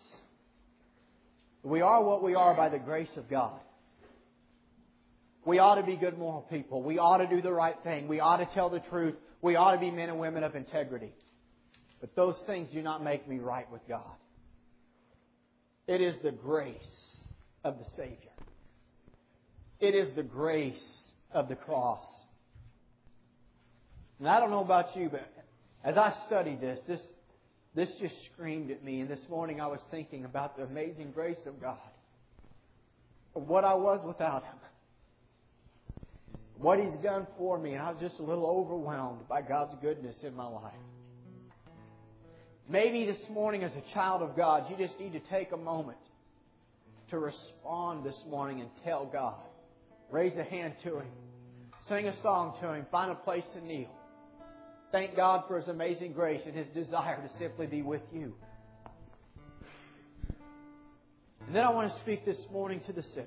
we 1.62 1.82
are 1.82 2.03
what 2.03 2.22
we 2.22 2.34
are 2.34 2.57
by 2.57 2.70
the 2.70 2.78
grace 2.78 3.14
of 3.16 3.28
God. 3.28 3.61
We 5.44 5.59
ought 5.59 5.74
to 5.74 5.82
be 5.82 5.96
good 5.96 6.16
moral 6.16 6.42
people. 6.42 6.82
We 6.82 6.98
ought 6.98 7.18
to 7.18 7.26
do 7.26 7.42
the 7.42 7.53
right 7.53 7.76
thing. 7.84 8.09
We 8.09 8.20
ought 8.20 8.38
to 8.38 8.46
tell 8.55 8.70
the 8.70 8.80
truth. 8.80 9.14
We 9.42 9.57
ought 9.57 9.72
to 9.72 9.78
be 9.78 9.90
men 9.90 10.09
and 10.09 10.18
women 10.18 10.42
of 10.42 10.57
integrity. 10.57 11.12
But 12.03 12.16
those 12.16 12.36
things 12.46 12.68
do 12.72 12.82
not 12.82 13.03
make 13.03 13.28
me 13.28 13.38
right 13.38 13.70
with 13.70 13.80
God. 13.88 14.03
It 15.86 16.00
is 16.00 16.16
the 16.22 16.32
grace 16.32 17.16
of 17.64 17.78
the 17.78 17.84
Savior. 17.96 18.16
It 19.78 19.94
is 19.94 20.12
the 20.14 20.24
grace 20.24 21.12
of 21.32 21.48
the 21.48 21.55
cross. 21.55 22.05
And 24.18 24.28
I 24.28 24.40
don't 24.40 24.50
know 24.50 24.64
about 24.64 24.96
you, 24.96 25.09
but 25.11 25.32
as 25.84 25.96
I 25.96 26.12
studied 26.26 26.61
this, 26.61 26.80
this 26.86 27.00
this 27.74 27.88
just 28.00 28.14
screamed 28.32 28.70
at 28.70 28.84
me. 28.84 29.00
And 29.00 29.09
this 29.09 29.28
morning 29.30 29.61
I 29.61 29.66
was 29.66 29.80
thinking 29.90 30.24
about 30.24 30.57
the 30.57 30.64
amazing 30.64 31.12
grace 31.12 31.40
of 31.46 31.61
God, 31.61 31.78
of 33.34 33.48
what 33.48 33.64
I 33.64 33.74
was 33.74 34.05
without 34.05 34.42
Him, 34.42 34.57
what 36.59 36.80
He's 36.80 36.98
done 37.03 37.28
for 37.38 37.59
me. 37.59 37.74
And 37.74 37.82
I 37.82 37.92
was 37.92 38.00
just 38.00 38.18
a 38.18 38.22
little 38.22 38.46
overwhelmed 38.46 39.28
by 39.28 39.40
God's 39.40 39.74
goodness 39.80 40.16
in 40.22 40.34
my 40.34 40.48
life. 40.48 40.74
Maybe 42.73 43.05
this 43.05 43.20
morning, 43.29 43.64
as 43.64 43.73
a 43.73 43.93
child 43.93 44.23
of 44.23 44.35
God, 44.35 44.64
you 44.70 44.77
just 44.79 44.99
need 44.99 45.12
to 45.12 45.20
take 45.20 45.53
a 45.53 45.59
moment 45.59 45.99
to 47.11 47.18
respond 47.18 48.03
this 48.03 48.18
morning 48.31 48.62
and 48.62 48.70
tell 48.83 49.05
God. 49.05 49.35
Raise 50.11 50.35
a 50.39 50.43
hand 50.43 50.73
to 50.85 51.01
Him. 51.01 51.09
Sing 51.87 52.09
a 52.09 52.23
song 52.23 52.57
to 52.62 52.73
Him. 52.73 52.87
Find 52.91 53.11
a 53.11 53.14
place 53.14 53.45
to 53.53 53.62
kneel 53.62 53.91
Thank 54.91 55.14
God 55.16 55.45
for 55.49 55.59
His 55.59 55.68
amazing 55.68 56.14
grace 56.14 56.41
and 56.47 56.57
His 56.57 56.66
desire 56.68 57.16
to 57.16 57.39
simply 57.39 57.66
be 57.66 57.83
with 57.83 58.01
you. 58.11 58.33
And 61.47 61.55
then 61.55 61.64
I 61.64 61.70
want 61.70 61.93
to 61.93 62.01
speak 62.01 62.25
this 62.25 62.41
morning 62.51 62.81
to 62.87 62.95
the 62.95 63.03
sinner. 63.03 63.27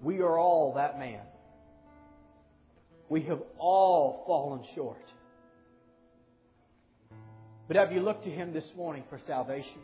We 0.00 0.20
are 0.20 0.38
all 0.38 0.72
that 0.76 0.98
man. 0.98 1.20
We 3.10 3.20
have 3.24 3.42
all 3.58 4.24
fallen 4.26 4.64
short. 4.74 4.96
But 7.72 7.78
have 7.78 7.92
you 7.92 8.02
looked 8.02 8.24
to 8.24 8.30
Him 8.30 8.52
this 8.52 8.66
morning 8.76 9.02
for 9.08 9.18
salvation? 9.26 9.78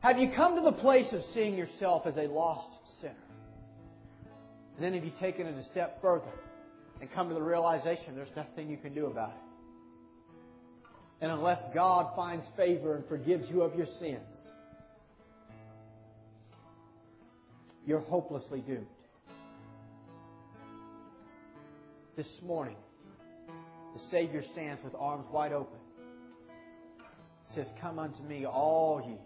Have 0.00 0.18
you 0.18 0.30
come 0.36 0.54
to 0.56 0.60
the 0.60 0.76
place 0.76 1.10
of 1.10 1.22
seeing 1.32 1.54
yourself 1.54 2.02
as 2.06 2.18
a 2.18 2.24
lost 2.24 2.68
sinner? 3.00 3.14
And 4.74 4.84
then 4.84 4.92
have 4.92 5.06
you 5.06 5.12
taken 5.18 5.46
it 5.46 5.56
a 5.56 5.64
step 5.70 6.02
further 6.02 6.28
and 7.00 7.10
come 7.14 7.30
to 7.30 7.34
the 7.34 7.40
realization 7.40 8.14
there's 8.14 8.28
nothing 8.36 8.68
you 8.68 8.76
can 8.76 8.92
do 8.92 9.06
about 9.06 9.30
it? 9.30 10.84
And 11.22 11.32
unless 11.32 11.60
God 11.72 12.14
finds 12.14 12.44
favor 12.58 12.96
and 12.96 13.08
forgives 13.08 13.48
you 13.48 13.62
of 13.62 13.74
your 13.74 13.86
sins, 13.98 14.20
you're 17.86 18.00
hopelessly 18.00 18.60
doomed. 18.60 18.84
This 22.18 22.28
morning, 22.42 22.76
the 23.94 24.00
Savior 24.10 24.44
stands 24.52 24.84
with 24.84 24.94
arms 24.94 25.24
wide 25.32 25.52
open. 25.52 25.78
Says, 27.54 27.66
Come 27.80 27.98
unto 27.98 28.22
me, 28.22 28.44
all 28.44 29.02
ye 29.06 29.16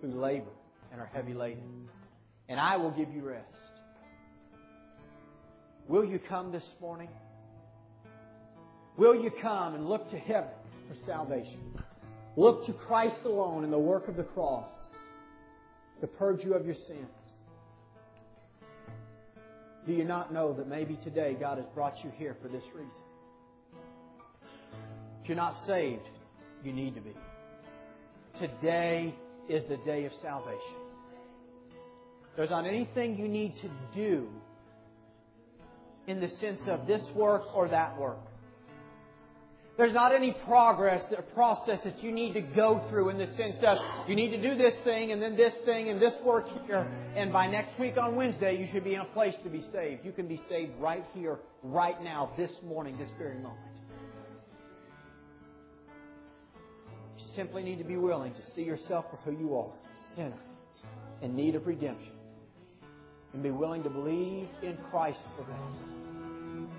who 0.00 0.18
labor 0.18 0.50
and 0.90 1.00
are 1.00 1.10
heavy 1.12 1.34
laden, 1.34 1.88
and 2.48 2.60
I 2.60 2.76
will 2.76 2.90
give 2.90 3.10
you 3.10 3.22
rest. 3.22 3.54
Will 5.88 6.04
you 6.04 6.18
come 6.18 6.52
this 6.52 6.66
morning? 6.80 7.08
Will 8.96 9.14
you 9.14 9.30
come 9.40 9.74
and 9.74 9.88
look 9.88 10.10
to 10.10 10.18
heaven 10.18 10.50
for 10.88 11.06
salvation? 11.06 11.60
Look 12.36 12.66
to 12.66 12.72
Christ 12.72 13.16
alone 13.24 13.64
and 13.64 13.72
the 13.72 13.78
work 13.78 14.08
of 14.08 14.16
the 14.16 14.22
cross 14.22 14.78
to 16.00 16.06
purge 16.06 16.44
you 16.44 16.54
of 16.54 16.66
your 16.66 16.74
sins. 16.74 17.06
Do 19.86 19.92
you 19.92 20.04
not 20.04 20.32
know 20.32 20.52
that 20.54 20.68
maybe 20.68 20.96
today 21.02 21.36
God 21.38 21.58
has 21.58 21.66
brought 21.74 22.04
you 22.04 22.12
here 22.16 22.36
for 22.40 22.48
this 22.48 22.62
reason? 22.74 23.02
If 25.22 25.28
you're 25.28 25.36
not 25.36 25.54
saved, 25.66 26.08
you 26.64 26.72
need 26.72 26.94
to 26.94 27.00
be. 27.00 27.14
Today 28.38 29.14
is 29.48 29.62
the 29.68 29.76
day 29.78 30.04
of 30.04 30.12
salvation. 30.20 30.76
There's 32.36 32.50
not 32.50 32.66
anything 32.66 33.18
you 33.18 33.28
need 33.28 33.54
to 33.62 33.70
do 33.94 34.28
in 36.06 36.20
the 36.20 36.28
sense 36.40 36.60
of 36.66 36.86
this 36.86 37.02
work 37.14 37.42
or 37.54 37.68
that 37.68 37.98
work. 37.98 38.18
There's 39.78 39.94
not 39.94 40.14
any 40.14 40.36
progress 40.46 41.02
or 41.16 41.22
process 41.22 41.78
that 41.84 42.02
you 42.02 42.12
need 42.12 42.34
to 42.34 42.42
go 42.42 42.84
through 42.90 43.08
in 43.08 43.18
the 43.18 43.26
sense 43.38 43.56
of 43.62 43.78
you 44.06 44.14
need 44.14 44.30
to 44.30 44.42
do 44.42 44.56
this 44.56 44.74
thing 44.84 45.12
and 45.12 45.22
then 45.22 45.34
this 45.34 45.54
thing 45.64 45.88
and 45.88 46.00
this 46.00 46.12
work 46.22 46.44
here, 46.66 46.86
and 47.16 47.32
by 47.32 47.46
next 47.46 47.78
week 47.80 47.96
on 47.96 48.14
Wednesday 48.14 48.58
you 48.58 48.68
should 48.70 48.84
be 48.84 48.94
in 48.94 49.00
a 49.00 49.06
place 49.06 49.34
to 49.44 49.50
be 49.50 49.64
saved. 49.72 50.04
You 50.04 50.12
can 50.12 50.28
be 50.28 50.40
saved 50.48 50.72
right 50.78 51.04
here, 51.14 51.38
right 51.62 52.00
now, 52.02 52.32
this 52.36 52.50
morning, 52.62 52.98
this 52.98 53.08
very 53.18 53.36
moment. 53.36 53.71
Simply 57.34 57.62
need 57.62 57.78
to 57.78 57.84
be 57.84 57.96
willing 57.96 58.32
to 58.34 58.40
see 58.54 58.62
yourself 58.62 59.06
for 59.10 59.16
who 59.18 59.32
you 59.38 59.56
are, 59.56 59.72
sinner, 60.14 60.38
in 61.22 61.34
need 61.34 61.54
of 61.54 61.66
redemption, 61.66 62.12
and 63.32 63.42
be 63.42 63.50
willing 63.50 63.82
to 63.82 63.90
believe 63.90 64.48
in 64.62 64.76
Christ 64.90 65.20
for 65.36 65.44
that. 65.44 66.72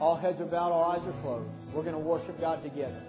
All 0.00 0.16
heads 0.16 0.40
are 0.40 0.46
bowed, 0.46 0.72
all 0.72 0.92
eyes 0.92 1.06
are 1.06 1.20
closed. 1.22 1.50
We're 1.74 1.82
going 1.82 1.94
to 1.94 1.98
worship 1.98 2.40
God 2.40 2.62
together. 2.62 3.02